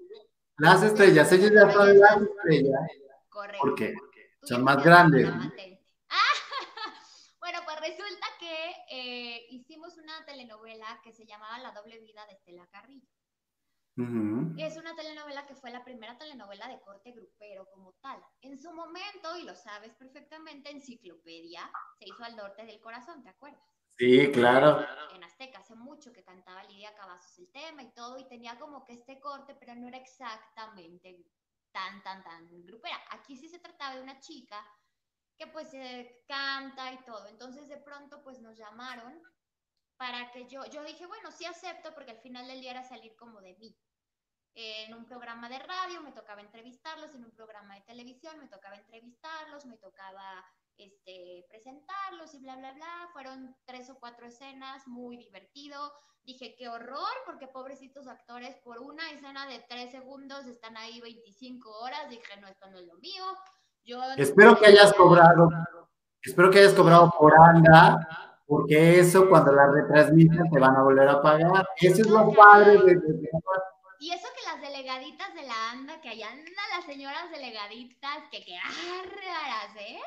las 0.58 0.82
estrellas, 0.82 1.32
ellos 1.32 1.50
ya 1.50 1.72
son 1.72 1.98
las 1.98 2.22
estrellas. 2.22 2.80
Correcto. 3.28 3.60
¿Por 3.60 3.74
qué? 3.74 3.94
Son 4.42 4.62
más 4.62 4.84
grandes. 4.84 5.26
bueno, 7.40 7.58
pues 7.64 7.80
resulta 7.80 8.26
que 8.38 8.76
eh, 8.90 9.46
hicimos 9.50 9.96
una 9.96 10.24
telenovela 10.26 11.00
que 11.02 11.12
se 11.12 11.24
llamaba 11.24 11.58
La 11.58 11.72
doble 11.72 11.98
vida 12.00 12.26
de 12.26 12.34
Estela 12.34 12.66
Carrillo. 12.68 13.08
Es 14.58 14.76
una 14.76 14.94
telenovela 14.96 15.46
que 15.46 15.54
fue 15.54 15.70
la 15.70 15.84
primera 15.84 16.18
telenovela 16.18 16.66
de 16.68 16.80
corte 16.80 17.12
grupero 17.12 17.70
como 17.70 17.92
tal. 18.02 18.20
En 18.42 18.58
su 18.58 18.72
momento, 18.72 19.36
y 19.38 19.44
lo 19.44 19.54
sabes 19.54 19.94
perfectamente, 19.94 20.70
Enciclopedia 20.70 21.70
se 21.96 22.08
hizo 22.08 22.24
al 22.24 22.34
norte 22.34 22.66
del 22.66 22.80
corazón, 22.80 23.22
¿te 23.22 23.28
acuerdas? 23.28 23.62
Sí, 23.96 24.30
claro. 24.32 24.84
En 25.14 25.22
Azteca, 25.22 25.60
hace 25.60 25.74
mucho 25.76 26.12
que 26.12 26.24
cantaba 26.24 26.64
Lidia 26.64 26.94
Cavazos 26.94 27.38
el 27.38 27.50
tema 27.52 27.82
y 27.82 27.92
todo, 27.92 28.18
y 28.18 28.28
tenía 28.28 28.58
como 28.58 28.84
que 28.84 28.94
este 28.94 29.20
corte, 29.20 29.54
pero 29.54 29.74
no 29.74 29.86
era 29.88 29.98
exactamente 29.98 31.24
tan, 31.72 32.02
tan, 32.02 32.22
tan 32.22 32.48
grupera. 32.64 33.00
Aquí 33.10 33.36
sí 33.36 33.48
se 33.48 33.58
trataba 33.58 33.96
de 33.96 34.02
una 34.02 34.20
chica 34.20 34.64
que 35.36 35.46
pues 35.48 35.70
canta 36.26 36.92
y 36.92 37.04
todo. 37.04 37.26
Entonces 37.28 37.68
de 37.68 37.78
pronto 37.78 38.22
pues 38.22 38.40
nos 38.40 38.56
llamaron 38.56 39.22
para 39.96 40.30
que 40.32 40.48
yo, 40.48 40.64
yo 40.66 40.84
dije, 40.84 41.06
bueno, 41.06 41.30
sí 41.30 41.44
acepto 41.44 41.94
porque 41.94 42.12
al 42.12 42.20
final 42.20 42.46
del 42.46 42.60
día 42.60 42.72
era 42.72 42.84
salir 42.84 43.14
como 43.16 43.40
de 43.40 43.54
mí. 43.54 43.76
En 44.56 44.94
un 44.94 45.04
programa 45.04 45.48
de 45.48 45.58
radio 45.58 46.00
me 46.02 46.12
tocaba 46.12 46.40
entrevistarlos, 46.40 47.14
en 47.14 47.24
un 47.24 47.32
programa 47.32 47.74
de 47.74 47.80
televisión 47.82 48.38
me 48.38 48.48
tocaba 48.48 48.76
entrevistarlos, 48.76 49.66
me 49.66 49.78
tocaba 49.78 50.44
este, 50.78 51.44
presentarlos 51.48 52.34
y 52.34 52.38
bla, 52.40 52.56
bla, 52.56 52.72
bla. 52.72 53.08
Fueron 53.12 53.56
tres 53.64 53.90
o 53.90 53.98
cuatro 53.98 54.26
escenas, 54.26 54.86
muy 54.86 55.16
divertido. 55.16 55.92
Dije, 56.24 56.54
qué 56.56 56.68
horror, 56.68 57.12
porque 57.26 57.48
pobrecitos 57.48 58.06
actores, 58.06 58.56
por 58.64 58.78
una 58.78 59.10
escena 59.10 59.46
de 59.46 59.64
tres 59.68 59.90
segundos 59.90 60.46
están 60.46 60.76
ahí 60.76 61.00
25 61.00 61.70
horas. 61.80 62.08
Dije, 62.08 62.40
no, 62.40 62.48
esto 62.48 62.70
no 62.70 62.78
es 62.78 62.86
lo 62.86 62.94
mío. 62.94 63.24
Yo 63.84 64.02
espero 64.16 64.58
que 64.58 64.66
hayas 64.66 64.94
cobrado, 64.94 65.50
espero 66.22 66.50
que 66.50 66.60
hayas 66.60 66.72
cobrado 66.72 67.12
por 67.18 67.34
anda, 67.38 68.40
porque 68.46 68.98
eso 68.98 69.28
cuando 69.28 69.52
la 69.52 69.66
retransmiten 69.66 70.50
te 70.50 70.58
van 70.58 70.74
a 70.74 70.82
volver 70.82 71.08
a 71.08 71.20
pagar. 71.20 71.68
Eso 71.76 72.00
es 72.00 72.06
lo 72.08 72.32
padre 72.32 72.78
de, 72.78 72.98
y 74.04 74.10
eso 74.10 74.26
que 74.36 74.44
las 74.44 74.60
delegaditas 74.60 75.34
de 75.34 75.42
la 75.42 75.70
ANDA, 75.70 76.00
que 76.02 76.10
allá 76.10 76.28
andan 76.28 76.70
las 76.76 76.84
señoras 76.84 77.30
delegaditas, 77.30 78.18
que 78.30 78.44
qué 78.44 78.58
raras, 78.58 79.76
¿eh? 79.78 79.98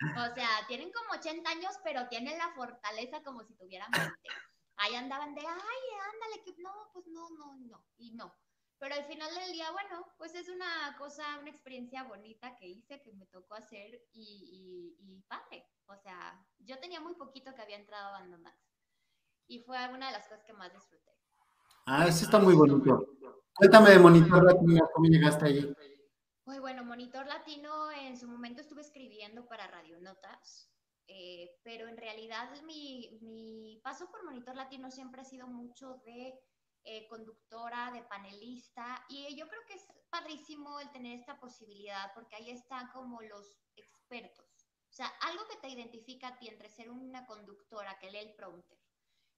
O 0.00 0.34
sea, 0.34 0.48
tienen 0.68 0.92
como 0.92 1.18
80 1.18 1.50
años, 1.50 1.72
pero 1.82 2.08
tienen 2.08 2.38
la 2.38 2.52
fortaleza 2.52 3.22
como 3.22 3.42
si 3.42 3.54
tuvieran 3.54 3.90
20. 3.90 4.12
Ahí 4.76 4.94
andaban 4.94 5.34
de, 5.34 5.40
ay, 5.40 5.48
ándale, 5.48 6.44
que 6.44 6.54
no, 6.62 6.70
pues 6.92 7.06
no, 7.08 7.28
no, 7.30 7.56
no, 7.56 7.84
y 7.96 8.12
no. 8.12 8.32
Pero 8.78 8.94
al 8.94 9.04
final 9.06 9.34
del 9.34 9.52
día, 9.52 9.72
bueno, 9.72 10.06
pues 10.18 10.36
es 10.36 10.48
una 10.48 10.96
cosa, 10.98 11.24
una 11.40 11.50
experiencia 11.50 12.04
bonita 12.04 12.54
que 12.56 12.68
hice, 12.68 13.02
que 13.02 13.12
me 13.12 13.26
tocó 13.26 13.56
hacer 13.56 14.00
y, 14.12 15.24
padre. 15.26 15.66
O 15.86 15.96
sea, 15.96 16.46
yo 16.58 16.78
tenía 16.78 17.00
muy 17.00 17.14
poquito 17.14 17.52
que 17.54 17.62
había 17.62 17.76
entrado 17.76 18.08
a 18.08 18.20
Banda 18.20 18.38
Max. 18.38 18.56
Y 19.48 19.60
fue 19.64 19.76
una 19.88 20.06
de 20.06 20.12
las 20.12 20.28
cosas 20.28 20.44
que 20.44 20.52
más 20.52 20.72
disfruté. 20.72 21.10
Ah, 21.86 22.06
eso 22.06 22.24
está 22.24 22.38
muy 22.38 22.54
bonito. 22.54 23.16
Cuéntame 23.54 23.90
de 23.90 23.98
Monitor 23.98 24.46
¿cómo 24.92 25.08
llegaste 25.08 25.46
allí? 25.46 25.74
Muy 26.48 26.60
bueno, 26.60 26.82
Monitor 26.82 27.26
Latino 27.26 27.90
en 27.90 28.16
su 28.16 28.26
momento 28.26 28.62
estuve 28.62 28.80
escribiendo 28.80 29.46
para 29.46 29.66
Radionotas, 29.66 30.72
eh, 31.06 31.60
pero 31.62 31.88
en 31.88 31.98
realidad 31.98 32.48
mi, 32.62 33.18
mi, 33.20 33.78
paso 33.84 34.10
por 34.10 34.24
Monitor 34.24 34.56
Latino 34.56 34.90
siempre 34.90 35.20
ha 35.20 35.26
sido 35.26 35.46
mucho 35.46 36.00
de 36.06 36.40
eh, 36.84 37.06
conductora, 37.08 37.90
de 37.92 38.02
panelista, 38.04 39.04
y 39.10 39.36
yo 39.36 39.46
creo 39.46 39.60
que 39.66 39.74
es 39.74 39.92
padrísimo 40.08 40.80
el 40.80 40.90
tener 40.90 41.18
esta 41.18 41.38
posibilidad 41.38 42.14
porque 42.14 42.36
ahí 42.36 42.50
están 42.50 42.88
como 42.92 43.20
los 43.20 43.54
expertos. 43.76 44.46
O 44.88 44.94
sea, 44.94 45.08
algo 45.28 45.46
que 45.48 45.58
te 45.58 45.68
identifica 45.68 46.28
a 46.28 46.38
ti 46.38 46.48
entre 46.48 46.70
ser 46.70 46.90
una 46.90 47.26
conductora 47.26 47.98
que 47.98 48.10
lee 48.10 48.20
el 48.20 48.34
prompter 48.34 48.78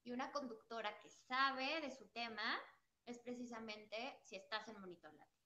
y 0.04 0.12
una 0.12 0.30
conductora 0.30 0.96
que 1.00 1.10
sabe 1.10 1.80
de 1.80 1.90
su 1.90 2.06
tema 2.10 2.56
es 3.04 3.18
precisamente 3.18 4.20
si 4.22 4.36
estás 4.36 4.68
en 4.68 4.80
Monitor 4.80 5.12
Latino 5.12 5.39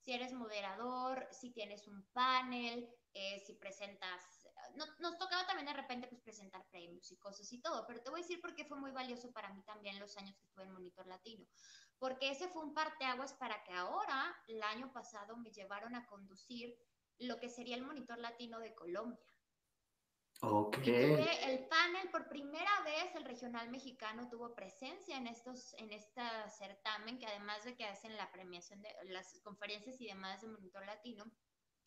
si 0.00 0.12
eres 0.12 0.32
moderador, 0.32 1.28
si 1.30 1.50
tienes 1.52 1.86
un 1.86 2.02
panel, 2.12 2.88
eh, 3.12 3.38
si 3.46 3.54
presentas, 3.54 4.48
nos 4.98 5.18
tocaba 5.18 5.46
también 5.46 5.66
de 5.66 5.72
repente 5.72 6.06
pues 6.08 6.22
presentar 6.22 6.66
premios 6.70 7.10
y 7.10 7.18
cosas 7.18 7.50
y 7.52 7.60
todo, 7.60 7.86
pero 7.86 8.02
te 8.02 8.10
voy 8.10 8.20
a 8.20 8.22
decir 8.22 8.40
por 8.40 8.54
qué 8.54 8.64
fue 8.64 8.78
muy 8.78 8.92
valioso 8.92 9.32
para 9.32 9.52
mí 9.52 9.62
también 9.64 9.98
los 9.98 10.16
años 10.16 10.36
que 10.38 10.46
estuve 10.46 10.64
en 10.64 10.72
Monitor 10.72 11.06
Latino, 11.06 11.46
porque 11.98 12.30
ese 12.30 12.48
fue 12.48 12.64
un 12.64 12.74
parteaguas 12.74 13.34
para 13.34 13.62
que 13.64 13.72
ahora, 13.72 14.36
el 14.46 14.62
año 14.62 14.92
pasado, 14.92 15.36
me 15.36 15.50
llevaron 15.50 15.94
a 15.94 16.06
conducir 16.06 16.76
lo 17.18 17.38
que 17.38 17.50
sería 17.50 17.76
el 17.76 17.84
Monitor 17.84 18.18
Latino 18.18 18.58
de 18.58 18.74
Colombia. 18.74 19.29
Ok. 20.42 20.86
el 20.86 21.66
panel, 21.68 22.10
por 22.10 22.28
primera 22.28 22.82
vez 22.82 23.14
el 23.14 23.24
regional 23.24 23.70
mexicano 23.70 24.28
tuvo 24.30 24.54
presencia 24.54 25.16
en 25.16 25.26
estos, 25.26 25.74
en 25.74 25.92
este 25.92 26.22
certamen, 26.58 27.18
que 27.18 27.26
además 27.26 27.62
de 27.64 27.76
que 27.76 27.84
hacen 27.84 28.16
la 28.16 28.30
premiación 28.32 28.80
de 28.80 28.88
las 29.04 29.38
conferencias 29.42 30.00
y 30.00 30.06
demás 30.06 30.40
de 30.40 30.48
Monitor 30.48 30.86
Latino, 30.86 31.24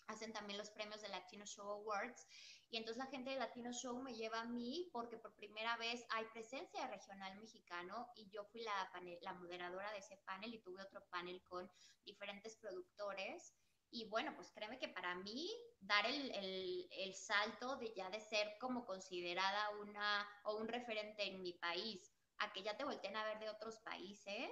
hacen 0.07 0.33
también 0.33 0.57
los 0.57 0.69
premios 0.69 1.01
de 1.01 1.09
Latino 1.09 1.45
Show 1.45 1.67
Awards. 1.67 2.27
Y 2.69 2.77
entonces 2.77 3.03
la 3.03 3.09
gente 3.09 3.31
de 3.31 3.39
Latino 3.39 3.71
Show 3.71 4.01
me 4.01 4.13
lleva 4.13 4.41
a 4.41 4.45
mí 4.45 4.89
porque 4.91 5.17
por 5.17 5.33
primera 5.35 5.77
vez 5.77 6.05
hay 6.09 6.25
presencia 6.25 6.87
regional 6.87 7.35
mexicano 7.39 8.07
y 8.15 8.29
yo 8.29 8.45
fui 8.45 8.61
la, 8.61 8.91
la 9.21 9.33
moderadora 9.33 9.91
de 9.91 9.99
ese 9.99 10.17
panel 10.25 10.53
y 10.53 10.61
tuve 10.61 10.81
otro 10.81 11.03
panel 11.09 11.41
con 11.43 11.69
diferentes 12.03 12.55
productores. 12.57 13.53
Y 13.93 14.09
bueno, 14.09 14.33
pues 14.35 14.51
créeme 14.51 14.79
que 14.79 14.87
para 14.87 15.13
mí 15.13 15.47
dar 15.79 16.03
el, 16.07 16.31
el, 16.31 16.87
el, 16.89 17.13
salto 17.13 17.75
de 17.75 17.93
ya 17.95 18.09
de 18.09 18.19
ser 18.19 18.57
como 18.59 18.87
considerada 18.87 19.69
una 19.81 20.27
o 20.45 20.57
un 20.57 20.67
referente 20.67 21.27
en 21.27 21.43
mi 21.43 21.53
país 21.53 22.11
a 22.39 22.51
que 22.51 22.63
ya 22.63 22.75
te 22.75 22.85
volteen 22.85 23.15
a 23.15 23.23
ver 23.23 23.37
de 23.37 23.51
otros 23.51 23.77
países, 23.81 24.49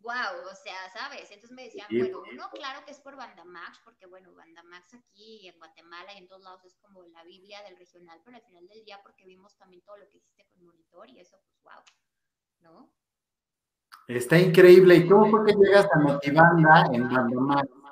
wow, 0.00 0.48
o 0.50 0.54
sea, 0.54 0.88
¿sabes? 0.94 1.30
Entonces 1.30 1.54
me 1.54 1.64
decían, 1.64 1.88
bueno, 1.90 2.22
uno 2.32 2.48
claro 2.54 2.86
que 2.86 2.92
es 2.92 3.00
por 3.00 3.16
Bandamax, 3.16 3.80
porque 3.84 4.06
bueno, 4.06 4.34
Bandamax 4.34 4.94
aquí 4.94 5.46
en 5.46 5.58
Guatemala 5.58 6.14
y 6.14 6.18
en 6.18 6.26
todos 6.26 6.42
lados 6.42 6.64
es 6.64 6.78
como 6.78 7.04
la 7.08 7.22
Biblia 7.24 7.62
del 7.64 7.76
regional, 7.76 8.18
pero 8.24 8.38
al 8.38 8.42
final 8.44 8.66
del 8.66 8.82
día 8.82 8.98
porque 9.02 9.26
vimos 9.26 9.58
también 9.58 9.82
todo 9.82 9.98
lo 9.98 10.08
que 10.08 10.16
hiciste 10.16 10.46
con 10.54 10.64
Monitor 10.64 11.10
y 11.10 11.20
eso, 11.20 11.38
pues 11.44 11.60
wow, 11.64 11.82
¿no? 12.60 12.90
Está 14.08 14.38
increíble. 14.38 14.96
¿Y 14.96 15.06
cómo 15.06 15.30
fue 15.30 15.44
que 15.44 15.52
llegas 15.52 15.86
a 15.92 15.98
Motivanda 15.98 16.88
en 16.94 17.10
Bandamax? 17.10 17.85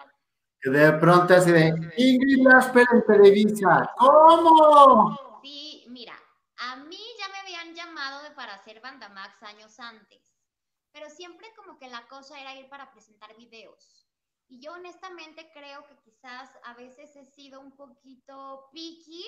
De 0.64 0.92
pronto 0.92 1.34
así 1.34 1.52
de 1.52 1.68
Ingrid 1.96 2.42
Lasper 2.42 2.86
en 2.92 3.04
Televisa. 3.04 3.90
¿Cómo? 3.98 5.40
Sí, 5.42 5.84
mira, 5.88 6.14
a 6.56 6.76
mí 6.76 7.00
ya 7.18 7.28
me 7.28 7.38
habían 7.38 7.74
llamado 7.74 8.22
de 8.22 8.30
para 8.30 8.54
hacer 8.54 8.80
Bandamax 8.80 9.42
años 9.42 9.78
antes, 9.78 10.34
pero 10.92 11.10
siempre 11.10 11.48
como 11.54 11.78
que 11.78 11.88
la 11.88 12.06
cosa 12.08 12.40
era 12.40 12.54
ir 12.54 12.68
para 12.68 12.90
presentar 12.90 13.36
videos. 13.36 14.08
Y 14.48 14.60
yo 14.60 14.72
honestamente 14.72 15.50
creo 15.52 15.86
que 15.86 15.98
quizás 15.98 16.50
a 16.64 16.74
veces 16.74 17.14
he 17.16 17.24
sido 17.24 17.60
un 17.60 17.76
poquito 17.76 18.68
picky, 18.72 19.24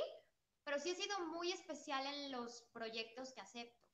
pero 0.64 0.78
sí 0.78 0.90
he 0.90 0.94
sido 0.94 1.18
muy 1.26 1.52
especial 1.52 2.06
en 2.06 2.32
los 2.32 2.62
proyectos 2.72 3.32
que 3.32 3.40
acepto 3.40 3.86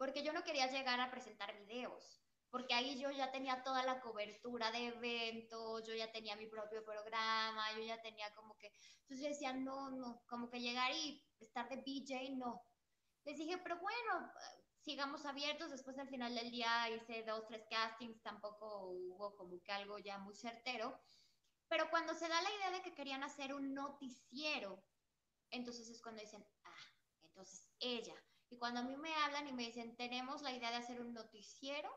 porque 0.00 0.22
yo 0.22 0.32
no 0.32 0.42
quería 0.42 0.66
llegar 0.66 0.98
a 0.98 1.10
presentar 1.10 1.54
videos, 1.58 2.22
porque 2.50 2.74
ahí 2.74 2.98
yo 2.98 3.10
ya 3.10 3.30
tenía 3.30 3.62
toda 3.62 3.84
la 3.84 4.00
cobertura 4.00 4.70
de 4.72 4.88
eventos, 4.88 5.86
yo 5.86 5.94
ya 5.94 6.10
tenía 6.10 6.36
mi 6.36 6.46
propio 6.46 6.84
programa, 6.84 7.72
yo 7.76 7.82
ya 7.82 8.00
tenía 8.02 8.32
como 8.34 8.56
que, 8.58 8.72
entonces 9.02 9.20
yo 9.22 9.28
decía, 9.28 9.52
no, 9.52 9.90
no, 9.90 10.22
como 10.26 10.50
que 10.50 10.60
llegar 10.60 10.92
y 10.92 11.24
estar 11.38 11.68
de 11.68 11.76
BJ, 11.76 12.36
no. 12.36 12.62
Les 13.24 13.38
dije, 13.38 13.58
pero 13.58 13.78
bueno, 13.78 14.32
sigamos 14.80 15.24
abiertos, 15.26 15.70
después 15.70 15.98
al 15.98 16.08
final 16.08 16.34
del 16.34 16.50
día 16.50 16.88
hice 16.90 17.22
dos, 17.22 17.46
tres 17.46 17.64
castings, 17.70 18.20
tampoco 18.22 18.88
hubo 18.88 19.36
como 19.36 19.62
que 19.62 19.72
algo 19.72 19.98
ya 19.98 20.18
muy 20.18 20.34
certero, 20.34 20.98
pero 21.68 21.88
cuando 21.90 22.14
se 22.14 22.28
da 22.28 22.42
la 22.42 22.50
idea 22.52 22.70
de 22.72 22.82
que 22.82 22.94
querían 22.94 23.22
hacer 23.22 23.54
un 23.54 23.74
noticiero, 23.74 24.82
entonces 25.50 25.88
es 25.88 26.02
cuando 26.02 26.20
dicen, 26.20 26.44
ah, 26.64 26.76
entonces 27.22 27.70
ella, 27.78 28.14
y 28.48 28.58
cuando 28.58 28.80
a 28.80 28.82
mí 28.82 28.96
me 28.96 29.14
hablan 29.14 29.46
y 29.46 29.52
me 29.52 29.66
dicen, 29.66 29.96
tenemos 29.96 30.42
la 30.42 30.52
idea 30.52 30.70
de 30.70 30.78
hacer 30.78 31.00
un 31.00 31.14
noticiero 31.14 31.88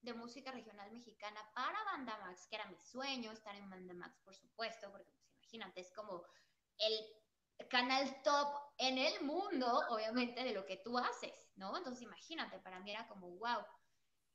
de 0.00 0.14
música 0.14 0.52
regional 0.52 0.90
mexicana 0.92 1.40
para 1.54 1.82
Banda 1.84 2.16
Max, 2.18 2.46
que 2.48 2.56
era 2.56 2.66
mi 2.66 2.78
sueño 2.78 3.32
estar 3.32 3.54
en 3.56 3.68
Banda 3.68 3.94
Max, 3.94 4.20
por 4.24 4.34
supuesto, 4.34 4.90
porque 4.90 5.10
pues 5.12 5.32
imagínate, 5.34 5.80
es 5.80 5.92
como 5.92 6.24
el 6.78 7.68
canal 7.68 8.22
top 8.22 8.48
en 8.78 8.98
el 8.98 9.22
mundo, 9.24 9.66
obviamente, 9.88 10.44
de 10.44 10.52
lo 10.52 10.66
que 10.66 10.76
tú 10.76 10.98
haces, 10.98 11.50
¿no? 11.56 11.76
Entonces 11.76 12.02
imagínate, 12.02 12.58
para 12.58 12.80
mí 12.80 12.90
era 12.90 13.08
como, 13.08 13.30
wow. 13.38 13.64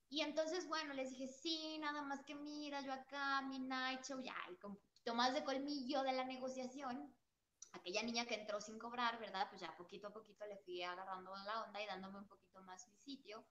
Y 0.09 0.22
entonces, 0.22 0.68
bueno, 0.68 0.93
les 0.93 1.09
dije, 1.12 1.28
sí, 1.28 1.78
nada 1.80 2.01
más 2.01 2.24
que 2.26 2.36
mira, 2.36 2.82
yo 2.82 2.91
acá, 2.91 3.41
mi 3.43 3.59
night 3.59 4.03
show, 4.03 4.20
ya, 4.20 4.36
y 4.51 4.57
con 4.57 4.72
un 4.72 4.78
poquito 4.78 5.16
más 5.16 5.34
de 5.34 5.43
colmillo 5.43 6.03
de 6.03 6.12
la 6.12 6.26
negociación, 6.26 7.16
aquella 7.72 8.03
niña 8.03 8.26
que 8.26 8.36
entró 8.36 8.59
sin 8.59 8.78
cobrar, 8.78 9.20
¿verdad? 9.20 9.47
Pues 9.49 9.62
ya 9.62 9.76
poquito 9.78 10.07
a 10.07 10.14
poquito 10.14 10.45
le 10.45 10.57
fui 10.57 10.84
agarrando 10.84 11.34
la 11.38 11.64
onda 11.64 11.82
y 11.82 11.86
dándome 11.86 12.20
un 12.20 12.28
poquito 12.28 12.62
más 12.64 12.88
mi 12.89 12.97
sitio. 12.97 13.45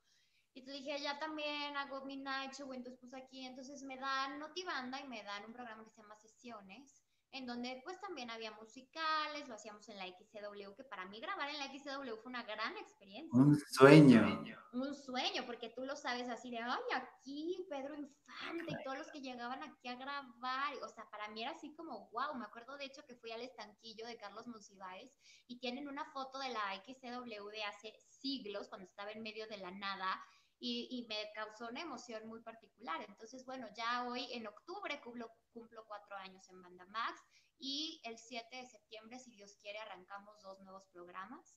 Y 0.52 0.62
te 0.62 0.72
dije, 0.72 1.00
ya 1.00 1.18
también 1.18 1.76
hago 1.76 2.04
mi 2.04 2.16
night 2.16 2.52
show, 2.54 2.72
entonces 2.72 2.98
pues 3.00 3.14
aquí, 3.14 3.46
entonces 3.46 3.82
me 3.84 3.96
dan 3.96 4.38
Notibanda 4.38 5.00
y 5.00 5.06
me 5.06 5.22
dan 5.22 5.44
un 5.44 5.52
programa 5.52 5.84
que 5.84 5.90
se 5.90 6.02
llama 6.02 6.16
Sesiones, 6.16 7.00
en 7.32 7.46
donde 7.46 7.80
pues 7.84 8.00
también 8.00 8.30
había 8.30 8.50
musicales, 8.50 9.46
lo 9.48 9.54
hacíamos 9.54 9.88
en 9.88 9.98
la 9.98 10.06
XCW, 10.06 10.74
que 10.76 10.84
para 10.84 11.06
mí 11.06 11.20
grabar 11.20 11.48
en 11.48 11.58
la 11.58 11.66
XCW 11.66 12.16
fue 12.16 12.30
una 12.30 12.42
gran 12.42 12.76
experiencia. 12.76 13.40
Un 13.40 13.56
sueño. 13.70 14.44
Un 14.72 14.94
sueño, 14.94 15.46
porque 15.46 15.68
tú 15.68 15.84
lo 15.84 15.94
sabes 15.94 16.28
así 16.28 16.50
de, 16.50 16.58
ay, 16.58 16.80
aquí 16.94 17.64
Pedro 17.70 17.94
Infante 17.94 18.72
y 18.72 18.84
todos 18.84 18.98
los 18.98 19.10
que 19.12 19.20
llegaban 19.20 19.62
aquí 19.62 19.88
a 19.88 19.94
grabar, 19.94 20.74
o 20.82 20.88
sea, 20.88 21.08
para 21.10 21.28
mí 21.28 21.42
era 21.42 21.52
así 21.52 21.72
como, 21.76 22.08
wow, 22.10 22.34
me 22.34 22.44
acuerdo 22.44 22.76
de 22.76 22.86
hecho 22.86 23.04
que 23.06 23.14
fui 23.14 23.30
al 23.30 23.42
estanquillo 23.42 24.06
de 24.06 24.16
Carlos 24.16 24.48
Monsiváis 24.48 25.16
y 25.46 25.60
tienen 25.60 25.86
una 25.86 26.04
foto 26.06 26.40
de 26.40 26.48
la 26.48 26.74
XCW 26.84 27.48
de 27.50 27.64
hace 27.64 27.94
siglos, 28.08 28.68
cuando 28.68 28.86
estaba 28.86 29.12
en 29.12 29.22
medio 29.22 29.46
de 29.46 29.58
la 29.58 29.70
nada, 29.70 30.20
y, 30.62 31.06
me 31.08 31.32
causó 31.34 31.68
una 31.68 31.80
emoción 31.80 32.28
muy 32.28 32.42
particular. 32.42 33.02
Entonces, 33.08 33.44
bueno, 33.46 33.66
ya 33.74 34.06
hoy 34.06 34.28
en 34.32 34.46
octubre 34.46 35.00
cumplo, 35.00 35.32
cumplo 35.52 35.84
cuatro 35.86 36.16
años 36.16 36.48
en 36.50 36.60
Banda 36.60 36.84
Max 36.86 37.20
y 37.58 38.00
el 38.04 38.18
7 38.18 38.54
de 38.54 38.66
septiembre, 38.66 39.18
si 39.18 39.32
Dios 39.32 39.56
quiere, 39.62 39.78
arrancamos 39.78 40.40
dos 40.42 40.60
nuevos 40.60 40.86
programas 40.92 41.56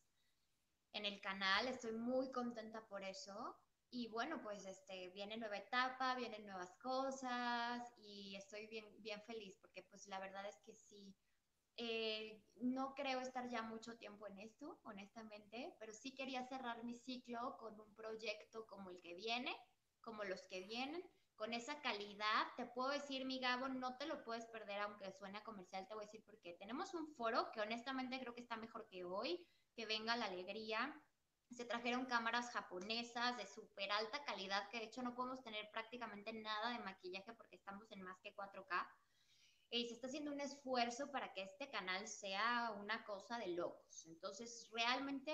en 0.93 1.05
el 1.05 1.19
canal. 1.19 1.67
Estoy 1.67 1.91
muy 1.91 2.31
contenta 2.31 2.87
por 2.87 3.03
eso. 3.03 3.57
Y 3.89 4.07
bueno, 4.07 4.41
pues 4.41 4.65
este, 4.65 5.09
viene 5.09 5.37
nueva 5.37 5.57
etapa, 5.57 6.15
vienen 6.15 6.45
nuevas 6.45 6.73
cosas 6.81 7.93
y 7.97 8.35
estoy 8.37 8.65
bien, 8.67 8.85
bien 9.03 9.21
feliz 9.21 9.55
porque 9.61 9.83
pues 9.83 10.07
la 10.07 10.19
verdad 10.19 10.47
es 10.47 10.59
que 10.65 10.73
sí, 10.73 11.15
eh, 11.77 12.43
no 12.55 12.93
creo 12.93 13.19
estar 13.19 13.49
ya 13.49 13.61
mucho 13.61 13.97
tiempo 13.97 14.27
en 14.27 14.39
esto, 14.39 14.79
honestamente, 14.83 15.75
pero 15.79 15.91
sí 15.93 16.13
quería 16.13 16.45
cerrar 16.45 16.83
mi 16.83 16.95
ciclo 16.95 17.57
con 17.57 17.79
un 17.79 17.95
proyecto 17.95 18.65
como 18.67 18.89
el 18.89 19.01
que 19.01 19.15
viene, 19.15 19.55
como 20.01 20.23
los 20.23 20.45
que 20.47 20.61
vienen, 20.61 21.03
con 21.35 21.53
esa 21.53 21.81
calidad. 21.81 22.47
Te 22.57 22.65
puedo 22.67 22.89
decir, 22.89 23.25
mi 23.25 23.39
Gabo, 23.39 23.69
no 23.69 23.97
te 23.97 24.05
lo 24.05 24.23
puedes 24.23 24.45
perder, 24.47 24.81
aunque 24.81 25.11
suene 25.11 25.43
comercial, 25.43 25.87
te 25.87 25.95
voy 25.95 26.03
a 26.03 26.07
decir 26.07 26.23
porque 26.25 26.53
tenemos 26.53 26.93
un 26.93 27.07
foro 27.15 27.51
que 27.51 27.61
honestamente 27.61 28.19
creo 28.19 28.35
que 28.35 28.41
está 28.41 28.55
mejor 28.55 28.87
que 28.87 29.03
hoy, 29.03 29.47
que 29.75 29.85
venga 29.85 30.15
la 30.15 30.25
alegría. 30.25 31.01
Se 31.49 31.65
trajeron 31.65 32.05
cámaras 32.05 32.51
japonesas 32.51 33.37
de 33.37 33.45
súper 33.45 33.91
alta 33.91 34.23
calidad, 34.23 34.69
que 34.69 34.79
de 34.79 34.85
hecho 34.85 35.03
no 35.03 35.13
podemos 35.13 35.43
tener 35.43 35.69
prácticamente 35.71 36.33
nada 36.33 36.71
de 36.71 36.79
maquillaje 36.79 37.33
porque 37.33 37.55
estamos 37.55 37.91
en 37.91 38.01
más 38.01 38.19
que 38.21 38.35
4K 38.35 38.87
y 39.79 39.87
se 39.87 39.95
está 39.95 40.07
haciendo 40.07 40.31
un 40.31 40.39
esfuerzo 40.39 41.09
para 41.11 41.33
que 41.33 41.41
este 41.41 41.69
canal 41.71 42.07
sea 42.07 42.75
una 42.79 43.03
cosa 43.05 43.39
de 43.39 43.47
locos. 43.47 44.05
Entonces, 44.05 44.69
realmente 44.71 45.33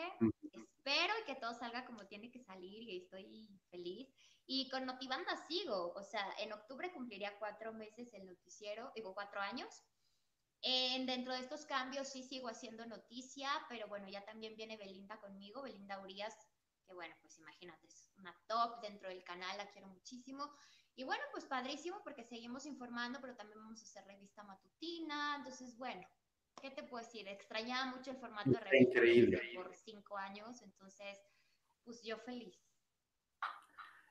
espero 0.54 1.14
que 1.26 1.36
todo 1.36 1.54
salga 1.54 1.86
como 1.86 2.08
tiene 2.08 2.32
que 2.32 2.40
salir 2.40 2.84
y 2.84 2.98
estoy 2.98 3.60
feliz. 3.70 4.08
Y 4.46 4.70
con 4.70 4.86
Notibanda 4.86 5.36
sigo, 5.46 5.94
o 5.94 6.04
sea, 6.04 6.26
en 6.40 6.54
octubre 6.54 6.92
cumpliría 6.94 7.38
cuatro 7.38 7.74
meses 7.74 8.14
el 8.14 8.26
noticiero, 8.26 8.92
digo 8.96 9.14
cuatro 9.14 9.42
años. 9.42 9.84
En, 10.62 11.06
dentro 11.06 11.34
de 11.34 11.42
estos 11.42 11.66
cambios 11.66 12.08
sí 12.08 12.24
sigo 12.24 12.48
haciendo 12.48 12.86
noticia, 12.86 13.50
pero 13.68 13.88
bueno, 13.88 14.08
ya 14.08 14.24
también 14.24 14.56
viene 14.56 14.78
Belinda 14.78 15.20
conmigo, 15.20 15.62
Belinda 15.64 16.00
Urias, 16.00 16.34
que 16.88 16.94
bueno, 16.94 17.14
pues 17.22 17.38
imagínate, 17.38 17.88
es 17.88 18.10
una 18.18 18.36
top 18.48 18.82
dentro 18.82 19.10
del 19.10 19.24
canal, 19.24 19.58
la 19.58 19.70
quiero 19.70 19.88
muchísimo. 19.88 20.50
Y 21.00 21.06
bueno, 21.06 21.24
pues 21.32 21.46
padrísimo 21.46 22.02
porque 22.04 22.26
seguimos 22.26 22.66
informando, 22.66 23.20
pero 23.22 23.34
también 23.34 23.58
vamos 23.64 23.80
a 23.80 23.84
hacer 23.84 24.04
revista 24.06 24.44
matutina. 24.44 25.38
Entonces, 25.38 25.78
bueno, 25.78 26.02
¿qué 26.62 26.72
te 26.72 26.84
puedo 26.84 27.02
decir? 27.02 27.26
Extrañaba 27.30 27.96
mucho 27.96 28.12
el 28.12 28.18
formato 28.18 28.50
de 28.50 28.60
revista 28.60 28.98
increíble. 28.98 29.42
por 29.56 29.74
cinco 29.78 30.18
años, 30.18 30.62
entonces, 30.62 31.18
pues 31.86 32.04
yo 32.04 32.18
feliz. 32.18 32.54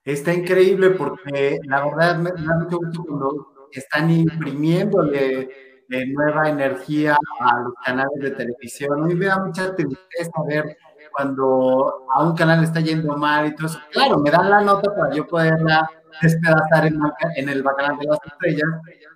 Está 0.02 0.32
increíble 0.32 0.92
porque 0.92 1.58
la 1.64 1.84
verdad 1.84 2.16
me 2.20 2.30
da 2.30 2.56
mucho 2.58 2.78
gusto 2.78 3.04
cuando 3.04 3.68
están 3.70 4.10
imprimiéndole 4.10 5.84
de 5.88 6.06
nueva 6.06 6.48
energía 6.48 7.18
a 7.40 7.60
los 7.60 7.74
canales 7.84 8.18
de 8.18 8.30
televisión. 8.30 9.04
Mí 9.06 9.14
me 9.14 9.26
da 9.26 9.44
mucha 9.44 9.76
tristeza 9.76 10.32
ver 10.46 10.78
cuando 11.12 12.06
a 12.14 12.22
un 12.24 12.34
canal 12.34 12.64
está 12.64 12.80
yendo 12.80 13.14
mal 13.14 13.48
y 13.48 13.54
todo 13.54 13.66
eso. 13.66 13.80
Claro, 13.90 14.18
me 14.20 14.30
dan 14.30 14.48
la 14.48 14.62
nota 14.62 14.96
para 14.96 15.14
yo 15.14 15.26
poderla 15.26 15.86
despedazar 16.20 16.86
en, 16.86 17.00
en 17.36 17.48
el 17.48 17.62
Bacanal 17.62 17.98
de 17.98 18.06
las 18.06 18.18
Estrellas. 18.24 18.68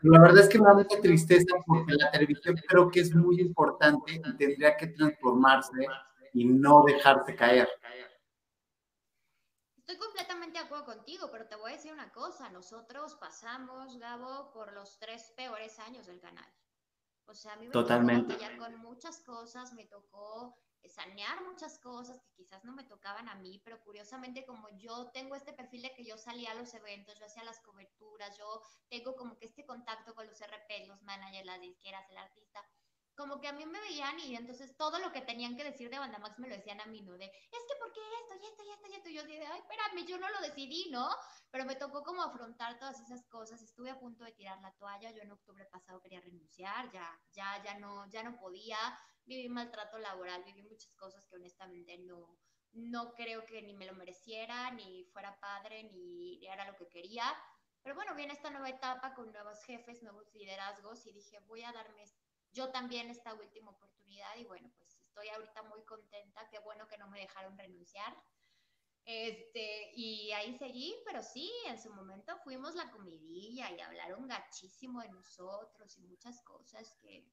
la 0.03 0.21
verdad 0.21 0.39
es 0.39 0.49
que 0.49 0.59
me 0.59 0.67
da 0.67 0.75
mucha 0.75 1.01
tristeza 1.01 1.57
porque 1.67 1.95
la 1.95 2.11
televisión 2.11 2.57
creo 2.69 2.91
que 2.91 3.01
es 3.01 3.15
muy 3.15 3.41
importante 3.41 4.13
y 4.15 4.37
tendría 4.37 4.77
que 4.77 4.89
transformarse 4.89 5.87
y 6.33 6.45
no 6.45 6.85
dejarse 6.87 7.35
caer. 7.35 7.69
Estoy 9.77 9.97
completamente 9.99 10.59
de 10.59 10.65
acuerdo 10.65 10.87
contigo, 10.87 11.29
pero 11.31 11.47
te 11.47 11.57
voy 11.57 11.73
a 11.73 11.75
decir 11.75 11.93
una 11.93 12.11
cosa. 12.13 12.51
Nosotros 12.51 13.17
pasamos, 13.17 13.99
Gabo, 13.99 14.51
por 14.53 14.73
los 14.73 14.99
tres 14.99 15.33
peores 15.37 15.79
años 15.81 16.07
del 16.07 16.21
canal. 16.21 16.49
O 17.27 17.35
sea, 17.35 17.55
a 17.55 17.57
mí 17.57 17.67
me 17.67 17.73
Totalmente. 17.73 18.35
tocó 18.35 18.59
con 18.59 18.77
muchas 18.79 19.21
cosas, 19.21 19.73
me 19.75 19.85
tocó 19.87 20.57
sanear 20.89 21.43
muchas 21.45 21.79
cosas 21.79 22.21
que 22.21 22.33
quizás 22.35 22.65
no 22.65 22.73
me 22.73 22.85
tocaban 22.85 23.29
a 23.29 23.35
mí, 23.37 23.61
pero 23.65 23.81
curiosamente 23.83 24.45
como 24.45 24.69
yo 24.79 25.11
tengo 25.13 25.35
este 25.35 25.53
perfil 25.53 25.83
de 25.83 25.95
que 25.95 26.05
yo 26.05 26.17
salía 26.19 26.53
a 26.53 26.55
los 26.55 26.75
eventos, 26.75 27.19
yo 27.19 27.27
hacía 27.27 27.45
las 27.45 27.61
coberturas, 27.61 28.37
yo 28.39 28.63
tengo 28.89 29.15
como 29.15 29.39
que 29.39 29.47
este 29.47 29.65
contacto 29.65 30.15
con 30.15 30.27
los 30.27 30.41
RP, 30.41 30.87
los 30.87 31.03
managers, 31.03 31.47
las 31.47 31.61
disqueras, 31.61 32.09
el 32.11 32.19
artista, 32.19 32.63
como 33.15 33.41
que 33.41 33.49
a 33.49 33.53
mí 33.53 33.65
me 33.67 33.81
veían 33.81 34.19
y 34.21 34.37
entonces 34.37 34.77
todo 34.77 34.99
lo 34.99 35.13
que 35.13 35.21
tenían 35.21 35.57
que 35.57 35.65
decir 35.65 35.91
de 35.91 35.99
Banda 35.99 36.19
Max 36.19 36.39
me 36.39 36.49
lo 36.49 36.57
decían 36.57 36.81
a 36.81 36.87
mí, 36.87 37.03
¿no? 37.03 37.13
De, 37.13 37.27
es 37.27 37.65
que 37.69 37.79
¿por 37.79 37.93
qué 37.93 38.01
esto 38.23 38.35
y 38.43 38.47
esto 38.47 38.63
y 38.65 38.71
esto 38.71 38.89
y 38.89 38.95
esto? 38.95 39.09
Y 39.11 39.15
yo 39.15 39.23
dije, 39.25 39.47
ay, 39.47 39.61
espérame, 39.61 40.07
yo 40.07 40.19
no 40.19 40.29
lo 40.31 40.41
decidí, 40.41 40.89
¿no? 40.91 41.09
Pero 41.51 41.65
me 41.67 41.77
tocó 41.77 42.03
como 42.03 42.23
afrontar 42.23 42.79
todas 42.79 43.01
esas 43.01 43.25
cosas. 43.27 43.61
Estuve 43.63 43.91
a 43.91 43.99
punto 43.99 44.25
de 44.25 44.33
tirar 44.33 44.61
la 44.63 44.73
toalla. 44.73 45.11
Yo 45.11 45.23
en 45.23 45.33
octubre 45.33 45.67
pasado 45.67 46.01
quería 46.01 46.21
renunciar, 46.21 46.91
ya, 46.91 47.21
ya, 47.33 47.63
ya 47.63 47.79
no, 47.79 48.09
ya 48.09 48.23
no 48.23 48.37
podía. 48.39 48.79
Viví 49.25 49.49
maltrato 49.49 49.99
laboral, 49.99 50.45
viví 50.45 50.63
muchas 50.63 50.95
cosas 50.97 51.27
que 51.27 51.37
honestamente 51.37 51.99
no, 51.99 52.39
no 52.73 53.15
creo 53.15 53.45
que 53.47 53.63
ni 53.63 53.75
me 53.75 53.87
lo 53.87 53.95
mereciera, 53.95 54.71
ni 54.71 55.05
fuera 55.05 55.39
padre, 55.39 55.85
ni 55.85 56.45
era 56.47 56.71
lo 56.71 56.77
que 56.77 56.89
quería. 56.89 57.25
Pero 57.83 57.95
bueno, 57.95 58.15
viene 58.15 58.33
esta 58.33 58.51
nueva 58.51 58.69
etapa 58.69 59.15
con 59.15 59.33
nuevos 59.33 59.63
jefes, 59.65 60.03
nuevos 60.03 60.33
liderazgos 60.35 61.07
y 61.07 61.13
dije, 61.13 61.41
voy 61.41 61.63
a 61.63 61.73
darme 61.73 62.05
yo 62.53 62.71
también 62.71 63.11
esta 63.11 63.35
última 63.35 63.71
oportunidad 63.71 64.37
y 64.37 64.45
bueno, 64.45 64.71
pues 64.77 64.99
estoy 64.99 65.29
ahorita 65.29 65.63
muy 65.65 65.83
contenta, 65.85 66.49
qué 66.51 66.59
bueno 66.61 66.87
que 66.87 66.99
no 66.99 67.09
me 67.09 67.21
dejaron 67.21 67.57
renunciar. 67.57 68.15
Este, 69.05 69.91
y 69.97 70.31
ahí 70.33 70.57
seguí, 70.59 70.95
pero 71.05 71.23
sí, 71.23 71.51
en 71.67 71.81
su 71.81 71.93
momento 71.93 72.37
fuimos 72.45 72.75
la 72.77 72.91
comidilla 72.91 73.71
y 73.73 73.81
hablaron 73.81 74.29
gachísimo 74.29 75.01
de 75.01 75.09
nosotros 75.09 75.97
y 75.99 76.03
muchas 76.03 76.41
cosas 76.43 76.95
que, 77.01 77.27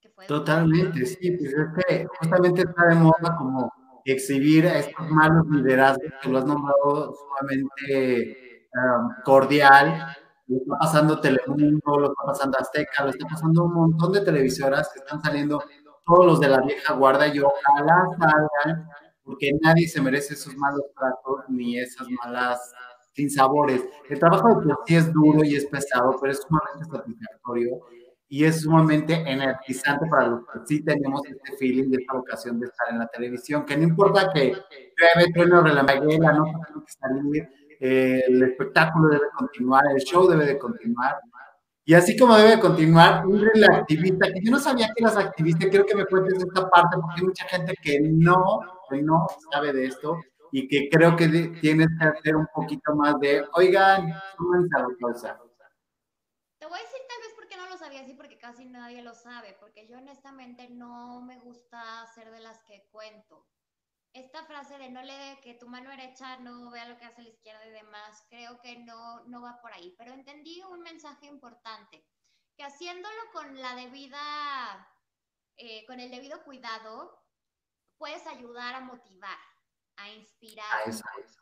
que 0.00 0.10
fue... 0.10 0.26
Totalmente, 0.26 1.06
sí, 1.06 1.30
pues 1.32 1.52
es 1.52 1.66
que 1.86 2.06
justamente 2.18 2.62
está 2.62 2.86
de 2.86 2.94
moda 2.96 3.36
como 3.36 3.72
exhibir 4.04 4.66
a 4.66 4.78
estos 4.78 5.08
malos 5.10 5.46
liderazgos 5.48 6.12
que 6.22 6.28
lo 6.28 6.38
has 6.38 6.44
nombrado 6.46 7.14
sumamente 7.14 8.68
um, 8.74 9.22
cordial. 9.24 10.16
Lo 10.46 10.56
está 10.56 10.78
pasando 10.80 11.20
Telemundo, 11.20 11.98
lo 11.98 12.06
está 12.08 12.22
pasando 12.26 12.58
Azteca, 12.58 13.04
lo 13.04 13.10
está 13.10 13.26
pasando 13.26 13.64
un 13.64 13.74
montón 13.74 14.12
de 14.12 14.22
televisoras 14.22 14.90
que 14.92 15.00
están 15.00 15.22
saliendo 15.22 15.62
todos 16.04 16.26
los 16.26 16.40
de 16.40 16.48
la 16.48 16.60
vieja 16.60 16.94
guarda 16.94 17.28
y 17.28 17.38
ojalá 17.38 18.04
salgan 18.18 18.88
porque 19.22 19.52
nadie 19.62 19.86
se 19.86 20.00
merece 20.00 20.34
esos 20.34 20.56
malos 20.56 20.82
tratos 20.96 21.44
ni 21.48 21.78
esas 21.78 22.08
malas 22.24 22.58
sinsabores. 23.12 23.82
El 24.08 24.18
trabajo 24.18 24.60
de 24.60 24.74
sí 24.86 24.96
es 24.96 25.12
duro 25.12 25.44
y 25.44 25.54
es 25.54 25.66
pesado, 25.66 26.16
pero 26.20 26.32
es 26.32 26.40
sumamente 26.40 26.90
satisfactorio 26.90 27.80
y 28.30 28.44
es 28.44 28.62
sumamente 28.62 29.12
energizante 29.12 30.06
para 30.08 30.28
los 30.28 30.40
que 30.46 30.60
sí 30.64 30.84
tenemos 30.84 31.20
este 31.26 31.56
feeling 31.58 31.90
de 31.90 31.98
esta 32.00 32.16
ocasión 32.16 32.58
de 32.58 32.66
estar 32.68 32.88
en 32.88 33.00
la 33.00 33.06
televisión, 33.08 33.66
que 33.66 33.76
no 33.76 33.82
importa 33.82 34.30
que 34.32 34.52
llueve, 34.52 35.32
trueno, 35.34 35.62
relamague, 35.62 36.18
la 36.18 36.32
nota 36.32 36.58
tiene 36.66 36.84
que 36.86 36.92
salir, 36.92 37.48
eh, 37.80 38.22
el 38.28 38.42
espectáculo 38.42 39.08
debe 39.08 39.26
continuar, 39.36 39.84
el 39.92 40.00
show 40.00 40.28
debe 40.28 40.46
de 40.46 40.58
continuar, 40.58 41.16
y 41.84 41.94
así 41.94 42.16
como 42.16 42.36
debe 42.36 42.60
continuar, 42.60 43.24
la 43.54 43.78
activista, 43.78 44.28
que 44.32 44.40
yo 44.44 44.52
no 44.52 44.60
sabía 44.60 44.86
que 44.94 45.02
eras 45.02 45.16
activista, 45.16 45.68
quiero 45.68 45.84
que 45.84 45.96
me 45.96 46.06
cuentes 46.06 46.34
esta 46.34 46.70
parte, 46.70 46.96
porque 47.00 47.20
hay 47.20 47.26
mucha 47.26 47.44
gente 47.48 47.74
que 47.82 47.98
no, 48.00 48.60
que 48.88 49.02
no 49.02 49.26
sabe 49.50 49.72
de 49.72 49.86
esto 49.86 50.20
y 50.52 50.68
que 50.68 50.88
creo 50.88 51.16
que 51.16 51.26
tienes 51.60 51.88
que 51.98 52.04
hacer 52.04 52.36
un 52.36 52.46
poquito 52.54 52.94
más 52.94 53.18
de, 53.18 53.44
oigan, 53.54 54.12
súmense 54.36 54.76
a 54.76 54.82
la 54.82 54.88
causa. 55.00 55.38
Te 56.60 56.66
voy 56.66 56.78
a 56.78 56.82
decir 56.82 57.00
tal 57.08 57.20
vez 57.22 57.32
porque 57.34 57.56
no 57.56 57.68
lo 57.68 57.76
sabía 57.76 58.02
así, 58.02 58.14
porque 58.14 58.38
casi 58.50 58.64
nadie 58.64 59.02
lo 59.02 59.14
sabe, 59.14 59.56
porque 59.60 59.86
yo 59.86 59.96
honestamente 59.96 60.68
no 60.70 61.22
me 61.22 61.38
gusta 61.38 62.04
ser 62.14 62.32
de 62.32 62.40
las 62.40 62.60
que 62.64 62.88
cuento 62.90 63.46
esta 64.12 64.44
frase 64.44 64.76
de 64.76 64.90
no 64.90 65.02
le 65.02 65.40
que 65.40 65.54
tu 65.54 65.68
mano 65.68 65.90
derecha 65.90 66.36
no 66.38 66.70
vea 66.72 66.88
lo 66.88 66.98
que 66.98 67.04
hace 67.04 67.22
la 67.22 67.28
izquierda 67.28 67.64
y 67.64 67.70
demás, 67.70 68.26
creo 68.28 68.60
que 68.60 68.80
no, 68.80 69.20
no 69.26 69.40
va 69.40 69.60
por 69.60 69.72
ahí. 69.72 69.94
Pero 69.96 70.12
entendí 70.12 70.60
un 70.62 70.80
mensaje 70.80 71.26
importante, 71.26 72.04
que 72.56 72.64
haciéndolo 72.64 73.30
con 73.32 73.60
la 73.60 73.76
debida, 73.76 74.18
eh, 75.56 75.86
con 75.86 76.00
el 76.00 76.10
debido 76.10 76.42
cuidado, 76.42 77.24
puedes 77.98 78.26
ayudar 78.26 78.74
a 78.74 78.80
motivar, 78.80 79.38
a 79.96 80.10
inspirar, 80.10 80.90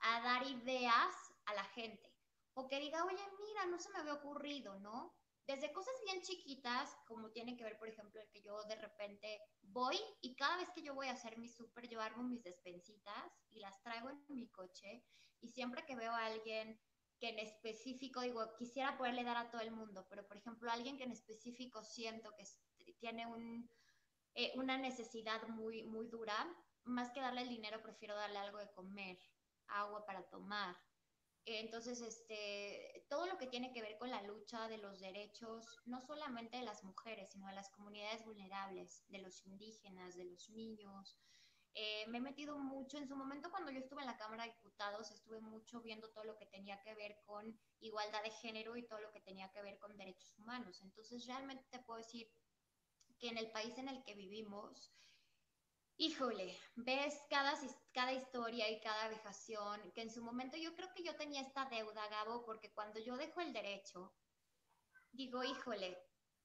a 0.02 0.20
dar 0.20 0.46
ideas 0.46 1.14
a 1.46 1.54
la 1.54 1.64
gente. 1.64 2.14
O 2.52 2.68
que 2.68 2.80
diga, 2.80 3.02
oye, 3.04 3.24
mira, 3.40 3.64
no 3.66 3.78
se 3.78 3.90
me 3.92 4.00
había 4.00 4.12
ocurrido, 4.12 4.78
¿no? 4.80 5.17
Desde 5.48 5.72
cosas 5.72 5.94
bien 6.04 6.20
chiquitas, 6.20 6.94
como 7.06 7.30
tiene 7.30 7.56
que 7.56 7.64
ver, 7.64 7.78
por 7.78 7.88
ejemplo, 7.88 8.20
el 8.20 8.28
que 8.28 8.42
yo 8.42 8.62
de 8.64 8.76
repente 8.76 9.40
voy 9.62 9.96
y 10.20 10.36
cada 10.36 10.58
vez 10.58 10.68
que 10.74 10.82
yo 10.82 10.94
voy 10.94 11.08
a 11.08 11.12
hacer 11.12 11.38
mi 11.38 11.48
súper, 11.48 11.88
yo 11.88 12.02
armo 12.02 12.22
mis 12.22 12.42
despensitas 12.42 13.32
y 13.48 13.60
las 13.60 13.82
traigo 13.82 14.10
en 14.10 14.22
mi 14.28 14.50
coche 14.50 15.06
y 15.40 15.48
siempre 15.48 15.86
que 15.86 15.96
veo 15.96 16.12
a 16.12 16.26
alguien 16.26 16.78
que 17.18 17.30
en 17.30 17.38
específico, 17.38 18.20
digo, 18.20 18.54
quisiera 18.58 18.98
poderle 18.98 19.24
dar 19.24 19.38
a 19.38 19.50
todo 19.50 19.62
el 19.62 19.70
mundo, 19.70 20.06
pero 20.10 20.28
por 20.28 20.36
ejemplo, 20.36 20.70
alguien 20.70 20.98
que 20.98 21.04
en 21.04 21.12
específico 21.12 21.82
siento 21.82 22.30
que 22.36 22.44
tiene 23.00 23.26
un, 23.26 23.70
eh, 24.34 24.52
una 24.56 24.76
necesidad 24.76 25.48
muy, 25.48 25.82
muy 25.82 26.08
dura, 26.08 26.36
más 26.84 27.10
que 27.10 27.20
darle 27.20 27.40
el 27.40 27.48
dinero, 27.48 27.82
prefiero 27.82 28.14
darle 28.14 28.38
algo 28.38 28.58
de 28.58 28.70
comer, 28.72 29.18
agua 29.66 30.04
para 30.04 30.28
tomar, 30.28 30.76
entonces, 31.56 32.00
este, 32.00 33.06
todo 33.08 33.26
lo 33.26 33.38
que 33.38 33.46
tiene 33.46 33.72
que 33.72 33.82
ver 33.82 33.96
con 33.96 34.10
la 34.10 34.22
lucha 34.22 34.68
de 34.68 34.78
los 34.78 35.00
derechos, 35.00 35.80
no 35.86 36.00
solamente 36.00 36.58
de 36.58 36.64
las 36.64 36.84
mujeres, 36.84 37.30
sino 37.30 37.46
de 37.46 37.54
las 37.54 37.70
comunidades 37.70 38.24
vulnerables, 38.24 39.04
de 39.08 39.18
los 39.18 39.44
indígenas, 39.46 40.16
de 40.16 40.24
los 40.24 40.50
niños. 40.50 41.18
Eh, 41.74 42.06
me 42.08 42.18
he 42.18 42.20
metido 42.20 42.58
mucho, 42.58 42.98
en 42.98 43.06
su 43.06 43.14
momento 43.14 43.50
cuando 43.50 43.70
yo 43.70 43.78
estuve 43.78 44.00
en 44.00 44.08
la 44.08 44.16
Cámara 44.16 44.44
de 44.44 44.50
Diputados, 44.50 45.10
estuve 45.10 45.40
mucho 45.40 45.80
viendo 45.80 46.10
todo 46.10 46.24
lo 46.24 46.36
que 46.36 46.46
tenía 46.46 46.82
que 46.82 46.94
ver 46.94 47.18
con 47.24 47.58
igualdad 47.80 48.22
de 48.22 48.30
género 48.30 48.76
y 48.76 48.86
todo 48.86 49.00
lo 49.00 49.12
que 49.12 49.20
tenía 49.20 49.50
que 49.50 49.62
ver 49.62 49.78
con 49.78 49.96
derechos 49.96 50.36
humanos. 50.38 50.80
Entonces, 50.82 51.26
realmente 51.26 51.64
te 51.70 51.78
puedo 51.80 51.98
decir 51.98 52.28
que 53.18 53.28
en 53.28 53.38
el 53.38 53.50
país 53.50 53.76
en 53.78 53.88
el 53.88 54.02
que 54.02 54.14
vivimos, 54.14 54.92
híjole, 55.98 56.56
ves 56.76 57.20
cada, 57.28 57.58
cada 57.92 58.12
historia 58.12 58.70
y 58.70 58.80
cada 58.80 59.08
vejación, 59.08 59.92
que 59.92 60.02
en 60.02 60.10
su 60.10 60.22
momento 60.22 60.56
yo 60.56 60.74
creo 60.74 60.88
que 60.94 61.02
yo 61.02 61.16
tenía 61.16 61.42
esta 61.42 61.64
deuda, 61.66 62.08
Gabo, 62.08 62.44
porque 62.44 62.72
cuando 62.72 63.00
yo 63.00 63.16
dejo 63.16 63.40
el 63.40 63.52
derecho, 63.52 64.14
digo, 65.10 65.42
híjole, 65.42 65.98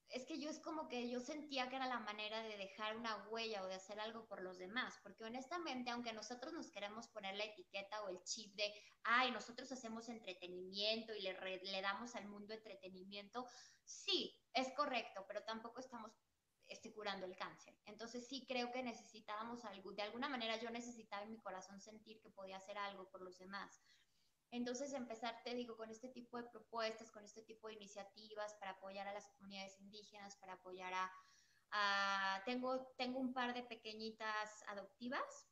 es 0.09 0.25
que 0.25 0.39
yo 0.39 0.49
es 0.49 0.59
como 0.59 0.87
que 0.87 1.09
yo 1.09 1.19
sentía 1.19 1.69
que 1.69 1.75
era 1.75 1.87
la 1.87 1.99
manera 1.99 2.41
de 2.43 2.57
dejar 2.57 2.97
una 2.97 3.27
huella 3.29 3.63
o 3.63 3.67
de 3.67 3.75
hacer 3.75 3.99
algo 3.99 4.27
por 4.27 4.41
los 4.41 4.57
demás, 4.57 4.95
porque 5.03 5.23
honestamente, 5.23 5.91
aunque 5.91 6.13
nosotros 6.13 6.51
nos 6.53 6.71
queremos 6.71 7.07
poner 7.09 7.35
la 7.35 7.45
etiqueta 7.45 8.03
o 8.03 8.09
el 8.09 8.23
chip 8.23 8.55
de, 8.55 8.73
ay, 9.03 9.31
nosotros 9.31 9.71
hacemos 9.71 10.09
entretenimiento 10.09 11.13
y 11.13 11.21
le, 11.21 11.33
le 11.63 11.81
damos 11.81 12.15
al 12.15 12.27
mundo 12.27 12.53
entretenimiento, 12.55 13.47
sí, 13.83 14.35
es 14.53 14.73
correcto, 14.75 15.25
pero 15.27 15.43
tampoco 15.43 15.79
estamos 15.79 16.11
esté 16.67 16.93
curando 16.93 17.25
el 17.25 17.35
cáncer. 17.35 17.75
Entonces 17.85 18.27
sí 18.27 18.45
creo 18.47 18.71
que 18.71 18.83
necesitábamos 18.83 19.65
algo, 19.65 19.91
de 19.93 20.01
alguna 20.03 20.29
manera 20.29 20.57
yo 20.57 20.69
necesitaba 20.69 21.23
en 21.23 21.31
mi 21.31 21.39
corazón 21.39 21.79
sentir 21.81 22.21
que 22.21 22.29
podía 22.29 22.57
hacer 22.57 22.77
algo 22.77 23.09
por 23.09 23.21
los 23.21 23.37
demás. 23.37 23.83
Entonces 24.51 24.93
empezar, 24.93 25.41
te 25.43 25.55
digo, 25.55 25.75
con 25.75 25.89
este 25.89 26.09
tipo 26.09 26.37
de 26.37 26.43
propuestas, 26.43 27.11
con 27.11 27.23
este 27.23 27.41
tipo 27.41 27.67
de 27.67 27.73
iniciativas 27.73 28.53
para 28.59 28.73
apoyar 28.73 29.07
a 29.07 29.13
las 29.13 29.27
comunidades 29.29 29.79
indígenas, 29.79 30.35
para 30.37 30.53
apoyar 30.53 30.93
a... 31.71 32.43
tengo, 32.45 32.93
tengo 32.95 33.19
un 33.19 33.33
par 33.33 33.55
de 33.55 33.63
pequeñitas 33.63 34.63
adoptivas, 34.67 35.49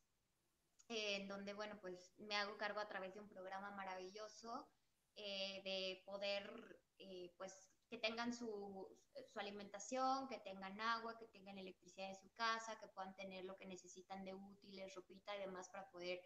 en 0.88 1.28
donde, 1.28 1.54
bueno, 1.54 1.80
pues 1.82 2.14
me 2.20 2.36
hago 2.36 2.58
cargo 2.58 2.80
a 2.80 2.88
través 2.88 3.14
de 3.14 3.22
un 3.22 3.30
programa 3.30 3.72
maravilloso 3.72 4.70
eh, 5.16 5.62
de 5.64 6.04
poder, 6.06 6.80
eh, 7.00 7.34
pues, 7.38 7.74
que 7.92 7.98
tengan 7.98 8.34
su, 8.34 8.88
su, 9.34 9.40
alimentación, 9.40 10.30
que 10.30 10.40
tengan 10.40 10.80
agua, 10.80 11.18
que 11.20 11.28
tengan 11.28 11.58
electricidad 11.58 12.08
en 12.08 12.16
su 12.16 12.32
casa, 12.36 12.80
que 12.80 12.88
puedan 12.88 13.14
tener 13.18 13.44
lo 13.44 13.58
que 13.58 13.66
necesitan 13.66 14.24
de 14.24 14.34
útiles, 14.34 14.96
ropita 14.96 15.36
y 15.36 15.42
demás 15.42 15.68
para 15.68 15.92
poder 15.92 16.22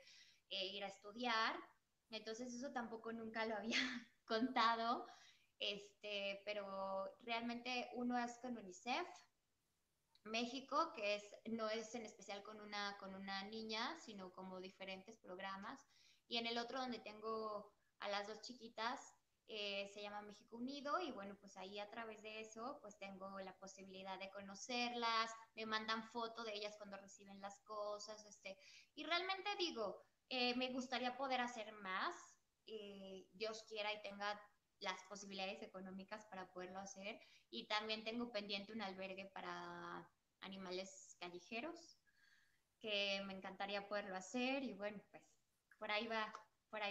eh, 0.52 0.68
ir 0.68 0.84
a 0.84 0.88
estudiar. 0.90 1.56
Entonces 2.12 2.54
eso 2.54 2.72
tampoco 2.72 3.12
nunca 3.12 3.48
lo 3.48 3.56
había 3.56 3.78
contado, 4.26 5.08
este, 5.58 6.44
pero 6.46 7.12
realmente 7.22 7.90
uno 7.96 8.16
es 8.20 8.38
con 8.38 8.56
UNICEF, 8.56 9.08
México, 10.26 10.94
que 10.94 11.16
es, 11.16 11.24
no 11.46 11.68
es 11.68 11.96
en 11.96 12.06
especial 12.06 12.44
con 12.44 12.62
una, 12.62 12.96
con 13.00 13.16
una 13.16 13.44
niña, 13.46 14.00
sino 14.02 14.32
como 14.34 14.62
diferentes 14.62 15.18
programas. 15.18 15.80
Y 16.28 16.38
en 16.38 16.46
el 16.46 16.60
otro 16.60 16.80
donde 16.80 17.00
tengo 17.00 17.74
a 18.02 18.10
las 18.10 18.28
dos 18.28 18.42
chiquitas, 18.42 19.15
eh, 19.48 19.88
se 19.94 20.02
llama 20.02 20.22
México 20.22 20.58
Unido 20.58 21.00
y 21.00 21.12
bueno, 21.12 21.36
pues 21.40 21.56
ahí 21.58 21.78
a 21.80 21.90
través 21.90 22.22
de 22.24 22.42
eso 22.42 22.80
pues 22.82 22.98
tengo 22.98 23.40
la 23.42 23.56
posibilidad 23.58 24.18
de 24.20 24.32
conocerlas, 24.32 25.32
me 25.56 25.66
mandan 25.66 26.04
foto 26.04 26.44
de 26.44 26.56
ellas 26.56 26.76
cuando 26.78 26.98
reciben 26.98 27.40
las 27.42 27.60
cosas, 27.62 28.26
este, 28.26 28.58
y 28.96 29.04
realmente 29.04 29.50
digo, 29.60 30.04
eh, 30.30 30.56
me 30.56 30.72
gustaría 30.72 31.16
poder 31.16 31.42
hacer 31.42 31.72
más, 31.74 32.16
eh, 32.66 33.28
Dios 33.34 33.64
quiera 33.68 33.94
y 33.94 34.02
tenga 34.02 34.42
las 34.80 35.04
posibilidades 35.04 35.62
económicas 35.62 36.26
para 36.26 36.52
poderlo 36.52 36.80
hacer 36.80 37.20
y 37.50 37.68
también 37.68 38.04
tengo 38.04 38.32
pendiente 38.32 38.74
un 38.74 38.82
albergue 38.82 39.30
para 39.34 40.12
animales 40.42 41.16
callejeros 41.20 42.00
que 42.80 43.22
me 43.26 43.34
encantaría 43.34 43.88
poderlo 43.88 44.16
hacer 44.16 44.64
y 44.64 44.74
bueno, 44.74 45.02
pues 45.12 45.24
por 45.78 45.92
ahí 45.92 46.08
va 46.08 46.34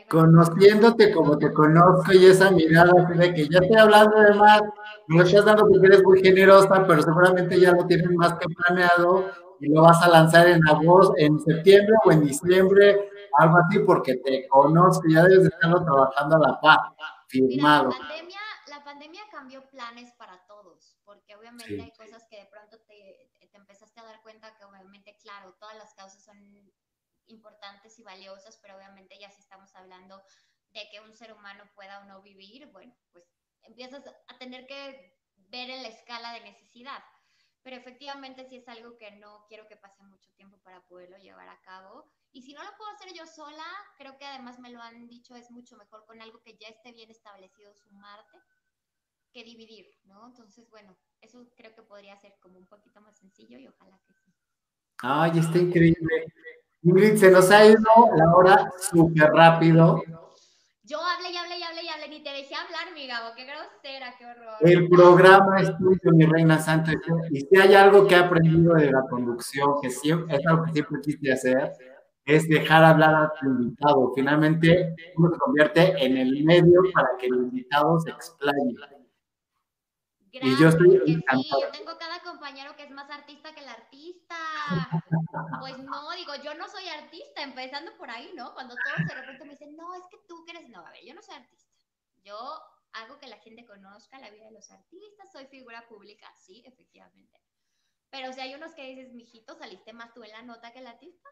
Conociéndote 0.08 1.12
como 1.12 1.38
te 1.38 1.52
conozco 1.52 2.12
y 2.12 2.26
esa 2.26 2.50
mirada 2.50 2.92
de 2.92 3.34
que 3.34 3.48
ya 3.48 3.58
estoy 3.58 3.76
hablando 3.76 4.20
de 4.20 4.34
más, 4.34 4.62
lo 5.08 5.22
estás 5.22 5.44
dando 5.44 5.66
porque 5.66 5.86
eres 5.86 6.02
muy 6.04 6.22
generosa, 6.22 6.84
pero 6.86 7.02
seguramente 7.02 7.58
ya 7.58 7.72
lo 7.72 7.86
tienes 7.86 8.10
más 8.12 8.34
que 8.34 8.46
planeado 8.46 9.30
y 9.60 9.68
lo 9.68 9.82
vas 9.82 10.02
a 10.02 10.08
lanzar 10.08 10.46
en 10.48 10.66
agosto, 10.68 11.14
en 11.16 11.38
septiembre 11.40 11.94
o 12.04 12.12
en 12.12 12.24
diciembre, 12.24 13.10
algo 13.38 13.58
así, 13.58 13.78
porque 13.80 14.16
te 14.16 14.46
conozco, 14.48 15.04
ya 15.08 15.22
debes 15.24 15.44
de 15.44 15.48
estarlo 15.48 15.84
trabajando 15.84 16.36
a 16.36 16.38
la 16.38 16.60
paz, 16.60 16.78
firmado. 17.28 17.90
la, 17.90 17.98
pandemia, 17.98 18.40
la 18.68 18.84
pandemia 18.84 19.22
cambió 19.30 19.62
planes 19.70 20.12
para 20.18 20.44
todos, 20.46 20.96
porque 21.04 21.34
obviamente 21.36 21.82
hay 21.82 21.92
cosas 21.92 22.24
que 22.28 22.36
de 22.36 22.46
pronto 22.46 22.78
te, 22.86 23.30
te 23.50 23.56
empezaste 23.56 24.00
a 24.00 24.04
dar 24.04 24.22
cuenta 24.22 24.54
que 24.56 24.64
obviamente, 24.64 25.16
claro, 25.22 25.54
todas 25.58 25.76
las 25.76 25.94
causas 25.94 26.22
son 26.22 26.36
importantes 27.26 27.98
y 27.98 28.02
valiosas, 28.02 28.58
pero 28.62 28.76
obviamente 28.76 29.18
ya 29.18 29.30
si 29.30 29.40
estamos 29.40 29.74
hablando 29.74 30.22
de 30.70 30.88
que 30.90 31.00
un 31.00 31.14
ser 31.14 31.32
humano 31.32 31.64
pueda 31.74 32.00
o 32.00 32.04
no 32.04 32.22
vivir, 32.22 32.66
bueno, 32.72 32.94
pues 33.12 33.24
empiezas 33.62 34.04
a 34.06 34.38
tener 34.38 34.66
que 34.66 35.18
ver 35.36 35.70
en 35.70 35.82
la 35.82 35.88
escala 35.88 36.32
de 36.32 36.40
necesidad. 36.40 37.02
pero 37.62 37.76
efectivamente 37.76 38.44
sí 38.44 38.56
es 38.56 38.68
algo 38.68 38.98
que 38.98 39.10
no 39.12 39.46
quiero 39.48 39.66
que 39.66 39.76
pase 39.76 40.02
mucho 40.02 40.30
tiempo 40.36 40.58
para 40.58 40.82
poderlo 40.86 41.16
llevar 41.16 41.48
a 41.48 41.60
cabo. 41.62 42.12
Y 42.30 42.42
si 42.42 42.52
no 42.52 42.62
lo 42.62 42.76
puedo 42.76 42.90
hacer 42.90 43.14
yo 43.14 43.26
sola, 43.26 43.64
creo 43.96 44.18
que 44.18 44.26
además 44.26 44.58
me 44.58 44.70
lo 44.70 44.82
han 44.82 45.06
dicho, 45.06 45.34
es 45.34 45.50
mucho 45.50 45.76
mejor 45.76 46.04
con 46.04 46.20
algo 46.20 46.42
que 46.42 46.58
ya 46.58 46.68
esté 46.68 46.92
bien 46.92 47.10
establecido 47.10 47.72
sumarte 47.74 48.36
que 49.32 49.44
dividir, 49.44 49.86
¿no? 50.04 50.26
Entonces, 50.26 50.68
bueno, 50.68 50.96
eso 51.20 51.44
creo 51.56 51.74
que 51.74 51.82
podría 51.82 52.16
ser 52.16 52.36
como 52.38 52.58
un 52.58 52.66
poquito 52.66 53.00
más 53.00 53.16
sencillo 53.16 53.58
y 53.58 53.66
ojalá 53.66 53.98
que 54.06 54.12
sí. 54.12 54.32
Ay, 54.98 55.38
está 55.38 55.58
increíble. 55.58 56.26
Ingrid, 56.84 57.16
se 57.16 57.30
nos 57.30 57.50
ha 57.50 57.64
ido 57.64 57.80
la 58.14 58.34
hora 58.36 58.72
súper 58.78 59.30
rápido. 59.30 60.02
Yo 60.82 60.98
hablé 61.00 61.30
y 61.32 61.36
hablé 61.36 61.58
y 61.58 61.62
hablé 61.62 61.82
y 61.82 61.88
hablé, 61.88 62.08
ni 62.08 62.22
te 62.22 62.30
dejé 62.30 62.54
hablar, 62.54 62.92
mi 62.94 63.06
Gabo, 63.06 63.34
qué 63.34 63.46
grosera, 63.46 64.14
qué 64.18 64.26
horror. 64.26 64.56
El 64.60 64.88
programa 64.90 65.62
es 65.62 65.74
tuyo, 65.78 66.12
mi 66.12 66.26
reina 66.26 66.58
santa. 66.58 66.92
Y 67.30 67.40
si 67.40 67.58
hay 67.58 67.74
algo 67.74 68.06
que 68.06 68.14
he 68.14 68.18
aprendido 68.18 68.74
de 68.74 68.92
la 68.92 69.00
conducción, 69.08 69.76
que 69.80 69.88
siempre, 69.88 70.36
es 70.36 70.46
algo 70.46 70.64
que 70.64 70.72
siempre 70.72 71.00
quise 71.00 71.32
hacer, 71.32 71.72
es 72.26 72.46
dejar 72.48 72.84
hablar 72.84 73.14
a 73.14 73.32
tu 73.40 73.46
invitado. 73.46 74.12
Finalmente, 74.14 74.94
uno 75.16 75.30
se 75.30 75.38
convierte 75.38 76.04
en 76.04 76.18
el 76.18 76.44
medio 76.44 76.82
para 76.92 77.08
que 77.18 77.28
el 77.28 77.34
invitado 77.34 77.98
se 78.00 78.10
explaye. 78.10 78.74
Y 80.42 80.60
yo 80.60 80.68
estoy 80.68 81.00
encantado. 81.06 81.42
Sí, 81.42 81.50
yo 81.62 81.70
tengo 81.70 81.98
cada 81.98 82.20
compañero 82.22 82.74
que 82.76 82.84
es 82.84 82.90
más 82.90 83.08
artista 83.10 83.54
que 83.54 83.60
el 83.60 83.68
artista. 83.68 84.36
Pues 85.60 85.78
no, 85.78 86.10
digo, 86.12 86.34
yo 86.42 86.54
no 86.54 86.68
soy 86.68 86.88
artista, 86.88 87.42
empezando 87.42 87.96
por 87.96 88.10
ahí, 88.10 88.32
¿no? 88.34 88.52
Cuando 88.54 88.74
todos 88.74 89.06
de 89.06 89.14
repente 89.14 89.44
me 89.44 89.52
dicen, 89.52 89.76
no, 89.76 89.94
es 89.94 90.02
que 90.10 90.18
tú 90.28 90.44
que 90.44 90.52
eres, 90.52 90.68
no, 90.68 90.84
a 90.84 90.90
ver, 90.90 91.04
yo 91.04 91.14
no 91.14 91.22
soy 91.22 91.36
artista. 91.36 91.72
Yo 92.24 92.36
hago 92.92 93.18
que 93.18 93.26
la 93.26 93.38
gente 93.38 93.64
conozca 93.64 94.18
la 94.18 94.30
vida 94.30 94.46
de 94.46 94.52
los 94.52 94.70
artistas, 94.70 95.30
soy 95.32 95.46
figura 95.46 95.86
pública, 95.88 96.32
sí, 96.36 96.62
efectivamente. 96.66 97.40
Pero 98.10 98.32
si 98.32 98.40
hay 98.40 98.54
unos 98.54 98.74
que 98.74 98.82
dices, 98.82 99.12
mijito, 99.12 99.54
saliste 99.56 99.92
más 99.92 100.12
tú 100.14 100.22
en 100.22 100.30
la 100.30 100.42
nota 100.42 100.72
que 100.72 100.78
el 100.78 100.86
artista. 100.86 101.28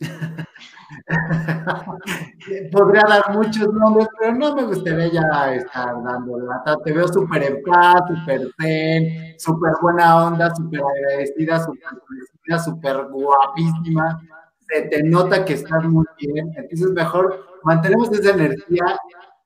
Podría 2.72 3.04
dar 3.08 3.34
muchos 3.34 3.72
nombres, 3.72 4.06
pero 4.18 4.34
no 4.34 4.54
me 4.54 4.64
gustaría 4.64 5.08
ya 5.08 5.54
estar 5.54 5.94
dando 6.02 6.38
lata. 6.38 6.76
Te 6.84 6.92
veo 6.92 7.08
súper 7.08 7.42
en 7.44 7.62
paz, 7.62 8.02
súper 8.08 8.50
zen, 8.60 9.38
súper 9.38 9.72
buena 9.80 10.26
onda, 10.26 10.54
súper 10.54 10.80
agradecida, 10.80 11.64
súper 11.64 12.60
súper 12.62 13.06
guapísima. 13.08 14.20
Se 14.68 14.82
te 14.82 15.02
nota 15.02 15.44
que 15.44 15.54
estás 15.54 15.84
muy 15.84 16.04
bien. 16.18 16.52
Entonces, 16.56 16.90
mejor 16.90 17.44
mantenemos 17.64 18.12
esa 18.12 18.30
energía 18.30 18.96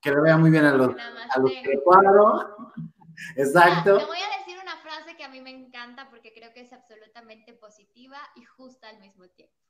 que 0.01 0.11
le 0.11 0.20
vea 0.20 0.36
muy 0.36 0.51
bien 0.51 0.64
a 0.64 0.72
los, 0.72 0.90
a 0.90 1.40
los 1.40 1.53
Exacto. 3.36 3.99
Te 3.99 4.05
voy 4.05 4.18
a 4.18 4.38
decir 4.38 4.57
una 4.62 4.76
frase 4.76 5.16
que 5.16 5.24
a 5.24 5.28
mí 5.28 5.40
me 5.40 5.51
encanta 5.51 6.09
porque 6.09 6.32
creo 6.32 6.53
que 6.53 6.61
es 6.61 6.72
absolutamente 6.72 7.53
positiva 7.53 8.18
y 8.36 8.44
justa 8.44 8.88
al 8.88 9.01
mismo 9.01 9.26
tiempo. 9.28 9.67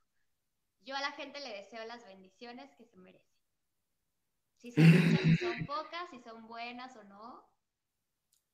Yo 0.89 0.95
a 0.95 1.01
la 1.01 1.11
gente 1.11 1.39
le 1.39 1.53
deseo 1.53 1.85
las 1.85 2.03
bendiciones 2.03 2.73
que 2.75 2.83
se 2.83 2.97
merece. 2.97 3.29
Si 4.57 4.71
son 4.71 4.85
muchas, 4.89 5.21
si 5.21 5.37
son 5.37 5.65
pocas, 5.67 6.09
si 6.09 6.19
son 6.19 6.47
buenas 6.47 6.95
o 6.95 7.03
no, 7.03 7.47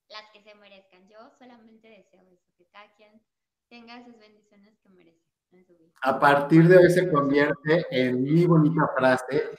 las 0.09 0.29
que 0.33 0.41
se 0.41 0.53
merezcan. 0.55 1.07
Yo 1.07 1.17
solamente 1.39 1.87
deseo 1.87 2.27
eso, 2.27 2.51
que 2.57 2.67
cada 2.67 2.93
quien 2.95 3.25
tenga 3.69 4.01
esas 4.01 4.19
bendiciones 4.19 4.77
que 4.79 4.89
merece. 4.89 5.23
A 6.01 6.19
partir 6.19 6.67
de 6.67 6.77
hoy 6.77 6.91
se 6.91 7.09
convierte 7.09 7.85
en 7.89 8.21
mi 8.21 8.45
bonita 8.45 8.85
frase. 8.97 9.51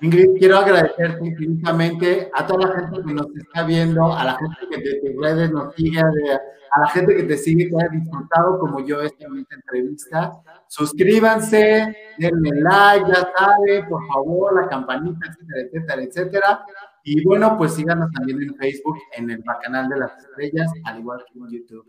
Ingrid, 0.00 0.38
quiero 0.38 0.58
agradecerte 0.58 1.26
infinitamente 1.26 2.30
a 2.34 2.46
toda 2.46 2.68
la 2.68 2.80
gente 2.80 3.02
que 3.06 3.14
nos 3.14 3.26
está 3.36 3.64
viendo, 3.64 4.12
a 4.12 4.24
la 4.24 4.38
gente 4.38 4.56
que 4.70 4.76
de 4.78 5.00
tus 5.00 5.22
redes 5.22 5.50
nos 5.50 5.74
sigue, 5.74 6.00
a 6.00 6.80
la 6.80 6.88
gente 6.88 7.16
que 7.16 7.22
te 7.24 7.36
sigue, 7.36 7.68
que 7.68 7.76
haya 7.76 7.88
disfrutado 7.90 8.58
como 8.58 8.80
yo 8.84 9.02
esta 9.02 9.26
entrevista. 9.26 10.32
Suscríbanse, 10.68 11.94
denle 12.18 12.60
like, 12.62 13.06
ya 13.08 13.32
saben, 13.36 13.88
por 13.88 14.06
favor, 14.06 14.62
la 14.62 14.68
campanita, 14.68 15.26
etcétera, 15.26 15.60
etcétera, 15.62 16.02
etcétera. 16.02 16.64
Y 17.04 17.24
bueno, 17.24 17.56
pues 17.58 17.74
síganos 17.74 18.10
también 18.12 18.42
en 18.42 18.54
Facebook, 18.56 18.98
en 19.16 19.30
el 19.30 19.42
canal 19.62 19.88
de 19.88 19.98
las 19.98 20.16
estrellas, 20.18 20.70
al 20.84 21.00
igual 21.00 21.24
que 21.30 21.38
en 21.38 21.50
YouTube. 21.50 21.86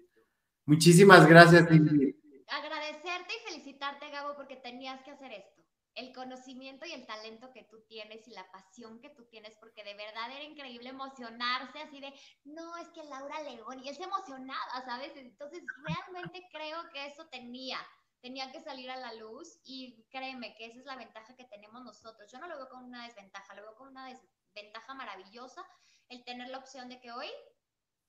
Muchísimas 0.65 1.27
gracias, 1.27 1.69
Ingrid. 1.71 2.15
Agradecerte 2.47 3.33
y 3.35 3.49
felicitarte, 3.49 4.09
Gabo, 4.09 4.35
porque 4.35 4.57
tenías 4.57 5.01
que 5.03 5.11
hacer 5.11 5.31
esto 5.31 5.60
el 5.95 6.13
conocimiento 6.13 6.85
y 6.85 6.93
el 6.93 7.05
talento 7.05 7.51
que 7.51 7.63
tú 7.63 7.81
tienes 7.87 8.27
y 8.27 8.31
la 8.31 8.49
pasión 8.51 8.99
que 9.01 9.09
tú 9.09 9.25
tienes, 9.25 9.55
porque 9.57 9.83
de 9.83 9.93
verdad 9.93 10.31
era 10.31 10.43
increíble 10.43 10.89
emocionarse 10.89 11.79
así 11.79 11.99
de, 11.99 12.13
no, 12.45 12.77
es 12.77 12.89
que 12.89 13.03
Laura 13.03 13.41
León, 13.41 13.81
y 13.83 13.89
él 13.89 13.95
se 13.95 14.03
emocionaba, 14.03 14.85
¿sabes? 14.85 15.15
Entonces, 15.15 15.63
realmente 15.83 16.47
creo 16.51 16.89
que 16.93 17.05
eso 17.05 17.27
tenía, 17.27 17.77
tenía 18.21 18.51
que 18.51 18.61
salir 18.61 18.89
a 18.89 18.97
la 18.97 19.13
luz 19.13 19.59
y 19.63 20.05
créeme 20.09 20.55
que 20.55 20.67
esa 20.67 20.79
es 20.79 20.85
la 20.85 20.95
ventaja 20.95 21.35
que 21.35 21.45
tenemos 21.45 21.83
nosotros. 21.83 22.31
Yo 22.31 22.39
no 22.39 22.47
lo 22.47 22.57
veo 22.57 22.69
como 22.69 22.85
una 22.85 23.05
desventaja, 23.05 23.53
lo 23.55 23.63
veo 23.63 23.75
como 23.75 23.91
una 23.91 24.07
desventaja 24.07 24.93
maravillosa 24.93 25.65
el 26.09 26.23
tener 26.23 26.49
la 26.49 26.57
opción 26.57 26.89
de 26.89 26.99
que 26.99 27.11
hoy 27.11 27.29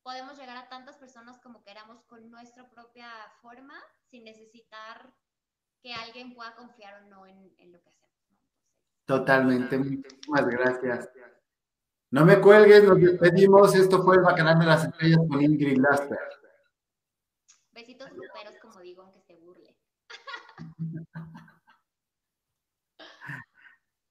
podemos 0.02 0.36
llegar 0.36 0.56
a 0.56 0.68
tantas 0.68 0.96
personas 0.96 1.38
como 1.40 1.62
queramos 1.62 2.02
con 2.04 2.30
nuestra 2.30 2.68
propia 2.68 3.08
forma, 3.40 3.80
sin 4.10 4.24
necesitar 4.24 5.14
que 5.82 5.92
alguien 5.92 6.34
pueda 6.34 6.54
confiar 6.54 7.02
o 7.02 7.06
no 7.08 7.26
en, 7.26 7.72
lo 7.72 7.82
que 7.82 7.88
hacemos. 7.88 8.16
Totalmente, 9.04 9.76
muchísimas 9.78 10.46
gracias. 10.46 11.10
No 12.10 12.24
me 12.24 12.40
cuelgues, 12.40 12.84
nos 12.84 13.00
despedimos. 13.00 13.74
Esto 13.74 14.02
fue 14.02 14.16
el 14.16 14.22
Bacanal 14.22 14.58
de 14.58 14.66
las 14.66 14.84
Estrellas 14.84 15.20
con 15.28 15.42
Ingrid 15.42 15.78
Lasper. 15.78 16.18
Besitos 17.72 18.10
gruperos, 18.10 18.54
como 18.60 18.80
digo, 18.80 19.02
aunque 19.02 19.20
se 19.22 19.34
burle. 19.36 19.76